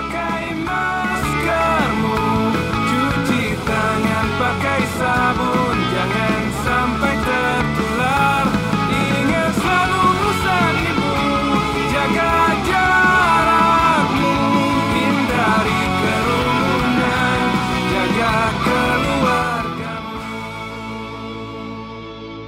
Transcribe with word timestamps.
Pakai 0.00 0.56
maskermu, 0.64 2.16
cuci 2.88 3.52
tangan 3.68 4.26
pakai 4.40 4.80
sabun, 4.96 5.76
jangan 5.92 6.40
sampai 6.64 7.14
tertular. 7.20 8.48
Ingat 8.88 9.52
selalu 9.60 10.04
pesan 10.24 10.74
ibu, 10.88 11.12
jaga 11.92 12.32
jarakmu, 12.64 14.32
hindari 14.96 15.82
kerumunan, 16.00 17.40
jaga 17.92 18.34
keluargamu. 18.64 20.16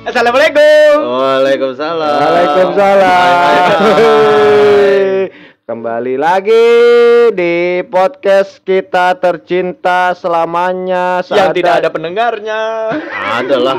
Assalamualaikum. 0.08 0.92
Waalaikumsalam. 1.04 2.16
Waalaikumsalam. 2.16 4.96
Kembali 5.62 6.18
lagi 6.18 6.66
di 7.30 7.86
podcast 7.86 8.58
kita 8.66 9.14
tercinta 9.14 10.10
selamanya. 10.10 11.22
Yang 11.22 11.62
tidak 11.62 11.74
ada 11.78 11.88
pendengarnya. 11.88 12.60
Ada 13.06 13.56
lah. 13.62 13.78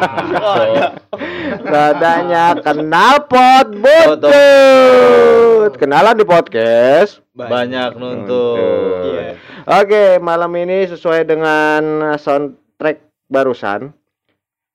Seadanya 1.60 2.46
kenal 2.64 3.28
pot 3.28 3.68
butut. 3.76 5.76
Kenalan 5.76 6.16
di 6.16 6.24
podcast. 6.24 7.20
Banyak 7.36 8.00
nuntut. 8.00 9.04
Iya. 9.04 9.36
Oke, 9.84 10.24
malam 10.24 10.56
ini 10.56 10.88
sesuai 10.88 11.28
dengan 11.28 12.16
soundtrack 12.16 13.28
barusan. 13.28 13.92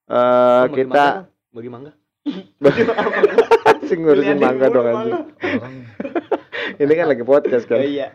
eh 0.09 0.61
Bagi 0.69 0.77
kita 0.77 0.93
mangga? 0.93 1.09
bagi 1.57 1.69
mangga. 1.73 1.93
sing 3.89 4.05
ngurusin 4.05 4.37
Pilihan 4.37 4.45
mangga 4.45 4.67
dong 4.69 4.85
mangga. 4.85 5.01
anjing. 5.01 6.37
Ini 6.77 6.93
kan 6.93 7.07
lagi 7.09 7.25
podcast 7.25 7.65
kan. 7.65 7.81
Iya. 7.81 8.13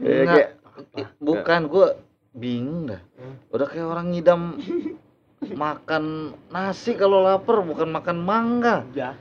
Ya, 0.00 0.22
kayak- 0.24 0.52
Bukan, 1.20 1.60
gua 1.68 1.98
bingung 2.32 2.88
dah. 2.88 3.00
Udah 3.50 3.66
kayak 3.68 3.86
orang 3.86 4.10
ngidam 4.10 4.58
makan 5.44 6.04
nasi 6.48 6.96
kalau 6.96 7.20
lapar 7.20 7.60
bukan 7.60 7.92
makan 7.92 8.16
mangga. 8.18 8.82
Ya. 8.96 9.14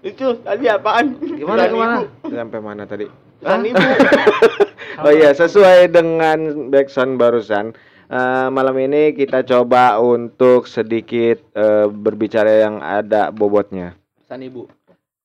Itu 0.00 0.40
tadi 0.40 0.66
apaan? 0.66 1.18
Gimana 1.20 1.66
Pesan 1.66 1.74
gimana? 1.74 1.94
ibu. 2.00 2.26
sampai 2.30 2.60
mana 2.60 2.82
tadi? 2.86 3.06
Pesan 3.38 3.62
ibu. 3.64 3.78
Oh 4.98 5.14
iya, 5.14 5.30
sesuai 5.30 5.94
dengan 5.94 6.38
backsound 6.74 7.22
barusan. 7.22 7.70
eh, 8.10 8.48
malam 8.50 8.74
ini 8.82 9.14
kita 9.14 9.46
coba 9.46 10.02
untuk 10.02 10.66
sedikit 10.66 11.38
eh, 11.54 11.86
berbicara 11.86 12.66
yang 12.66 12.82
ada 12.82 13.30
bobotnya. 13.30 13.94
Pesan 14.18 14.42
ibu. 14.42 14.66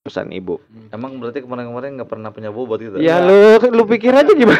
Pesan 0.03 0.35
ibu. 0.35 0.59
Emang 0.91 1.15
berarti 1.15 1.39
kemarin-kemarin 1.39 1.95
nggak 1.95 2.11
pernah 2.11 2.27
punya 2.35 2.51
bobot 2.51 2.75
gitu? 2.83 2.99
Ya 2.99 3.23
lu 3.23 3.55
lu 3.71 3.87
pikir 3.87 4.11
aja 4.11 4.35
gimana? 4.35 4.59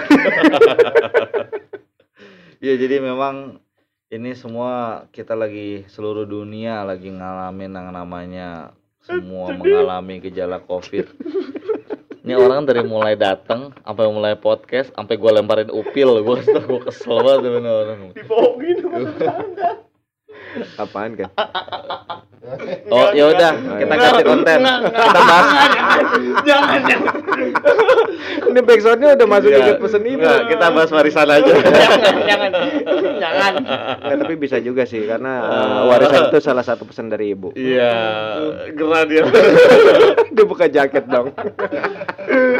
Iya, 2.64 2.80
jadi 2.88 3.04
memang 3.04 3.60
ini 4.08 4.40
semua 4.40 5.04
kita 5.12 5.36
lagi 5.36 5.84
seluruh 5.92 6.24
dunia 6.24 6.88
lagi 6.88 7.12
ngalamin 7.12 7.76
yang 7.76 7.92
namanya 7.92 8.72
semua 9.04 9.52
mengalami 9.52 10.24
gejala 10.24 10.64
Covid. 10.64 11.12
Ini 12.24 12.40
orang 12.40 12.64
dari 12.64 12.88
mulai 12.88 13.20
datang 13.20 13.76
sampai 13.84 14.08
mulai 14.08 14.40
podcast 14.40 14.96
sampai 14.96 15.20
gue 15.20 15.28
lemparin 15.28 15.68
upil, 15.76 16.24
gue 16.24 16.40
gue 16.40 16.82
kesel 16.88 17.20
banget 17.20 17.52
sama 17.52 17.60
ini 17.60 17.68
orang. 17.68 18.00
Dibohongin. 18.16 18.78
Apaan 20.76 21.16
kan? 21.16 21.30
Oh 22.92 23.08
ya 23.16 23.32
udah, 23.32 23.52
kita 23.80 23.94
ganti 23.96 24.24
konten. 24.24 24.60
Kita 24.60 25.22
bahas. 25.24 25.48
Jangan, 26.44 26.80
jangan. 26.84 27.16
Ini 28.44 28.60
backsoundnya 28.62 29.10
udah 29.16 29.28
masuk 29.28 29.50
Iya. 29.50 29.58
juga 29.58 29.74
pesen 29.80 30.04
ibu. 30.04 30.28
Kita 30.52 30.66
bahas 30.70 30.90
warisan 30.92 31.30
aja. 31.32 31.54
Jangan, 31.56 32.00
jangan. 32.28 32.52
Jangan. 33.18 33.54
Nggak, 34.04 34.18
tapi 34.20 34.34
bisa 34.36 34.58
juga 34.60 34.84
sih 34.84 35.08
karena 35.08 35.34
eh, 35.40 35.80
warisan 35.88 36.22
itu 36.30 36.38
salah 36.44 36.62
satu 36.62 36.84
pesan 36.84 37.08
dari 37.08 37.32
ibu. 37.32 37.56
Iya, 37.56 37.94
gerah 38.76 39.04
dia. 39.08 39.24
Dia 40.36 40.46
buka 40.50 40.66
jaket 40.68 41.06
dong. 41.08 41.30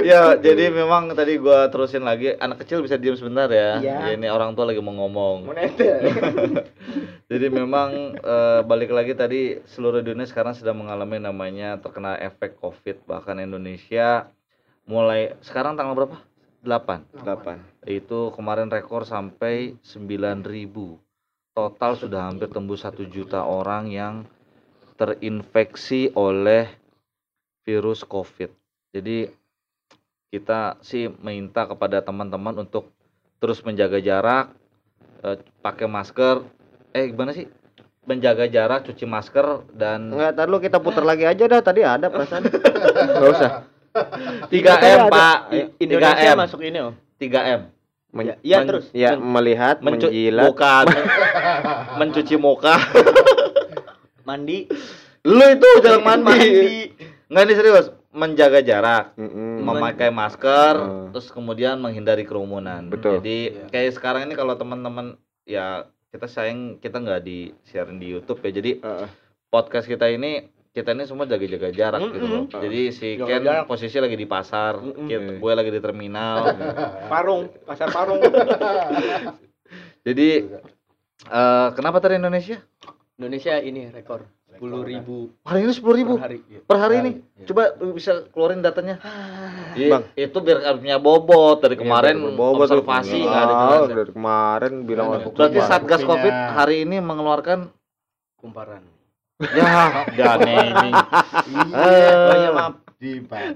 ya, 0.06 0.38
jadi 0.38 0.70
memang 0.70 1.10
tadi 1.12 1.36
gua 1.36 1.68
terusin 1.68 2.08
lagi. 2.08 2.32
Anak 2.38 2.64
kecil 2.64 2.80
bisa 2.80 2.96
diam 2.96 3.18
sebentar 3.18 3.52
ya. 3.52 3.82
Iya. 3.82 4.16
Ini 4.16 4.32
orang 4.32 4.56
tua 4.56 4.70
lagi 4.72 4.80
mau 4.80 4.96
ngomong. 4.96 5.50
Jadi 7.34 7.50
memang 7.50 7.83
eh, 7.92 8.62
balik 8.64 8.96
lagi 8.96 9.18
tadi 9.18 9.60
seluruh 9.68 10.00
dunia 10.00 10.24
sekarang 10.24 10.56
sedang 10.56 10.80
mengalami 10.80 11.20
namanya 11.20 11.76
terkena 11.82 12.16
efek 12.22 12.56
Covid. 12.62 13.04
Bahkan 13.04 13.44
Indonesia 13.44 14.32
mulai 14.88 15.36
sekarang 15.44 15.76
tanggal 15.76 15.98
berapa? 15.98 16.18
8. 16.64 17.26
8. 17.28 17.90
Itu 17.90 18.32
kemarin 18.32 18.72
rekor 18.72 19.04
sampai 19.04 19.76
9000. 19.84 21.00
Total 21.54 21.92
sudah 22.00 22.32
hampir 22.32 22.48
tembus 22.48 22.88
1 22.88 23.04
juta 23.12 23.44
orang 23.44 23.92
yang 23.92 24.24
terinfeksi 24.96 26.14
oleh 26.16 26.72
virus 27.68 28.08
Covid. 28.08 28.54
Jadi 28.94 29.28
kita 30.34 30.82
sih 30.82 31.12
minta 31.22 31.68
kepada 31.68 32.02
teman-teman 32.02 32.66
untuk 32.66 32.90
terus 33.38 33.60
menjaga 33.62 34.00
jarak, 34.00 34.56
eh, 35.26 35.38
pakai 35.60 35.86
masker. 35.90 36.48
Eh 36.94 37.10
gimana 37.10 37.34
sih? 37.34 37.50
Menjaga 38.04 38.46
jarak, 38.46 38.84
cuci 38.84 39.04
masker 39.04 39.64
dan 39.72 40.12
Enggak, 40.12 40.36
tar 40.36 40.48
lu 40.48 40.60
kita 40.60 40.78
putar 40.78 41.02
lagi 41.02 41.24
aja 41.24 41.44
dah. 41.46 41.60
Tadi 41.60 41.82
ada 41.82 42.08
perasaan. 42.08 42.44
Enggak 43.16 43.32
usah. 43.32 43.52
3M, 44.50 45.08
Pak. 45.08 45.38
Indonesia 45.78 46.32
3M. 46.34 46.38
masuk 46.38 46.60
ini 46.62 46.80
oh. 46.82 46.94
3M. 47.16 47.72
Men- 48.10 48.38
Iya 48.42 48.58
men- 48.60 48.68
terus. 48.68 48.86
ya, 48.92 49.16
melihat, 49.16 49.80
Mencu- 49.80 50.10
menjilat. 50.10 50.46
bukan. 50.46 50.86
mencuci 52.00 52.36
muka. 52.36 52.76
Mandi. 54.28 54.68
Lu 55.24 55.46
itu 55.48 55.68
jarang 55.80 56.04
mandi. 56.04 56.28
Mandi. 56.28 56.80
Enggak 57.26 57.44
ini 57.44 57.54
serius, 57.56 57.88
menjaga 58.12 58.60
jarak, 58.62 59.16
Mm-mm. 59.16 59.64
memakai 59.64 60.12
masker, 60.12 60.76
Hmm. 60.78 61.06
terus 61.10 61.32
kemudian 61.32 61.80
menghindari 61.80 62.22
kerumunan. 62.22 62.86
Betul. 62.88 63.18
Jadi 63.18 63.38
kayak 63.72 63.96
sekarang 63.96 64.28
ini 64.28 64.36
kalau 64.36 64.54
teman-teman 64.54 65.18
ya 65.44 65.88
kita 66.14 66.30
sayang 66.30 66.78
kita 66.78 67.02
nggak 67.02 67.22
di 67.26 67.50
sharing 67.66 67.98
di 67.98 68.14
YouTube 68.14 68.38
ya. 68.40 68.54
Jadi 68.54 68.72
Heeh. 68.78 69.08
podcast 69.50 69.90
kita 69.90 70.06
ini 70.08 70.46
kita 70.70 70.94
ini 70.94 71.06
semua 71.06 71.26
jaga-jaga 71.26 71.70
jarak 71.70 72.02
gitu 72.08 72.26
loh. 72.26 72.44
Jadi 72.46 72.82
si 72.90 73.18
Jaga 73.18 73.26
Ken 73.28 73.42
jarak. 73.42 73.66
posisi 73.66 73.98
lagi 73.98 74.14
di 74.14 74.26
pasar, 74.26 74.78
Mm-mm. 74.78 75.06
kita- 75.06 75.38
gue 75.38 75.52
lagi 75.54 75.70
di 75.70 75.82
terminal. 75.82 76.54
Parung, 77.12 77.50
pasar 77.66 77.90
parung. 77.90 78.22
Jadi 80.06 80.30
eh, 81.26 81.68
kenapa 81.74 81.98
tadi 81.98 82.18
Indonesia? 82.18 82.62
Indonesia 83.18 83.58
ini 83.58 83.90
rekor 83.90 84.22
10.000 84.56 84.86
ribu 84.86 85.18
Hari 85.42 85.60
ini 85.60 85.72
sepuluh 85.72 85.96
ribu 85.96 86.14
per 86.16 86.24
hari. 86.24 86.38
per 86.64 86.78
hari 86.78 86.96
ini. 87.00 87.12
Coba 87.44 87.64
bisa 87.90 88.12
keluarin 88.30 88.62
datanya. 88.62 89.02
Iya, 89.74 89.90
Bang. 89.90 90.04
itu 90.14 90.38
biar 90.38 90.58
punya 90.78 90.98
bobot 90.98 91.58
dari 91.60 91.74
kemarin 91.74 92.16
Berbobot 92.16 92.70
tuh. 92.70 92.78
observasi 92.80 93.20
nggak 93.20 93.42
ada 93.42 93.54
Ah, 93.54 93.62
jelas. 93.82 93.88
dari 93.90 94.12
kemarin 94.12 94.74
bilang 94.84 95.08
Berarti. 95.26 95.60
Satgas 95.60 96.02
Covid 96.02 96.30
hari 96.30 96.86
ini 96.86 97.00
mengeluarkan 97.00 97.74
Kumparan. 98.38 98.93
Ya 100.14 100.32
dan 100.38 100.64
ini 100.64 100.90
Oh 101.74 101.90
iya 102.34 102.50
maaf. 102.52 102.74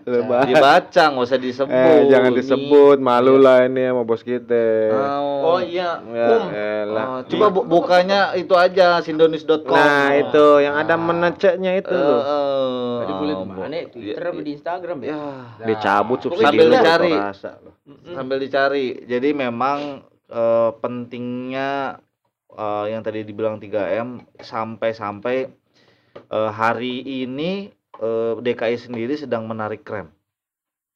Lebar. 0.03 0.43
dibaca 0.43 1.03
nggak 1.07 1.23
usah 1.23 1.39
disebut. 1.39 1.71
Eh, 1.71 2.11
jangan 2.11 2.35
disebut, 2.35 2.99
malu 2.99 3.39
lah 3.39 3.63
ini 3.63 3.87
sama 3.87 4.03
bos 4.03 4.19
kita. 4.19 4.91
Oh, 4.91 5.55
Oh 5.55 5.59
iya. 5.63 6.03
Ya, 6.03 6.27
Um. 6.83 6.91
Oh, 6.91 7.19
coba 7.23 7.47
bu- 7.47 7.63
bukanya 7.65 8.35
itu 8.35 8.51
aja 8.53 8.99
sindonis.com. 8.99 9.71
Nah, 9.71 10.11
itu 10.13 10.59
yang 10.59 10.75
ada 10.75 10.99
meneceknya 10.99 11.79
itu. 11.79 11.87
Eh, 11.87 11.95
loh. 11.95 12.19
eh, 12.19 12.97
Tadi 12.99 13.13
boleh 13.15 13.33
ke 13.33 13.45
mana? 13.47 13.77
Twitter 13.87 14.19
ya- 14.19 14.27
apa 14.27 14.41
di 14.41 14.51
Instagram 14.51 14.97
ya? 14.99 15.07
Ya, 15.07 15.23
Dicabut 15.65 16.19
subsidi 16.19 16.43
Sambil 16.43 16.67
dicari. 16.69 17.13
sambil 18.09 18.37
dicari. 18.37 18.87
Jadi 19.01 19.29
memang 19.31 20.03
eh, 20.27 20.71
pentingnya 20.75 22.03
eh, 22.51 22.85
yang 22.89 22.99
tadi 22.99 23.23
dibilang 23.23 23.55
3M 23.57 24.27
sampai-sampai 24.35 25.55
eh, 26.19 26.51
hari 26.51 26.95
ini 27.23 27.69
eh, 27.95 28.33
DKI 28.35 28.77
sendiri 28.79 29.13
sedang 29.13 29.45
menarik 29.45 29.81
rem, 29.83 30.09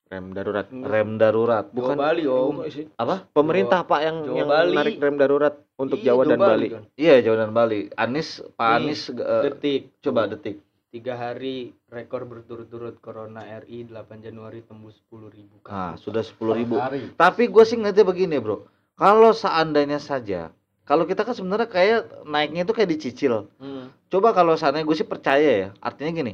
Rem 0.05 0.35
darurat. 0.35 0.67
rem 0.67 1.15
darurat. 1.15 1.65
Bukan 1.71 1.95
Bukan 1.95 1.97
Bali 1.97 2.23
oh. 2.27 2.51
apa? 2.95 3.23
Pemerintah 3.31 3.79
Pak 3.81 4.01
yang 4.01 4.17
Jawa 4.21 4.35
yang 4.35 4.49
Bali. 4.49 4.69
menarik 4.69 4.95
rem 4.97 5.15
darurat 5.15 5.55
untuk 5.75 5.97
Iya, 5.97 6.11
Jawa 6.11 6.21
dan 6.27 6.39
Bali. 6.41 6.67
kan. 6.67 6.83
Iya, 6.99 7.15
Jawa 7.23 7.37
dan 7.39 7.51
Bali. 7.51 7.79
Anis, 7.95 8.29
Pak 8.51 8.67
Nih, 8.67 8.75
Anis 8.75 9.01
eh, 9.07 9.41
Detik. 9.47 9.81
coba 10.03 10.27
detik. 10.27 10.59
Tiga 10.91 11.15
hari 11.15 11.71
rekor 11.87 12.27
berturut-turut 12.27 12.99
Corona 12.99 13.47
RI 13.63 13.87
8 13.87 14.19
Januari 14.19 14.59
tembus 14.59 14.99
10.000 15.07 15.31
ribu 15.31 15.55
Nah, 15.63 15.95
sudah 15.95 16.19
10.000 16.19 16.51
ribu. 16.51 16.75
Tapi 17.15 17.47
gue 17.47 17.63
sih 17.63 17.79
ngeliatnya 17.79 18.03
begini, 18.03 18.35
Bro. 18.35 18.67
Kalau 18.99 19.31
seandainya 19.31 19.97
saja, 19.97 20.51
kalau 20.91 21.07
kita 21.07 21.23
kan 21.23 21.31
sebenarnya 21.31 21.71
kayak 21.71 21.99
naiknya 22.27 22.67
itu 22.67 22.75
kayak 22.75 22.91
dicicil. 22.91 23.47
Hmm. 23.55 23.87
Coba 24.11 24.35
kalau 24.35 24.59
seandainya 24.59 24.83
gue 24.83 24.97
sih 24.97 25.07
percaya 25.07 25.51
ya. 25.57 25.69
Artinya 25.79 26.11
gini, 26.13 26.33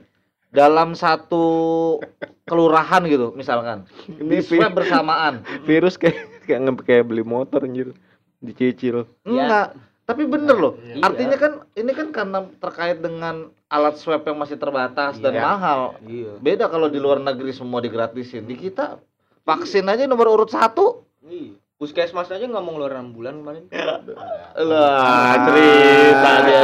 dalam 0.50 0.98
satu 0.98 1.46
kelurahan 2.44 3.06
gitu, 3.06 3.30
misalkan 3.32 3.86
Ini 4.10 4.26
di 4.26 4.42
swab 4.42 4.74
bersamaan. 4.74 5.46
virus 5.70 5.94
kayak 5.94 6.18
kayak 6.44 6.60
nge- 6.64 6.84
kayak 6.84 7.06
beli 7.06 7.22
motor 7.22 7.62
anjir 7.62 7.94
dicicil 8.40 9.06
Enggak. 9.22 9.78
Tapi 10.08 10.24
bener 10.24 10.56
loh. 10.56 10.74
Iya. 10.80 11.04
Artinya 11.04 11.36
kan 11.36 11.54
ini 11.76 11.92
kan 11.92 12.08
karena 12.10 12.40
terkait 12.58 12.98
dengan 12.98 13.52
alat 13.68 14.00
swab 14.00 14.24
yang 14.24 14.40
masih 14.40 14.56
terbatas 14.56 15.20
dan 15.20 15.36
Iya. 15.36 15.44
mahal. 15.44 15.82
Iya. 16.02 16.34
Beda 16.40 16.66
kalau 16.66 16.88
di 16.88 16.96
luar 16.96 17.20
negeri 17.20 17.52
semua 17.52 17.78
digratisin. 17.78 18.48
Di 18.48 18.56
kita 18.56 19.04
vaksin 19.44 19.84
aja 19.86 20.08
nomor 20.08 20.32
urut 20.32 20.48
satu. 20.48 21.04
Iya. 21.22 21.60
Puskesmas 21.78 22.26
aja 22.34 22.42
nggak 22.42 22.64
mau 22.66 22.74
ngeluarin 22.74 23.14
6 23.14 23.18
bulan 23.18 23.34
kemarin. 23.38 23.64
Lah 24.66 25.34
cerita 25.46 26.32
dia. 26.42 26.62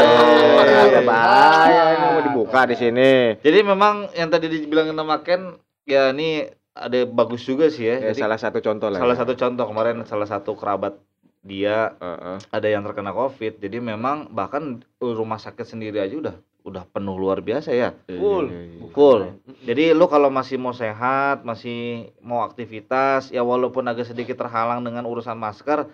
ada 0.74 1.02
bahaya 1.06 1.84
ini 1.94 2.06
mau 2.10 2.22
dibuka 2.26 2.66
di 2.66 2.74
sini 2.74 3.12
Jadi 3.38 3.60
memang 3.62 4.10
yang 4.18 4.34
tadi 4.34 4.50
dibilangin 4.50 4.98
sama 4.98 5.22
Ken 5.22 5.54
ya 5.86 6.10
ini 6.10 6.50
ada 6.74 7.06
bagus 7.06 7.46
juga 7.46 7.70
sih 7.70 7.86
ya. 7.86 8.02
ya, 8.02 8.10
Jadi 8.10 8.26
salah 8.26 8.40
satu 8.42 8.58
contoh 8.58 8.90
lah 8.90 8.98
salah 8.98 9.14
ya. 9.14 9.22
satu 9.22 9.34
contoh 9.38 9.66
kemarin 9.70 10.02
salah 10.10 10.26
satu 10.26 10.58
kerabat 10.58 10.98
dia 11.46 11.94
Heeh. 12.02 12.38
ada 12.50 12.68
yang 12.72 12.82
terkena 12.82 13.14
covid 13.14 13.62
jadi 13.62 13.78
memang 13.78 14.34
bahkan 14.34 14.82
rumah 14.98 15.38
sakit 15.38 15.68
sendiri 15.68 16.02
aja 16.02 16.16
udah 16.18 16.36
udah 16.64 16.88
penuh 16.88 17.20
luar 17.20 17.44
biasa 17.44 17.76
ya? 17.76 17.92
Full. 18.08 18.48
Iya, 18.48 18.60
iya, 18.60 18.64
iya. 18.80 18.90
full 18.96 19.20
jadi 19.64 19.84
lu 19.92 20.08
kalau 20.08 20.32
masih 20.32 20.56
mau 20.60 20.72
sehat 20.72 21.44
masih 21.44 22.12
mau 22.24 22.44
aktivitas 22.44 23.32
ya 23.32 23.44
walaupun 23.44 23.84
agak 23.88 24.08
sedikit 24.12 24.40
terhalang 24.40 24.84
dengan 24.84 25.04
urusan 25.04 25.36
masker 25.36 25.88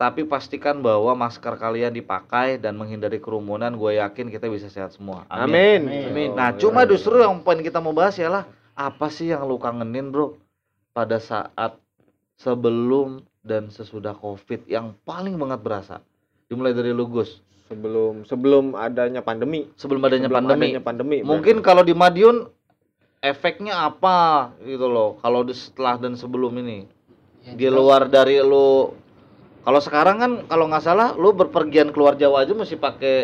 tapi 0.00 0.24
pastikan 0.24 0.80
bahwa 0.80 1.12
masker 1.12 1.60
kalian 1.60 1.92
dipakai 1.92 2.56
dan 2.56 2.72
menghindari 2.80 3.20
kerumunan 3.20 3.68
gue 3.76 4.00
yakin 4.00 4.32
kita 4.32 4.48
bisa 4.48 4.72
sehat 4.72 4.96
semua. 4.96 5.28
Amin. 5.28 5.84
Amin. 5.84 6.32
nah 6.32 6.56
cuma 6.56 6.88
justru 6.88 7.20
yang 7.20 7.44
poin 7.44 7.60
kita 7.60 7.84
mau 7.84 7.92
bahas 7.92 8.16
ialah 8.16 8.48
apa 8.72 9.12
sih 9.12 9.28
yang 9.28 9.44
lu 9.44 9.60
kangenin 9.60 10.08
bro 10.08 10.40
pada 10.96 11.20
saat 11.20 11.76
sebelum 12.40 13.20
dan 13.44 13.68
sesudah 13.68 14.16
covid 14.16 14.64
yang 14.64 14.96
paling 15.04 15.36
banget 15.36 15.60
berasa? 15.60 15.96
Dimulai 16.48 16.72
dari 16.72 16.96
lu 16.96 17.04
Gus 17.04 17.44
sebelum 17.70 18.26
sebelum 18.26 18.64
adanya 18.74 19.22
pandemi. 19.22 19.70
Sebelum 19.78 20.02
adanya 20.02 20.26
Sebelum 20.26 20.38
pandemi. 20.42 20.66
adanya 20.66 20.82
pandemi 20.82 21.18
mungkin 21.22 21.62
kalau 21.62 21.86
di 21.86 21.94
Madiun 21.94 22.50
efeknya 23.20 23.86
apa 23.86 24.50
gitu 24.60 24.90
loh 24.90 25.20
kalau 25.20 25.46
di 25.46 25.54
setelah 25.54 25.94
dan 25.96 26.18
sebelum 26.18 26.50
ini? 26.58 26.90
Di 27.40 27.70
luar 27.70 28.10
dari 28.10 28.42
lu 28.42 28.90
kalau 29.60 29.78
sekarang 29.78 30.16
kan 30.18 30.32
kalau 30.44 30.66
nggak 30.66 30.82
salah 30.82 31.14
lu 31.14 31.30
berpergian 31.30 31.94
keluar 31.94 32.18
Jawa 32.18 32.42
aja 32.42 32.52
mesti 32.52 32.74
pakai 32.74 33.16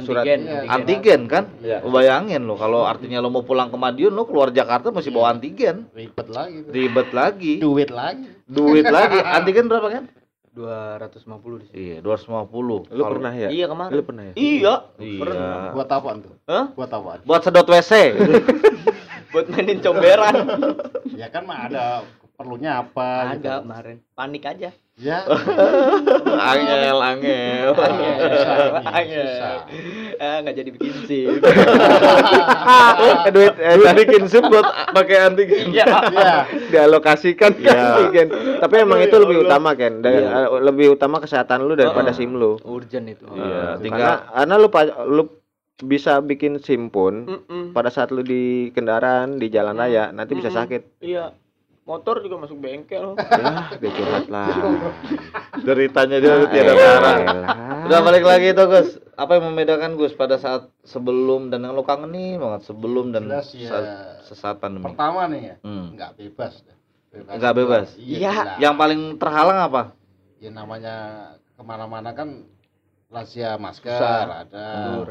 Surat- 0.00 0.22
Antigen. 0.22 0.40
Iya. 0.46 0.60
antigen. 0.70 1.20
Kan? 1.26 1.44
Iya. 1.60 1.82
Lu 1.82 1.90
bayangin 1.90 2.46
lo 2.46 2.54
kalau 2.54 2.86
artinya 2.86 3.18
lo 3.18 3.26
mau 3.26 3.42
pulang 3.42 3.68
ke 3.68 3.76
Madiun 3.76 4.14
lo 4.14 4.22
keluar 4.22 4.48
Jakarta 4.48 4.88
mesti 4.88 5.10
bawa 5.10 5.34
antigen. 5.34 5.90
Ribet 5.92 6.30
lagi 6.30 6.58
ribet 6.70 7.08
lagi. 7.10 7.54
Duit 7.58 7.90
lagi. 7.90 8.30
Duit 8.46 8.86
lagi. 8.86 9.18
Antigen 9.36 9.66
berapa 9.66 9.90
kan 9.90 10.04
250 10.60 11.56
di 11.56 11.64
sini. 11.66 11.74
iya 11.74 11.96
250 11.98 12.52
lu 12.90 13.02
pernah 13.02 13.32
ya 13.32 13.48
Iya 13.48 13.66
kemarin. 13.66 13.92
lu 13.92 14.02
pernah 14.02 14.24
ya 14.24 14.34
Iya. 14.34 14.74
iya 14.98 15.26
buat 15.72 15.88
apaan 15.88 16.18
tuh 16.20 16.34
Hah? 16.44 16.64
buat 16.70 16.88
apaan 16.88 17.20
buat 17.22 17.40
sedot 17.40 17.66
WC 17.66 17.92
Buat 19.30 19.46
mainin 19.46 19.78
comberan. 19.78 20.34
ya 21.14 21.30
kan 21.30 21.46
mah 21.46 21.70
ada 21.70 22.02
perlunya 22.40 22.80
apa 22.80 23.36
gitu. 23.36 23.44
Ada 23.44 23.60
kemarin. 23.60 23.96
Panik 24.16 24.44
aja. 24.48 24.72
ya 25.00 25.24
angel 26.52 26.96
angel 27.00 27.72
Angel. 28.84 29.28
Ah, 30.16 30.36
nggak 30.40 30.56
jadi 30.56 30.70
bikin 30.72 30.94
SIM. 31.04 31.28
Eh, 33.00 33.32
duit 33.32 33.54
eh, 33.56 33.94
bikin 33.96 34.28
SIM 34.28 34.44
buat 34.48 34.64
pakai 34.92 35.16
antigen 35.22 35.72
Iya. 35.72 35.86
ya 36.12 36.34
dialokasikan 36.68 37.56
ke 37.56 37.64
Iya. 37.64 37.76
antigen. 37.76 38.28
Tapi 38.60 38.74
emang 38.76 39.00
itu 39.00 39.16
lebih 39.16 39.40
utama 39.42 39.72
kan, 39.72 40.00
eh, 40.00 40.20
lebih 40.60 40.96
utama 40.96 41.16
kesehatan 41.16 41.64
lu 41.64 41.72
daripada 41.72 42.12
Heeh. 42.12 42.20
SIM 42.20 42.36
lu. 42.36 42.60
Urgent 42.60 43.08
itu. 43.08 43.24
Iya, 43.30 43.76
Eh, 43.76 43.84
tinggal- 43.84 44.20
karena 44.20 44.36
karena 44.36 44.54
lu 44.56 44.68
lu 45.10 45.22
bisa 45.80 46.20
bikin 46.20 46.60
SIM 46.60 46.92
pun 46.92 47.24
pada 47.72 47.88
saat 47.88 48.12
lu 48.12 48.20
di 48.20 48.68
kendaraan 48.70 49.40
di 49.40 49.48
jalan 49.48 49.72
raya 49.74 50.12
nanti 50.12 50.36
bisa 50.36 50.52
sakit. 50.52 51.00
Iya. 51.00 51.32
Motor 51.90 52.22
juga 52.22 52.36
masuk 52.38 52.56
bengkel. 52.56 53.18
Ya, 53.18 53.66
curhat 53.82 54.26
lah. 54.28 54.54
deritanya 55.66 56.16
dia 56.16 56.46
tiada 56.46 56.70
Eh, 56.70 56.78
tara 56.78 57.12
elah. 57.18 57.48
udah 57.82 58.00
balik 58.00 58.22
lagi 58.22 58.48
tuh 58.52 58.66
Gus 58.66 58.88
apa 59.12 59.36
yang 59.36 59.50
membedakan 59.50 59.90
Gus 59.94 60.14
pada 60.14 60.36
saat 60.36 60.70
sebelum 60.82 61.50
dan 61.50 61.60
yang 61.62 61.74
lo 61.74 61.82
kangenin 61.82 62.38
banget 62.38 62.64
sebelum 62.64 63.10
dan 63.10 63.26
Jelas 63.26 63.50
ya. 63.52 63.68
saat, 63.68 63.86
sesaat 64.24 64.56
pandemi 64.56 64.86
pertama 64.86 65.26
nih 65.26 65.42
ya 65.44 65.56
Hmm. 65.60 65.92
nggak 65.92 66.10
bebas 66.16 66.54
dah. 66.62 66.76
Nggak 67.10 67.54
bebas? 67.56 67.86
iya 67.98 68.30
jelas. 68.32 68.56
yang 68.58 68.74
paling 68.74 69.00
terhalang 69.16 69.58
apa 69.60 69.82
ya 70.38 70.48
namanya 70.48 70.94
ke 71.36 71.62
mana-mana 71.62 72.10
kan 72.12 72.46
rahasia 73.10 73.58
masker 73.58 73.90
Susah. 73.90 74.46
ada 74.46 74.66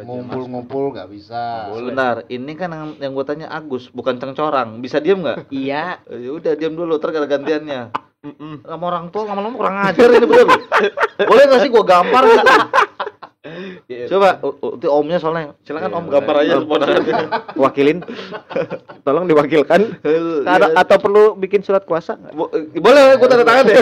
ngumpul-ngumpul 0.07 0.95
nggak 0.95 1.11
bisa 1.11 1.67
Sebentar, 1.67 2.23
ini 2.31 2.55
kan 2.55 2.71
yang, 2.71 2.89
yang 2.95 3.11
gue 3.11 3.25
tanya 3.27 3.51
Agus, 3.51 3.91
bukan 3.91 4.15
cengcorang. 4.15 4.79
Bisa 4.79 5.03
diem 5.03 5.19
nggak? 5.19 5.51
Iya. 5.51 5.99
Ya 6.07 6.31
udah 6.31 6.55
diem 6.55 6.79
dulu, 6.79 6.95
ada 6.95 7.27
gantiannya. 7.27 7.91
Sama 8.63 8.83
orang 8.87 9.11
tua 9.11 9.27
lama-lama 9.27 9.55
kurang 9.59 9.77
ajar 9.91 10.07
ini 10.15 10.25
bener. 10.27 10.47
Boleh 11.27 11.43
nggak 11.43 11.59
sih 11.59 11.69
gue 11.69 11.83
gampar 11.83 12.23
gitu? 12.23 12.47
Iya. 13.89 14.06
Coba, 14.06 14.38
itu 14.77 14.86
omnya 14.88 15.18
soalnya. 15.18 15.57
Silakan 15.59 15.89
Iya, 15.89 15.97
om 15.97 16.06
gambar 16.07 16.36
aja 16.38 16.56
boleh. 16.56 16.68
ponakannya. 16.69 17.15
Wakilin. 17.57 17.97
Tolong 19.06 19.25
diwakilkan. 19.25 19.81
Ada, 20.45 20.77
atau 20.77 20.97
perlu 21.00 21.24
bikin 21.33 21.59
surat 21.59 21.81
kuasa 21.83 22.13
nggak? 22.13 22.31
Bo- 22.31 22.53
eh, 22.53 22.69
boleh, 22.71 23.18
gue 23.18 23.27
tanda 23.27 23.41
tangan 23.44 23.63
deh. 23.65 23.77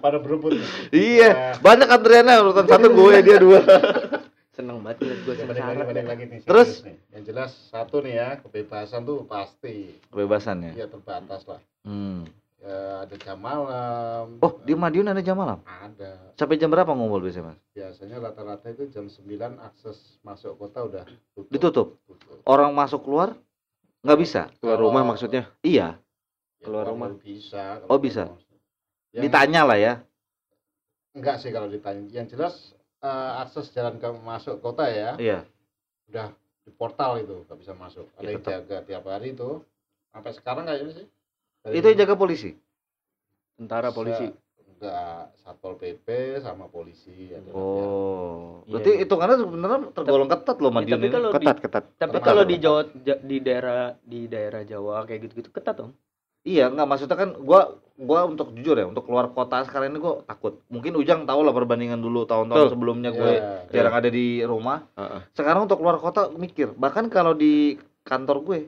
pada 0.00 0.16
berebut 0.16 0.54
iya, 0.90 1.58
banyak 1.58 1.84
antriannya 1.84 2.34
urutan 2.40 2.64
satu 2.64 2.88
gue, 2.88 3.14
dia 3.20 3.36
dua. 3.36 3.58
Seneng 4.56 4.78
banget 4.80 5.02
liat 5.02 5.18
gue 5.20 5.34
sengsara. 5.34 5.82
balik 5.82 6.06
lagi 6.06 6.24
nih, 6.26 6.38
Terus? 6.42 6.70
nih. 6.82 6.94
yang 7.10 7.22
jelas 7.24 7.50
satu 7.66 7.98
nih 7.98 8.14
ya 8.14 8.28
kebebasan 8.38 9.02
tuh 9.02 9.24
pasti 9.24 9.98
Kebebasan 10.06 10.62
ya. 10.62 10.72
ya 10.76 10.86
terbatas 10.86 11.42
lah 11.44 11.60
Hmm. 11.80 12.28
Ya, 12.60 12.76
ada 13.02 13.16
jam 13.16 13.36
malam 13.36 14.36
Oh, 14.38 14.52
di 14.60 14.72
Madiun 14.72 15.06
ada 15.06 15.20
jam 15.20 15.34
malam. 15.34 15.60
ada 15.64 16.32
Sampai 16.34 16.56
jam 16.56 16.68
berapa 16.68 16.88
ngumpul 16.88 17.20
biasanya, 17.20 17.52
Mas? 17.52 17.58
biasanya 17.70 18.16
rata-rata 18.18 18.66
itu 18.68 18.88
jam 18.88 19.06
9 19.06 19.26
akses 19.58 19.96
masuk 20.20 20.56
kota 20.56 20.78
udah 20.82 21.04
tutup, 21.32 21.48
Ditutup. 21.48 21.88
Tutup. 22.06 22.36
Orang 22.44 22.72
masuk 22.72 23.02
keluar 23.02 23.36
nggak 24.00 24.18
bisa. 24.18 24.42
Keluar 24.56 24.76
Kalau- 24.76 24.86
rumah 24.86 25.02
maksudnya? 25.06 25.42
Iya, 25.60 25.96
Ya, 25.96 26.62
keluar 26.62 26.84
kalau 26.84 26.96
rumah. 26.96 27.10
bisa 27.16 27.64
Oh, 27.86 27.98
bisa. 27.98 28.22
Yang- 29.10 29.22
ditanya 29.26 29.62
lah 29.64 29.76
ya. 29.76 29.94
enggak 31.10 31.36
sih 31.36 31.50
kalau 31.50 31.66
ditanya 31.66 32.06
yang 32.08 32.24
jelas 32.24 32.70
eh, 33.00 33.32
akses 33.40 33.68
jalan 33.70 33.96
ke 33.96 34.06
masuk 34.20 34.60
kota 34.60 34.86
ya 34.86 35.16
Iya. 35.16 35.42
udah 36.06 36.30
di 36.60 36.70
portal 36.70 37.18
itu 37.18 37.42
nggak 37.42 37.58
bisa 37.58 37.72
masuk 37.72 38.06
ada 38.14 38.22
Ya, 38.22 38.30
yang 38.30 38.44
jaga 38.44 38.76
tiap 38.84 39.04
hari 39.04 39.32
itu 39.32 39.64
sampai 40.06 40.30
sekarang 40.30 40.64
kayaknya 40.64 40.92
sih 40.94 41.06
Itu 41.62 41.84
yang 41.84 41.98
jaga 41.98 42.14
polisi. 42.14 42.56
Tentara 43.54 43.92
polisi. 43.92 44.32
enggak 44.72 45.36
satpol 45.36 45.76
pp 45.76 46.08
sama 46.40 46.64
polisi 46.64 47.28
ada 47.28 47.52
Oh. 47.52 48.64
Iya, 48.64 48.72
Berarti 48.72 48.90
iya. 48.90 49.00
hitungannya 49.04 49.36
sebenarnya 49.36 49.78
tergolong 49.92 50.24
ketat 50.26 50.56
loh 50.56 50.72
Ya, 50.72 50.74
Madiun 50.74 50.94
tapi 50.94 51.04
ini. 51.04 51.12
kalau 51.12 51.28
di 51.28 51.36
Ketat, 51.36 51.56
ketat. 51.60 51.84
tapi 51.90 52.00
Termasuk. 52.00 52.24
kalau 52.24 52.42
di 52.48 52.56
Jawa 52.56 52.80
Ja- 52.98 53.20
di 53.20 53.36
daerah 53.38 53.80
di 54.00 54.20
daerah 54.24 54.62
Jawa 54.64 55.04
kayak 55.04 55.20
gitu-gitu 55.22 55.52
ketat 55.52 55.76
dong. 55.76 55.92
Iya, 56.40 56.72
enggak 56.72 56.88
maksudnya 56.88 57.12
kan 57.14 57.36
gua 57.36 57.60
gua 57.94 58.24
untuk 58.24 58.56
jujur 58.56 58.72
ya, 58.72 58.88
untuk 58.88 59.04
keluar 59.04 59.28
kota 59.28 59.60
sekarang 59.60 59.92
ini 59.92 60.00
gua 60.00 60.24
takut. 60.24 60.64
Mungkin 60.66 60.96
Ujang 60.96 61.28
tahu 61.28 61.44
lah 61.44 61.52
perbandingan 61.52 62.00
dulu 62.00 62.24
tahun-tahun 62.24 62.72
sebelumnya 62.72 63.12
Iya, 63.12 63.18
gue 63.20 63.32
iya. 63.36 63.52
jarang 63.76 63.94
ada 63.94 64.08
di 64.08 64.40
rumah. 64.40 64.88
Heeh. 64.96 65.20
Sekarang 65.30 65.68
untuk 65.68 65.76
keluar 65.76 66.00
kota 66.00 66.32
mikir. 66.32 66.72
Bahkan 66.72 67.12
kalau 67.12 67.36
di 67.36 67.76
kantor 68.00 68.36
gue, 68.40 68.58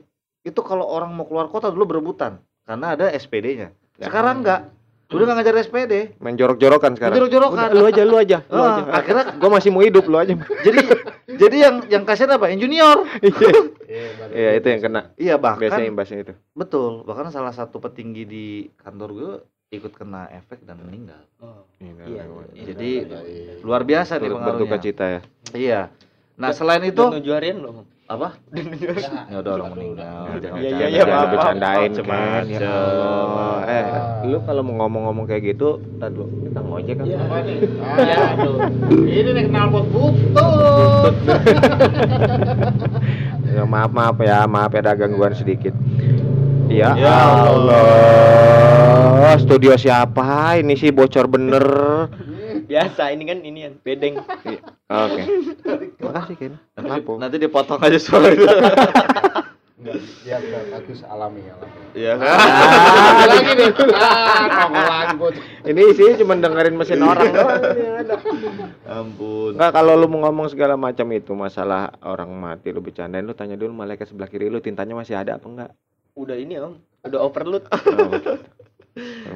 itu 0.43 0.59
kalau 0.61 0.85
orang 0.85 1.09
mau 1.09 1.25
keluar 1.25 1.49
kota 1.49 1.73
dulu 1.73 1.89
berebutan 1.89 2.37
karena 2.63 2.87
ada 2.93 3.05
SPD-nya. 3.09 3.69
Sekarang 3.95 4.41
enggak. 4.41 4.71
Udah 5.07 5.29
nggak 5.29 5.37
ngajar 5.37 5.55
SPD. 5.61 5.93
Main 6.17 6.33
jorok-jorokan 6.33 6.97
sekarang. 6.97 7.13
Jorok-jorokan. 7.13 7.69
Udah, 7.69 7.77
Lu 7.77 7.85
aja, 7.85 8.01
lu 8.01 8.15
aja, 8.17 8.37
lu 8.43 8.57
Ah, 8.57 8.65
aja. 8.73 8.81
akhirnya 8.97 9.25
gua 9.39 9.49
masih 9.53 9.69
mau 9.69 9.85
hidup 9.85 10.09
lu 10.09 10.17
aja. 10.17 10.33
jadi 10.65 10.79
jadi 11.29 11.57
yang 11.59 11.75
yang 11.85 12.03
kasihan 12.03 12.33
apa? 12.33 12.49
Yang 12.49 12.65
junior. 12.65 12.97
Iya, 13.21 14.07
baru 14.17 14.31
Iya, 14.33 14.49
itu 14.57 14.67
yang 14.67 14.81
kena. 14.81 15.01
Iya, 15.13 15.35
bahkan 15.37 15.61
Biasanya 15.61 15.87
imbasnya 15.87 16.17
itu. 16.19 16.33
betul. 16.57 17.05
Bahkan 17.05 17.29
salah 17.29 17.53
satu 17.53 17.77
petinggi 17.77 18.23
di 18.25 18.45
kantor 18.73 19.09
gue 19.13 19.31
ikut 19.71 19.93
kena 19.93 20.33
efek 20.33 20.65
dan 20.65 20.81
meninggal. 20.81 21.21
Oh. 21.37 21.61
Iya. 21.77 22.25
Jadi 22.73 22.91
Baik. 23.05 23.61
luar 23.61 23.85
biasa 23.85 24.17
nih 24.17 24.29
pengaruhnya. 24.31 24.81
cita 24.81 25.05
ya. 25.05 25.21
Iya. 25.53 25.81
Nah, 26.33 26.49
selain 26.49 26.81
itu 26.81 26.97
belum? 26.97 27.85
Apa? 28.05 28.35
Ya, 28.83 29.31
Ya 29.31 29.37
udah 29.39 29.51
orang 29.55 29.69
meninggal. 29.73 30.27
Iya, 30.53 30.69
iya, 30.75 30.87
iya, 30.91 31.03
maaf, 31.03 31.23
maaf. 31.23 31.31
bercandain 31.31 31.79
kan. 31.79 32.03
Macem-macem. 32.03 32.59
Ya 32.59 32.67
Allah. 32.67 33.55
Eh, 33.63 33.83
lu 34.27 34.37
kalau 34.43 34.61
mau 34.61 34.73
ngomong-ngomong 34.77 35.25
kayak 35.25 35.43
gitu, 35.49 35.69
entar 35.89 36.11
dulu 36.11 36.27
kita 36.43 36.59
ngojek 36.61 36.95
kan. 36.99 37.05
Iya, 37.05 37.17
Ah, 37.79 38.35
aduh. 38.35 38.57
ini 39.07 39.29
nih 39.31 39.43
kenal 39.47 39.67
pot 39.69 39.85
butut. 39.89 41.15
Ya 43.53 43.69
maaf 43.69 43.93
maaf 43.93 44.17
ya, 44.17 44.49
maaf 44.49 44.73
ya 44.73 44.81
ada 44.81 44.97
gangguan 44.97 45.37
sedikit. 45.37 45.77
Ya, 46.65 46.97
Ya 46.97 47.13
Allah. 47.45 49.37
Studio 49.37 49.77
siapa? 49.77 50.57
Ini 50.57 50.73
sih 50.73 50.89
bocor 50.89 51.29
bener. 51.29 51.61
Biasa 52.73 53.13
ini 53.13 53.23
kan 53.29 53.37
ini 53.45 53.59
kan 53.69 53.73
bedeng. 53.85 54.17
Oke. 54.89 55.21
Makasih 56.01 56.35
Ken. 56.41 56.53
Lampu. 56.81 57.21
Nanti 57.21 57.37
dipotong 57.37 57.77
aja 57.77 58.01
suara 58.01 58.33
itu. 58.33 58.49
Enggak, 59.83 59.99
ya 60.23 60.39
bagus 60.73 61.03
alami 61.05 61.43
alami. 61.43 61.77
Iya 61.93 62.15
kan? 62.17 62.33
Ah, 62.33 63.25
lagi 63.29 63.51
nih. 63.51 63.69
Ah. 63.93 65.11
Ini 65.67 65.81
sih 65.91 66.17
cuma 66.23 66.39
dengerin 66.39 66.73
mesin 66.79 67.03
orang 67.03 67.29
doang 67.29 67.61
yang. 67.77 68.07
Ampun. 68.89 69.53
Enggak 69.53 69.71
kalau 69.75 69.93
lu 69.93 70.07
mau 70.09 70.25
ngomong 70.25 70.49
segala 70.49 70.73
macam 70.73 71.05
itu 71.13 71.35
masalah 71.37 71.93
orang 72.01 72.31
mati 72.31 72.73
lu 72.73 72.79
bercandain 72.81 73.27
lu 73.27 73.35
tanya 73.37 73.53
dulu 73.59 73.75
malaikat 73.75 74.07
sebelah 74.07 74.31
kiri 74.31 74.49
lu 74.49 74.63
tintanya 74.63 74.97
masih 74.97 75.13
ada 75.19 75.35
apa 75.35 75.45
enggak? 75.45 75.69
Udah 76.15 76.39
ini 76.39 76.57
om. 76.57 76.79
Udah 77.05 77.19
overload. 77.21 77.67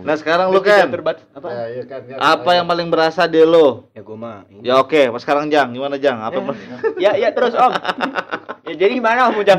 Nah 0.06 0.14
sekarang 0.14 0.54
lu 0.54 0.62
kan 0.62 0.86
terbat 0.86 1.18
apa? 1.34 1.50
Ya, 1.50 1.64
iya 1.74 1.84
kan, 1.90 2.06
ya, 2.06 2.16
apa 2.22 2.50
ya. 2.54 2.62
yang 2.62 2.68
paling 2.70 2.88
berasa 2.94 3.26
di 3.26 3.42
lo? 3.42 3.90
Ya 3.98 4.06
gua 4.06 4.18
mah. 4.18 4.38
ini. 4.54 4.62
Ya 4.62 4.78
oke, 4.78 5.10
mas 5.10 5.26
sekarang 5.26 5.50
Jang, 5.50 5.74
gimana 5.74 5.98
Jang? 5.98 6.22
Apa 6.22 6.38
yang 6.38 6.48
paling- 6.54 6.66
Ya 7.04 7.12
ya 7.18 7.34
terus 7.34 7.58
om. 7.58 7.74
ya 8.70 8.74
jadi 8.78 8.92
gimana 9.02 9.34
om 9.34 9.42
Ujang? 9.42 9.58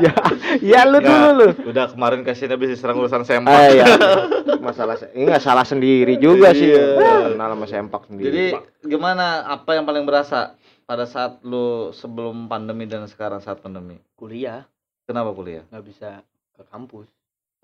Ya 0.63 0.87
lu 0.87 1.03
dulu 1.03 1.29
lu. 1.35 1.47
Udah 1.67 1.91
kemarin 1.91 2.23
kasih 2.23 2.47
habis 2.47 2.79
diserang 2.79 2.95
urusan 2.95 3.27
sempak. 3.27 3.51
Ah 3.51 3.67
ya. 3.67 3.85
Masalah 4.65 4.95
ini 5.11 5.27
nggak 5.27 5.43
salah 5.43 5.67
sendiri 5.67 6.15
juga 6.15 6.55
sih. 6.55 6.71
Iya. 6.71 7.35
Kenal 7.35 7.49
sama 7.59 7.65
sempak 7.67 8.01
sendiri. 8.07 8.31
Jadi 8.31 8.45
gimana? 8.87 9.51
Apa 9.51 9.75
yang 9.75 9.83
paling 9.83 10.07
berasa 10.07 10.55
pada 10.87 11.03
saat 11.03 11.43
lu 11.43 11.91
sebelum 11.91 12.47
pandemi 12.47 12.87
dan 12.87 13.03
sekarang 13.03 13.43
saat 13.43 13.59
pandemi? 13.59 13.99
Kuliah 14.15 14.63
Kenapa 15.03 15.33
kuliah? 15.33 15.65
nggak 15.73 15.85
bisa 15.89 16.21
ke 16.53 16.63
kampus. 16.69 17.09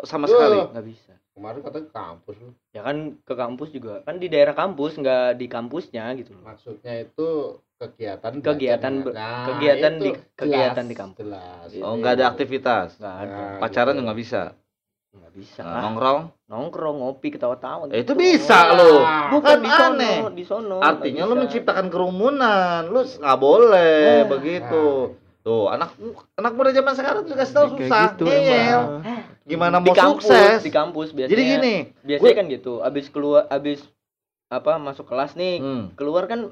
Sama 0.04 0.26
sekali. 0.28 0.66
Nggak 0.76 0.88
bisa. 0.88 1.14
Kemarin 1.36 1.60
katanya 1.62 1.88
kampus 1.92 2.36
lu. 2.40 2.50
Ya 2.72 2.80
kan 2.80 2.96
ke 3.20 3.34
kampus 3.36 3.70
juga 3.70 4.00
kan 4.02 4.16
di 4.16 4.28
daerah 4.28 4.56
kampus 4.56 4.96
nggak 4.96 5.36
di 5.36 5.46
kampusnya 5.46 6.16
gitu 6.16 6.32
loh. 6.32 6.48
Maksudnya 6.48 7.04
itu 7.04 7.28
kegiatan 7.76 8.40
Kegiatan 8.40 8.94
Nah, 9.06 9.44
kegiatan 9.46 9.94
di- 10.00 10.16
kegiatan 10.34 10.80
jelas, 10.80 10.88
di 10.88 10.96
kampus. 10.96 11.20
Jelas. 11.20 11.68
Iya. 11.70 11.84
Oh, 11.84 11.94
nggak 11.94 12.14
ada 12.14 12.26
aktivitas. 12.32 12.96
Nggak 12.96 13.16
ada. 13.20 13.36
Nah, 13.36 13.60
Pacaran 13.60 13.92
gitu. 13.92 14.00
juga 14.00 14.06
nggak 14.06 14.20
bisa. 14.20 14.42
Nggak 15.12 15.32
bisa. 15.34 15.62
Nah, 15.62 15.82
nongkrong. 15.84 16.20
Nongkrong 16.46 16.96
ngopi 16.98 17.28
ketawa-tawa. 17.30 17.84
Eh, 17.90 18.00
itu 18.00 18.08
gitu. 18.08 18.16
bisa 18.16 18.56
Wah. 18.56 18.72
lo. 18.74 18.92
Bukan 19.34 19.44
Kan 19.52 19.60
di 19.60 19.70
sono, 19.70 19.92
aneh. 19.92 20.18
di 20.32 20.44
sono. 20.46 20.78
Artinya 20.80 21.24
bisa. 21.26 21.36
menciptakan 21.38 21.86
kerumunan. 21.92 22.82
Lu 22.88 23.04
nggak 23.04 23.38
boleh 23.38 24.00
Nah. 24.18 24.28
begitu. 24.32 24.86
Tuh, 25.46 25.70
anak 25.70 25.94
anak 26.34 26.52
muda 26.52 26.74
zaman 26.74 26.96
sekarang 26.96 27.22
juga 27.22 27.46
tahu 27.46 27.76
susah. 27.76 28.02
gitu 28.10 28.24
Ngeyel. 28.26 28.82
Gimana 29.46 29.78
di 29.78 29.86
mau 29.86 29.96
kampus, 29.96 30.26
sukses? 30.26 30.60
di 30.66 30.72
kampus 30.74 31.08
biasanya. 31.14 31.32
Jadi 31.32 31.44
gini, 31.46 31.76
biasanya 32.02 32.26
gua- 32.26 32.38
kan 32.42 32.46
gitu. 32.50 32.74
Abis 32.82 33.06
keluar 33.08 33.46
abis 33.48 33.80
apa 34.50 34.78
masuk 34.78 35.06
kelas 35.06 35.38
nih, 35.38 35.62
hmm, 35.62 35.84
keluar 35.94 36.26
kan 36.26 36.50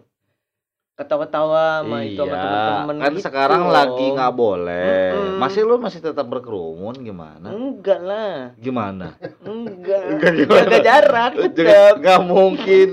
ketawa-tawa 0.93 1.81
sama 1.81 2.05
itu 2.05 2.21
sama 2.21 2.29
iya, 2.29 2.37
teman-teman 2.37 2.95
kan 3.01 3.11
gitu, 3.17 3.25
sekarang 3.25 3.61
lagi 3.65 4.05
nggak 4.13 4.33
boleh. 4.37 5.09
Mm-mm. 5.09 5.41
Masih 5.41 5.65
lu 5.65 5.81
masih 5.81 6.05
tetap 6.05 6.29
berkerumun 6.29 6.93
gimana? 7.01 7.49
Enggak 7.49 7.97
lah. 7.97 8.53
Gimana? 8.61 9.17
Enggak. 9.41 10.01
Enggak? 10.21 10.31
Jaga 10.53 10.77
jarak 10.85 11.31
Jangan- 11.33 11.49
tetap. 11.49 11.93
Nggak 11.97 12.21
mungkin. 12.21 12.87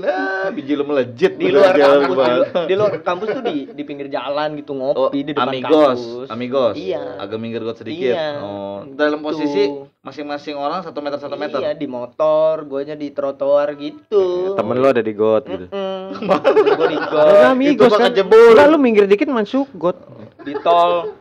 Biji 0.51 0.73
lu 0.73 0.83
melejit 0.83 1.31
Di 1.33 1.45
udah 1.45 1.53
luar 1.53 1.73
jalan 1.73 1.99
kampus, 2.01 2.17
banget. 2.17 2.45
di, 2.45 2.61
di 2.61 2.73
luar 2.73 2.91
kampus 2.99 3.27
tuh 3.29 3.43
di 3.43 3.55
di 3.67 3.83
pinggir 3.83 4.07
jalan 4.07 4.49
gitu 4.55 4.71
Oh, 4.71 4.77
ngopi 4.97 5.19
di 5.19 5.31
depan 5.31 5.47
amigos, 5.47 5.97
kampus. 5.97 6.27
amigos. 6.27 6.75
Iya. 6.75 7.01
Agak 7.17 7.37
minggir 7.37 7.61
got 7.61 7.75
sedikit. 7.75 8.11
Iya. 8.11 8.27
Oh, 8.37 8.83
dalam 8.87 9.17
Gitu. 9.17 9.27
posisi 9.27 9.63
masing-masing 9.99 10.55
orang 10.55 10.81
satu 10.81 10.99
meter 10.99 11.17
satu 11.17 11.35
meter. 11.35 11.59
Iya, 11.59 11.71
di 11.73 11.85
motor, 11.85 12.63
guanya 12.63 12.93
di 12.93 13.09
trotoar 13.09 13.73
gitu. 13.75 14.53
Temen 14.53 14.75
lu 14.75 14.87
ada 14.87 14.99
di 14.99 15.11
got 15.11 15.43
gitu. 15.43 15.65
Mm-mm. 15.65 16.27
Gua 16.71 16.87
di 16.87 16.97
Ada 16.97 17.11
got, 17.13 17.51
amigos 17.51 17.89
mah 17.89 17.99
kan. 18.01 18.11
Enggak, 18.11 18.65
lu 18.67 18.77
minggir 18.77 19.05
dikit 19.05 19.27
masuk 19.27 19.71
got. 19.73 19.95
di 20.41 20.53
tol, 20.57 21.13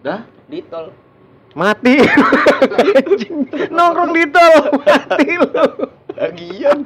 Dah? 0.00 0.24
di 0.46 0.64
tol. 0.64 0.90
Mati. 1.52 2.00
Nongkrong 3.76 4.10
di 4.10 4.24
tol. 4.26 4.56
Mati 4.80 5.28
lu. 5.36 5.48
Lagian. 6.12 6.78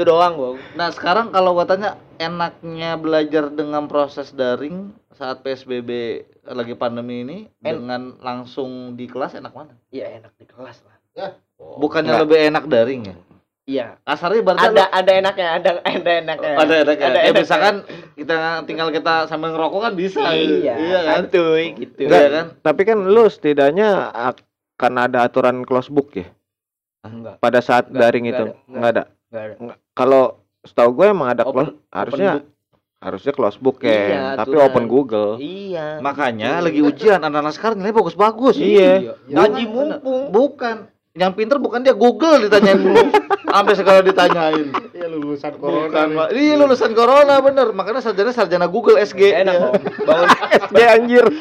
Itu 0.00 0.08
doang, 0.08 0.32
Bang. 0.40 0.56
Nah 0.80 0.88
sekarang 0.96 1.28
kalau 1.28 1.52
gua 1.52 1.68
tanya 1.68 2.00
enaknya 2.16 2.96
belajar 2.96 3.52
dengan 3.52 3.84
proses 3.84 4.32
daring 4.32 4.96
saat 5.12 5.44
PSBB 5.44 6.24
lagi 6.48 6.72
pandemi 6.72 7.20
ini 7.20 7.38
En- 7.60 7.84
dengan 7.84 8.16
langsung 8.24 8.96
di 8.96 9.04
kelas 9.04 9.36
enak 9.36 9.52
mana? 9.52 9.76
Iya, 9.92 10.24
enak 10.24 10.32
di 10.40 10.48
kelas 10.48 10.80
lah. 10.88 10.96
Bukannya 11.76 12.16
Enggak. 12.16 12.24
lebih 12.24 12.38
enak 12.48 12.64
daring 12.64 13.02
ya? 13.12 13.16
Iya. 13.68 13.86
Kasarnya 14.00 14.40
berarti 14.40 14.66
Ada 14.72 14.84
ada 14.88 15.12
enaknya, 15.12 15.48
ada 15.52 15.70
ada 15.84 16.10
enaknya. 16.16 16.52
ada 16.56 16.74
enaknya. 16.80 17.06
Ada 17.06 17.12
ya 17.12 17.20
enaknya. 17.28 17.40
misalkan 17.44 17.74
kita 18.16 18.36
tinggal 18.64 18.88
kita 18.88 19.28
sambil 19.28 19.52
ngerokok 19.52 19.80
kan 19.84 19.92
bisa. 19.92 20.24
Iya, 20.32 20.74
iya 20.80 20.98
kan? 21.04 21.28
santuy 21.28 21.76
gitu. 21.76 22.08
Iya 22.08 22.28
kan? 22.32 22.46
Tapi 22.64 22.82
kan 22.88 22.98
lu 23.04 23.28
setidaknya 23.28 24.08
akan 24.16 24.92
ada 24.96 25.28
aturan 25.28 25.60
close 25.68 25.92
book 25.92 26.16
ya 26.16 26.24
Enggak, 27.04 27.36
pada 27.38 27.60
saat 27.60 27.92
Nggak, 27.92 28.00
daring 28.00 28.24
nggak 28.24 28.34
itu. 28.34 28.44
Enggak 28.48 28.56
ada. 28.56 28.72
enggak 28.72 28.90
ada. 28.96 29.19
Kalau 29.92 30.22
setahu 30.60 30.90
gue 30.92 31.06
emang 31.08 31.28
ada 31.28 31.42
Open- 31.42 31.72
close 31.72 31.88
harusnya 31.90 32.30
book. 32.34 32.46
harusnya 33.00 33.32
close 33.32 33.56
book 33.56 33.78
ya, 33.80 33.88
Iya, 33.88 34.20
tapi 34.36 34.52
aturan. 34.52 34.66
open 34.66 34.84
Google. 34.86 35.30
Iya. 35.38 35.86
Makanya 35.98 36.60
lagi 36.60 36.80
ujian 36.80 37.16
anak-anak 37.18 37.54
sekarang 37.54 37.76
nilai 37.78 37.94
bagus-bagus. 37.94 38.56
Iya. 38.56 39.16
Ngaji 39.24 39.62
Bukan, 39.64 39.72
mumpung. 39.72 40.22
Bukan. 40.28 40.76
Yang 41.10 41.32
pinter 41.34 41.58
bukan 41.58 41.80
dia 41.80 41.90
Google 41.90 42.38
ditanyain 42.40 42.78
dulu. 42.78 43.02
Sampai 43.50 43.74
segala 43.74 43.98
ditanyain. 43.98 44.70
Iya 44.92 45.06
lulusan 45.08 45.58
corona. 45.58 46.30
Iya 46.30 46.54
lulusan 46.54 46.92
corona 46.92 47.34
bener. 47.40 47.72
Makanya 47.72 47.98
sarjana 47.98 48.30
sarjana 48.30 48.66
Google 48.66 48.94
SG. 48.96 49.18
Enak. 49.34 49.74
Bangun 50.00 50.28
SD 50.62 50.78
anjir. 50.78 51.24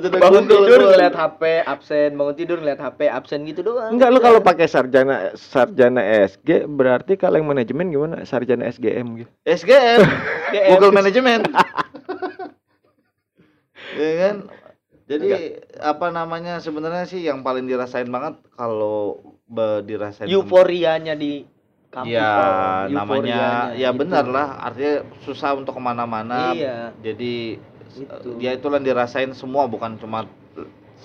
Bangun 0.00 0.44
tidur 0.46 0.78
ngeliat 0.80 1.14
HP 1.14 1.42
absen, 1.62 2.10
bangun 2.14 2.34
tidur 2.34 2.58
ngeliat 2.58 2.80
HP 2.80 3.00
absen 3.06 3.44
gitu 3.44 3.60
doang. 3.62 3.94
Enggak 3.94 4.10
lu 4.10 4.18
kalau 4.18 4.40
pakai 4.40 4.66
sarjana 4.66 5.34
sarjana 5.36 6.02
SG 6.26 6.66
berarti 6.66 7.14
kalau 7.14 7.38
yang 7.38 7.46
manajemen 7.46 7.92
gimana? 7.92 8.24
Sarjana 8.24 8.66
SGM 8.70 9.06
gitu. 9.22 9.30
SGM. 9.44 10.00
SGM. 10.02 10.68
Google 10.74 10.94
Management. 10.94 11.42
ya 14.00 14.12
kan? 14.18 14.36
Jadi 15.04 15.60
apa 15.84 16.08
namanya 16.08 16.64
sebenarnya 16.64 17.04
sih 17.04 17.28
yang 17.28 17.44
paling 17.44 17.68
dirasain 17.68 18.08
banget 18.08 18.40
kalau 18.56 19.20
be- 19.44 19.84
dirasain 19.84 20.32
euforianya 20.32 21.12
di 21.12 21.44
kampus. 21.92 22.16
Ya 22.16 22.32
namanya 22.88 23.04
Euforianya 23.04 23.52
ya 23.76 23.90
gitu. 23.92 24.00
benar 24.00 24.24
lah 24.26 24.48
artinya 24.64 25.04
susah 25.22 25.52
untuk 25.54 25.76
ke 25.76 25.82
mana-mana. 25.84 26.56
Iya. 26.56 26.96
Jadi 27.04 27.60
Gitu. 27.94 28.28
dia 28.36 28.50
itulah 28.52 28.78
yang 28.78 28.86
dirasain 28.86 29.30
semua 29.32 29.64
bukan 29.64 29.94
cuma 29.96 30.26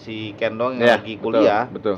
si 0.02 0.34
Kendong 0.36 0.80
Iya, 0.80 0.82
yang 0.82 1.00
lagi 1.02 1.14
kuliah. 1.18 1.64
Betul. 1.70 1.98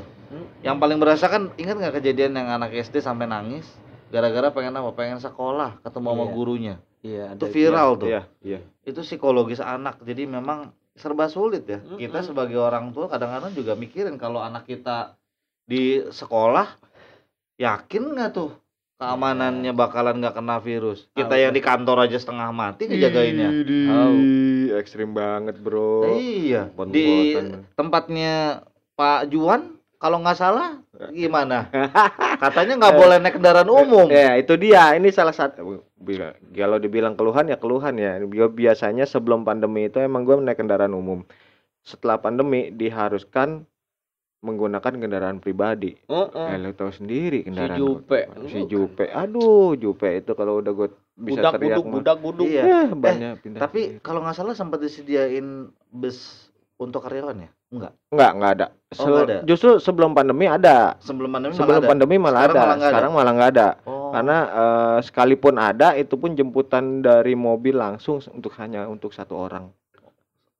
Yang 0.60 0.76
paling 0.76 0.98
berasa 0.98 1.26
kan 1.28 1.52
ingat 1.56 1.76
nggak 1.76 1.94
kejadian 2.00 2.32
yang 2.34 2.48
anak 2.50 2.72
SD 2.72 3.00
sampai 3.00 3.24
nangis 3.24 3.68
gara-gara 4.08 4.48
pengen 4.48 4.76
apa? 4.76 4.92
Pengen 4.92 5.16
sekolah 5.16 5.80
ketemu 5.80 6.06
sama 6.08 6.24
Iya. 6.24 6.32
gurunya. 6.32 6.74
Iya, 7.02 7.24
Itu 7.34 7.46
viral 7.48 7.88
tuh. 7.98 8.08
Iya, 8.08 8.22
iya. 8.40 8.60
Itu 8.82 9.02
psikologis 9.02 9.58
anak. 9.58 10.00
Jadi 10.00 10.24
memang 10.24 10.70
serba 10.92 11.26
sulit 11.26 11.64
ya. 11.64 11.80
Kita 11.80 12.20
Mm-mm. 12.20 12.28
sebagai 12.28 12.56
orang 12.56 12.92
tua 12.92 13.08
kadang-kadang 13.08 13.52
juga 13.52 13.72
mikirin 13.74 14.16
kalau 14.16 14.38
anak 14.38 14.64
kita 14.64 15.16
di 15.64 16.04
sekolah 16.04 16.68
yakin 17.56 18.02
nggak 18.12 18.30
tuh 18.32 18.50
keamanannya 19.02 19.72
bakalan 19.74 20.22
nggak 20.22 20.38
kena 20.38 20.62
virus. 20.62 21.10
Kita 21.10 21.34
Apa? 21.34 21.42
yang 21.42 21.52
di 21.52 21.58
kantor 21.58 22.06
aja 22.06 22.18
setengah 22.22 22.54
mati 22.54 22.86
ngejagainnya. 22.86 23.50
Idih, 23.50 24.78
ekstrim 24.78 25.10
banget, 25.10 25.58
Bro. 25.58 26.14
Iya. 26.14 26.70
Di 26.70 26.74
Bon-botan. 26.78 27.66
tempatnya 27.74 28.62
Pak 28.94 29.26
Juan 29.34 29.82
kalau 29.98 30.22
nggak 30.22 30.38
salah 30.38 30.78
gimana? 31.10 31.66
Katanya 32.42 32.78
nggak 32.78 32.94
boleh 32.94 33.16
naik 33.18 33.34
kendaraan 33.42 33.70
umum. 33.70 34.06
Ya, 34.06 34.38
itu 34.38 34.54
dia. 34.54 34.94
Ini 34.94 35.10
salah 35.10 35.34
satu 35.34 35.82
kalau 36.54 36.78
dibilang 36.78 37.14
keluhan 37.18 37.50
ya 37.50 37.58
keluhan 37.58 37.94
ya. 37.98 38.22
Biasanya 38.50 39.06
sebelum 39.06 39.42
pandemi 39.42 39.90
itu 39.90 39.98
emang 39.98 40.22
gue 40.22 40.38
naik 40.38 40.62
kendaraan 40.62 40.94
umum. 40.94 41.26
Setelah 41.82 42.22
pandemi 42.22 42.70
diharuskan 42.70 43.66
menggunakan 44.42 44.92
kendaraan 44.98 45.38
pribadi. 45.38 45.94
Heeh. 46.10 46.46
Ya, 46.50 46.58
lo 46.58 46.74
tahu 46.74 46.90
sendiri 46.90 47.46
kendaraan 47.46 47.78
Jupe. 47.78 48.26
gua. 48.26 48.50
Si 48.50 48.58
Jupe. 48.66 49.06
Aduh, 49.08 49.78
Jupe 49.78 50.18
itu 50.18 50.34
kalau 50.34 50.58
udah 50.58 50.72
gue 50.74 50.88
bisa 51.14 51.38
budak 51.38 51.52
teriak 51.56 51.78
buduk, 51.78 51.84
mah. 51.86 51.94
budak 51.94 52.16
buduk. 52.18 52.46
Iya. 52.50 52.62
Eh, 52.66 52.88
banyak 52.90 53.32
pindah. 53.40 53.60
Tapi 53.62 53.80
kalau 54.02 54.26
nggak 54.26 54.36
salah 54.36 54.58
sempat 54.58 54.82
disediain 54.82 55.70
bus 55.88 56.50
untuk 56.76 57.06
karyawan 57.06 57.46
ya? 57.46 57.50
Enggak. 57.72 57.92
enggak, 58.12 58.30
enggak 58.36 58.52
ada. 58.52 58.66
Oh, 58.68 58.92
Se- 58.92 59.08
nggak 59.08 59.24
ada. 59.24 59.38
Justru 59.48 59.70
sebelum 59.80 60.10
pandemi 60.12 60.44
ada. 60.44 60.98
Sebelum 61.00 61.30
pandemi 61.32 61.56
Sebelum 61.56 61.70
malah 61.72 61.80
ada. 61.80 61.88
pandemi 61.88 62.16
malah 62.20 62.40
Sekarang 62.42 62.52
ada. 62.52 62.60
malah 62.60 62.74
nggak 62.76 62.82
ada. 62.84 62.92
Sekarang 62.92 63.12
malah 63.16 63.32
nggak 63.32 63.50
ada. 63.54 63.68
Oh. 63.88 64.10
Karena 64.12 64.36
eh, 64.44 64.96
sekalipun 65.00 65.54
ada 65.56 65.88
itu 65.96 66.14
pun 66.20 66.30
jemputan 66.36 66.84
dari 67.00 67.32
mobil 67.32 67.78
langsung 67.78 68.20
untuk 68.28 68.52
hanya 68.60 68.84
untuk 68.90 69.14
satu 69.16 69.38
orang. 69.38 69.72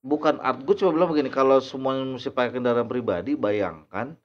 Bukan 0.02 0.42
art 0.42 0.60
gue 0.66 0.74
coba 0.74 0.90
bilang 0.90 1.10
begini 1.14 1.30
kalau 1.30 1.62
semuanya 1.62 2.02
mesti 2.02 2.28
pakai 2.34 2.58
kendaraan 2.58 2.90
pribadi 2.90 3.38
bayangkan 3.38 4.18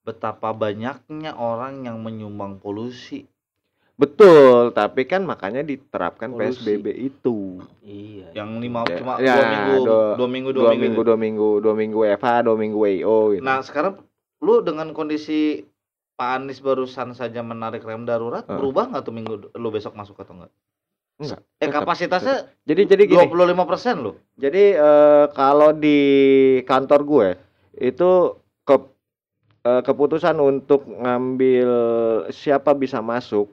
betapa 0.00 0.56
banyaknya 0.56 1.36
orang 1.36 1.84
yang 1.84 2.00
menyumbang 2.00 2.56
polusi. 2.56 3.28
Betul, 4.00 4.72
tapi 4.72 5.04
kan 5.04 5.28
makanya 5.28 5.60
diterapkan 5.60 6.32
Polusi. 6.32 6.64
PSBB 6.64 6.88
itu. 6.96 7.60
Iya. 7.84 8.32
Yang 8.32 8.50
lima 8.64 8.80
Ya, 8.88 8.96
cuma 8.96 9.12
ya, 9.20 9.34
dua 9.36 9.44
minggu, 9.44 9.76
dua- 9.84 10.14
dua 10.16 10.28
minggu, 10.32 10.48
Dua 10.56 10.72
minggu, 10.72 11.00
dua 11.04 11.18
minggu, 11.20 11.48
dua 11.60 11.74
minggu 11.76 11.96
WFH, 12.00 12.28
dua 12.48 12.56
minggu 12.56 12.78
WIO 12.80 13.18
gitu. 13.36 13.44
Nah 13.44 13.60
sekarang 13.60 14.00
lu 14.40 14.64
dengan 14.64 14.88
kondisi 14.96 15.68
Pak 16.16 16.30
Anies 16.40 16.64
barusan 16.64 17.12
saja 17.12 17.44
menarik 17.44 17.84
rem 17.84 18.08
darurat, 18.08 18.48
Heeh. 18.48 18.56
berubah 18.56 18.88
nggak 18.88 19.04
tuh 19.04 19.12
minggu 19.12 19.34
lu 19.52 19.68
besok 19.68 19.92
masuk 19.92 20.16
atau 20.16 20.32
enggak? 20.32 20.52
Enggak. 21.20 21.40
Eh 21.54 21.68
tetap, 21.68 21.84
kapasitasnya 21.84 22.36
Jadi 22.64 22.82
jadi 22.86 23.02
gini. 23.04 23.28
25 23.28 23.52
persen 23.66 23.94
loh. 24.00 24.16
Jadi 24.34 24.64
eh, 24.72 25.24
kalau 25.30 25.70
di 25.70 25.98
kantor 26.64 27.00
gue 27.02 27.28
itu 27.78 28.10
ke 28.62 28.76
eh, 29.62 29.82
keputusan 29.82 30.36
untuk 30.36 30.88
ngambil 30.88 31.68
siapa 32.30 32.72
bisa 32.72 32.98
masuk 32.98 33.52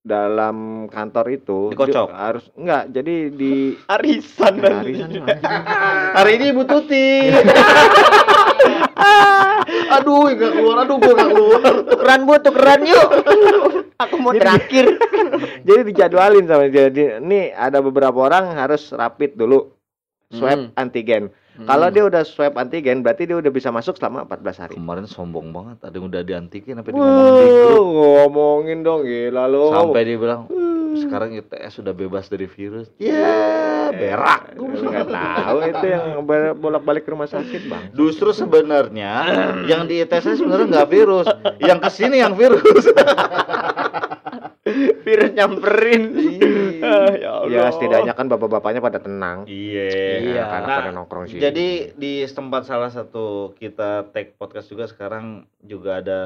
dalam 0.00 0.56
kantor 0.86 1.26
itu 1.32 1.58
Dikocok? 1.68 2.06
di- 2.06 2.14
harus 2.16 2.44
enggak 2.52 2.82
jadi 2.90 3.14
di 3.28 3.54
Arisan 3.94 4.54
Ya, 4.56 4.70
arisan. 4.76 5.10
Hari 6.18 6.30
ini 6.36 6.44
Ibu 6.50 6.62
Tuti. 6.64 7.06
aduh, 9.88 10.26
nggak 10.28 10.52
keluar. 10.52 10.76
Aduh, 10.82 10.96
gua 10.96 11.12
nggak 11.12 11.28
keluar. 11.28 11.60
tukeran 11.86 12.20
bu 12.22 12.34
tukeran 12.40 12.80
yuk 12.84 13.08
aku 13.98 14.14
mau 14.16 14.32
terakhir 14.32 14.96
jadi 15.66 15.80
dijadwalin 15.82 16.44
sama 16.44 16.66
dia 16.66 16.88
Di- 16.88 17.18
ini 17.18 17.50
ada 17.50 17.78
beberapa 17.78 18.16
orang 18.18 18.52
harus 18.52 18.90
rapid 18.90 19.34
dulu 19.34 19.72
swab 20.28 20.58
Hmm. 20.58 20.74
antigen 20.74 21.30
kalau 21.58 21.88
dia 21.88 22.02
udah 22.02 22.20
swab 22.22 22.52
antigen 22.54 23.00
berarti 23.00 23.24
dia 23.24 23.32
udah 23.34 23.48
bisa 23.48 23.70
masuk 23.70 23.94
selama 23.94 24.26
14 24.26 24.60
hari 24.60 24.74
Kemarin 24.74 25.06
sombong 25.06 25.48
banget, 25.48 25.80
ada 25.80 25.94
yang 25.94 26.06
udah 26.06 26.20
diantikin 26.20 26.76
sampai 26.76 26.92
ngomong 26.92 27.08
di 27.32 27.46
grup. 27.48 27.84
ngomongin 27.88 28.78
dong 28.82 29.00
gila 29.02 29.44
lo 29.46 29.72
Sampai 29.72 30.04
dia 30.04 30.16
bilang, 30.16 30.52
sekarang 30.94 31.32
ITS 31.32 31.72
sudah 31.74 31.92
bebas 31.92 32.28
dari 32.28 32.44
virus. 32.46 32.92
Ya, 32.98 33.88
berak. 33.90 34.52
Lu 34.52 34.68
nggak 34.84 35.08
tahu 35.08 35.56
itu 35.66 35.86
yang 35.86 36.04
bolak-balik 36.54 37.04
ke 37.04 37.10
rumah 37.10 37.24
sakit 37.24 37.62
bang 37.64 37.84
Justru 37.90 38.32
sebenarnya 38.32 39.12
yang 39.64 39.84
di 39.84 40.00
ITS 40.02 40.36
sebenarnya 40.36 40.68
nggak 40.68 40.90
virus, 40.90 41.24
yang 41.58 41.80
ke 41.80 41.88
sini 41.88 42.20
yang 42.20 42.36
virus. 42.36 42.84
virus 45.06 45.30
nyamperin. 45.32 46.04
Ya 47.16 47.42
ya 47.48 47.72
setidaknya 47.72 48.14
kan 48.14 48.30
bapak-bapaknya 48.30 48.78
pada 48.84 49.00
tenang. 49.02 49.48
Iya. 49.48 50.22
Iya. 50.22 50.42
karena 50.44 50.68
Nah, 50.68 50.78
pada 50.78 50.90
nongkrong 50.94 51.24
sih 51.26 51.40
Jadi 51.40 51.96
di 51.98 52.22
tempat 52.28 52.68
salah 52.68 52.92
satu 52.92 53.56
kita 53.58 54.12
take 54.12 54.36
podcast 54.38 54.70
juga 54.70 54.86
sekarang 54.86 55.48
juga 55.64 55.98
ada 56.04 56.20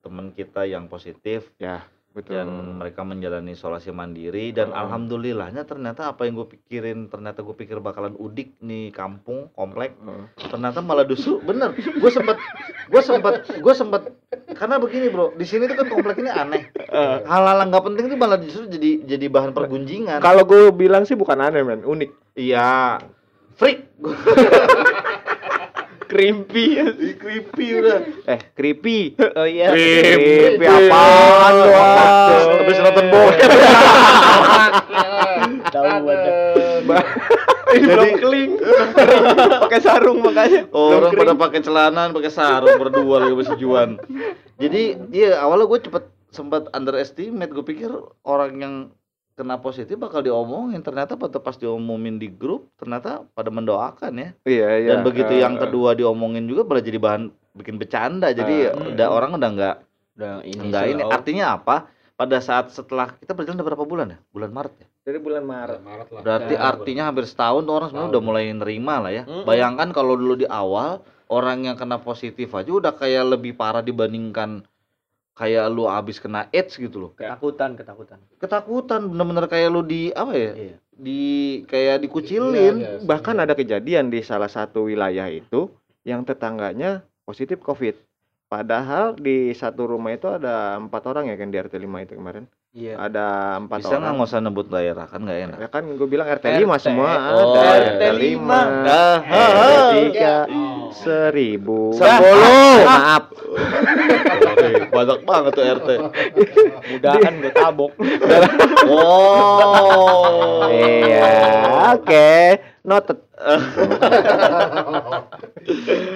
teman 0.00 0.32
kita 0.32 0.64
yang 0.64 0.86
positif. 0.88 1.52
Ya 1.60 1.84
betul. 2.18 2.34
Dan 2.34 2.48
mereka 2.82 3.06
menjalani 3.06 3.54
isolasi 3.54 3.94
mandiri 3.94 4.50
dan 4.50 4.74
Hmm. 4.74 4.80
alhamdulillahnya 4.82 5.62
ternyata 5.62 6.10
apa 6.10 6.26
yang 6.26 6.34
gue 6.34 6.58
pikirin 6.58 7.06
ternyata 7.06 7.46
gue 7.46 7.54
pikir 7.54 7.78
bakalan 7.78 8.18
udik 8.18 8.58
nih 8.58 8.90
kampung 8.90 9.54
komplek 9.54 9.94
Heeh. 10.02 10.50
ternyata 10.50 10.82
malah 10.82 11.06
justru 11.06 11.38
bener 11.38 11.72
gue 11.78 12.10
sempat 12.10 12.36
gue 12.90 13.02
sempat 13.06 13.34
gue 13.46 13.74
sempat 13.74 14.02
karena 14.58 14.82
begini 14.82 15.06
bro 15.08 15.30
di 15.38 15.46
sini 15.46 15.70
tuh 15.70 15.78
kan 15.78 15.86
komplek 15.86 16.18
ini 16.18 16.30
aneh. 16.34 16.62
Hal-hal 17.24 17.62
nggak 17.70 17.84
penting 17.86 18.04
itu 18.10 18.16
malah 18.18 18.42
justru 18.42 18.66
jadi 18.66 19.06
jadi 19.06 19.26
bahan 19.30 19.54
pergunjingan. 19.54 20.18
Kalau 20.18 20.42
gue 20.42 20.74
bilang 20.74 21.06
sih 21.06 21.14
bukan 21.14 21.38
aneh 21.38 21.62
men 21.62 21.86
unik. 21.86 22.34
Iya. 22.34 22.98
Freak 23.54 23.86
creepy. 26.08 26.66
Creepy 27.20 27.66
udah. 27.78 27.98
Eh 28.24 28.40
creepy. 28.56 29.14
Oh 29.38 29.44
iya. 29.44 29.70
Creepy. 29.70 30.64
Apaan 30.64 31.52
lu 31.52 31.68
ah? 31.76 32.28
habis 32.64 32.78
nonton 32.80 33.04
bokep. 33.12 33.50
Tahu 35.68 35.84
aja 36.08 36.30
Ini 37.68 37.84
Jadi- 37.84 37.92
belum 37.92 38.12
keling 38.16 38.50
pakai 39.68 39.80
sarung 39.84 40.24
makanya. 40.24 40.64
Orang 40.72 41.12
pada 41.12 41.36
pakai 41.36 41.60
celana 41.60 42.08
pakai 42.16 42.32
sarung 42.32 42.80
berdua 42.80 43.28
lagi 43.28 43.36
masih 43.36 43.56
juan. 43.60 44.00
Jadi 44.56 44.96
iya 45.12 45.44
awalnya 45.44 45.68
gue 45.68 45.80
cepet 45.84 46.08
sempat 46.32 46.72
underestimate. 46.72 47.52
Gue 47.52 47.64
pikir 47.68 47.92
orang 48.24 48.52
yang 48.56 48.74
kena 49.38 49.56
positif 49.56 49.94
bakal 49.94 50.18
diomongin. 50.18 50.82
Ternyata 50.82 51.14
pada 51.14 51.38
pas 51.38 51.54
diomongin 51.54 52.18
di 52.18 52.26
grup 52.26 52.74
ternyata 52.74 53.22
pada 53.30 53.48
mendoakan 53.48 54.12
ya. 54.12 54.30
Iya 54.42 54.68
iya. 54.76 54.88
Dan 54.90 55.06
begitu 55.06 55.30
Eh, 55.30 55.40
yang 55.40 55.54
kedua 55.54 55.94
diomongin 55.94 56.44
juga 56.44 56.66
malah 56.66 56.82
jadi 56.82 56.98
bahan 56.98 57.30
bikin 57.54 57.78
bercanda. 57.78 58.28
Jadi 58.28 58.54
Eh, 58.66 58.92
udah 58.92 59.08
orang 59.08 59.38
udah 59.38 59.48
nggak 59.48 59.76
udah 60.18 60.32
ini 60.42 60.62
nggak 60.66 60.84
ini. 60.90 61.02
slow. 61.02 61.14
artinya 61.14 61.44
apa? 61.54 61.76
Pada 62.18 62.42
saat 62.42 62.74
setelah 62.74 63.14
kita 63.14 63.30
berjalan 63.30 63.62
udah 63.62 63.68
berapa 63.70 63.84
bulan 63.86 64.06
ya? 64.10 64.18
Bulan 64.28 64.50
Maret 64.50 64.74
ya? 64.74 64.86
Dari 65.06 65.22
bulan 65.22 65.46
Maret. 65.46 65.78
Maret 65.80 66.08
lah. 66.10 66.20
berarti 66.20 66.54
Ya, 66.54 66.60
artinya 66.66 67.02
hampir 67.06 67.24
setahun 67.24 67.62
tuh 67.62 67.72
orang 67.72 67.88
sebenarnya 67.88 68.10
udah 68.10 68.22
mulai 68.26 68.44
nerima 68.50 68.94
lah 68.98 69.12
ya. 69.14 69.22
Mm-mm. 69.22 69.46
bayangkan 69.46 69.94
kalau 69.94 70.18
dulu 70.18 70.34
di 70.34 70.44
awal 70.44 70.98
orang 71.30 71.70
yang 71.70 71.78
kena 71.78 71.96
positif 71.96 72.50
aja 72.52 72.66
udah 72.66 72.90
kayak 72.90 73.38
lebih 73.38 73.54
parah 73.54 73.80
dibandingkan 73.80 74.66
kayak 75.38 75.70
lu 75.70 75.86
abis 75.86 76.18
kena 76.18 76.50
AIDS 76.50 76.74
gitu 76.74 76.98
loh. 76.98 77.10
Ketakutan 77.14 77.78
ketakutan. 77.78 78.18
Ketakutan 78.42 79.00
bener-bener 79.06 79.46
kayak 79.46 79.70
lu 79.70 79.86
di 79.86 80.10
apa 80.10 80.34
ya 80.34 80.52
iya. 80.58 80.76
di 80.98 81.22
kayak 81.70 82.02
dikucilin. 82.02 82.82
Iya, 82.82 82.90
iya. 82.98 83.06
bahkan 83.06 83.38
ada 83.38 83.54
kejadian 83.54 84.10
di 84.10 84.18
salah 84.26 84.50
satu 84.50 84.90
wilayah 84.90 85.30
itu 85.30 85.70
yang 86.02 86.26
tetangganya 86.26 87.06
positif 87.22 87.62
covid. 87.62 87.94
Padahal 88.48 89.12
di 89.12 89.52
satu 89.52 89.84
rumah 89.84 90.16
itu 90.16 90.24
ada 90.24 90.80
empat 90.80 91.04
orang 91.04 91.28
ya 91.28 91.36
kan 91.36 91.52
di 91.52 91.60
RT 91.60 91.76
5 91.84 91.84
itu 92.08 92.16
kemarin? 92.16 92.48
Iya. 92.72 92.96
Ada 92.96 93.26
empat 93.60 93.84
bisa 93.84 93.92
nggak 93.92 94.00
orang. 94.00 94.14
nggak 94.16 94.28
usah 94.32 94.40
nebut 94.40 94.66
daerah? 94.72 95.04
Kan 95.04 95.20
nggak 95.28 95.38
enak. 95.44 95.58
Ya 95.60 95.68
kan 95.68 95.84
gue 95.84 96.08
bilang 96.08 96.24
RT 96.24 96.46
5 96.56 96.64
RT. 96.64 96.80
semua 96.80 97.10
Oh, 97.36 97.60
ada. 97.60 97.76
RT 97.76 98.00
RT 98.00 98.02
5 98.40 98.48
Ah, 98.48 99.18
RT 99.20 99.94
3 100.16 100.48
Oh. 100.48 100.88
seribu. 100.96 101.92
Sepuluh. 101.92 102.88
maaf. 102.88 103.22
Sorry, 103.27 103.27
banyak 104.96 105.18
banget 105.24 105.52
tuh 105.54 105.64
RT 105.64 105.90
mudahan 106.92 107.32
gue 107.40 107.52
tabok. 107.52 107.92
Oh. 108.88 110.64
Iya 110.72 111.28
oke. 111.92 112.30
Noted. 112.88 113.18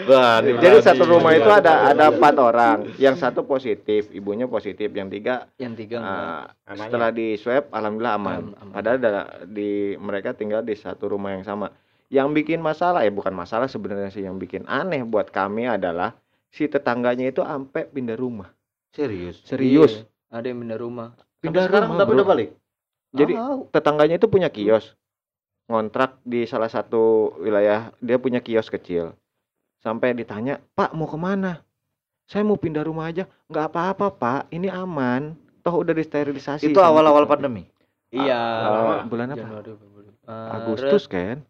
Wah, 0.08 0.40
jadi 0.40 0.56
berani. 0.56 0.80
satu 0.80 1.04
rumah 1.04 1.36
itu 1.36 1.50
ada 1.52 1.92
ada 1.92 2.08
empat 2.08 2.34
orang. 2.40 2.76
Yang 2.96 3.16
satu 3.20 3.44
positif 3.44 4.08
ibunya 4.08 4.48
positif 4.48 4.88
yang 4.88 5.12
tiga 5.12 5.52
yang 5.60 5.76
tiga 5.76 6.00
ah, 6.00 6.42
setelah 6.72 7.12
di 7.12 7.36
swab 7.36 7.68
alhamdulillah 7.76 8.16
aman. 8.16 8.32
Am- 8.32 8.56
aman. 8.56 8.72
padahal 8.72 8.96
ada 8.96 9.22
di 9.44 10.00
mereka 10.00 10.32
tinggal 10.32 10.64
di 10.64 10.72
satu 10.72 11.12
rumah 11.12 11.36
yang 11.36 11.44
sama. 11.44 11.68
Yang 12.08 12.28
bikin 12.44 12.60
masalah 12.64 13.04
ya 13.04 13.12
bukan 13.12 13.36
masalah 13.36 13.68
sebenarnya 13.68 14.08
sih 14.08 14.24
yang 14.24 14.40
bikin 14.40 14.64
aneh 14.64 15.04
buat 15.04 15.28
kami 15.28 15.68
adalah 15.68 16.16
si 16.52 16.68
tetangganya 16.68 17.32
itu 17.32 17.40
sampai 17.40 17.88
pindah 17.88 18.14
rumah. 18.14 18.52
Serius? 18.92 19.40
Serius. 19.48 20.04
Iya, 20.04 20.36
ada 20.36 20.46
yang 20.46 20.60
pindah 20.60 20.78
rumah. 20.78 21.08
Pindah 21.40 21.64
sekarang 21.66 21.90
rumah 21.90 22.00
tapi 22.04 22.12
udah 22.14 22.28
balik 22.28 22.50
jadi 23.12 23.36
Tahu. 23.36 23.58
tetangganya 23.68 24.16
itu 24.16 24.26
punya 24.26 24.48
kios. 24.48 24.96
Ngontrak 25.68 26.18
di 26.24 26.48
salah 26.48 26.72
satu 26.72 27.36
wilayah 27.38 27.92
dia 28.00 28.16
punya 28.16 28.40
kios 28.40 28.72
kecil. 28.72 29.12
Sampai 29.84 30.16
ditanya 30.16 30.58
pak 30.72 30.96
mau 30.96 31.04
ke 31.04 31.18
mana? 31.20 31.60
Saya 32.24 32.42
mau 32.48 32.56
pindah 32.56 32.82
rumah 32.88 33.12
aja. 33.12 33.28
Nggak 33.52 33.66
apa-apa 33.68 34.06
pak. 34.16 34.40
Ini 34.48 34.72
aman. 34.72 35.36
Toh 35.60 35.84
udah 35.84 35.92
disterilisasi. 35.92 36.72
Itu 36.72 36.80
awal-awal 36.80 37.28
kita." 37.28 37.32
pandemi? 37.36 37.62
Iya. 38.08 38.40
Ah, 38.40 39.04
bulan 39.04 39.36
apa? 39.36 39.44
Januari 39.44 39.70
Februari. 39.76 40.10
Agustus 40.28 41.04
kan 41.08 41.44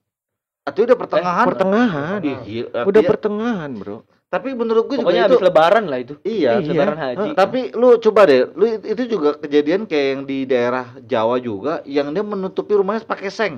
atau 0.62 0.86
udah 0.86 0.94
pertengahan? 0.94 1.46
Pertengahan. 1.50 2.20
Ih, 2.22 2.38
gila. 2.46 2.70
udah 2.70 2.82
Artinya- 2.86 3.10
pertengahan 3.10 3.70
bro 3.74 3.98
tapi 4.32 4.56
menurut 4.56 4.88
gue 4.88 4.96
juga 4.96 5.04
pokoknya 5.04 5.22
itu 5.22 5.36
habis 5.36 5.44
lebaran 5.44 5.84
lah 5.84 5.98
itu. 6.00 6.14
Iya 6.24 6.50
Iya. 6.56 6.70
lebaran 6.72 6.96
haji. 6.96 7.16
Heeh. 7.20 7.34
tapi 7.36 7.60
lu 7.70 7.88
coba 8.00 8.20
deh 8.24 8.48
lu 8.50 8.64
it- 8.66 8.88
itu 8.88 9.02
juga 9.06 9.36
kejadian 9.36 9.84
kayak 9.84 10.06
yang 10.08 10.22
di 10.24 10.38
daerah 10.42 10.86
Jawa 11.04 11.36
juga 11.36 11.84
yang 11.84 12.08
dia 12.10 12.24
menutupi 12.24 12.72
rumahnya 12.72 13.04
pakai 13.04 13.28
seng. 13.28 13.54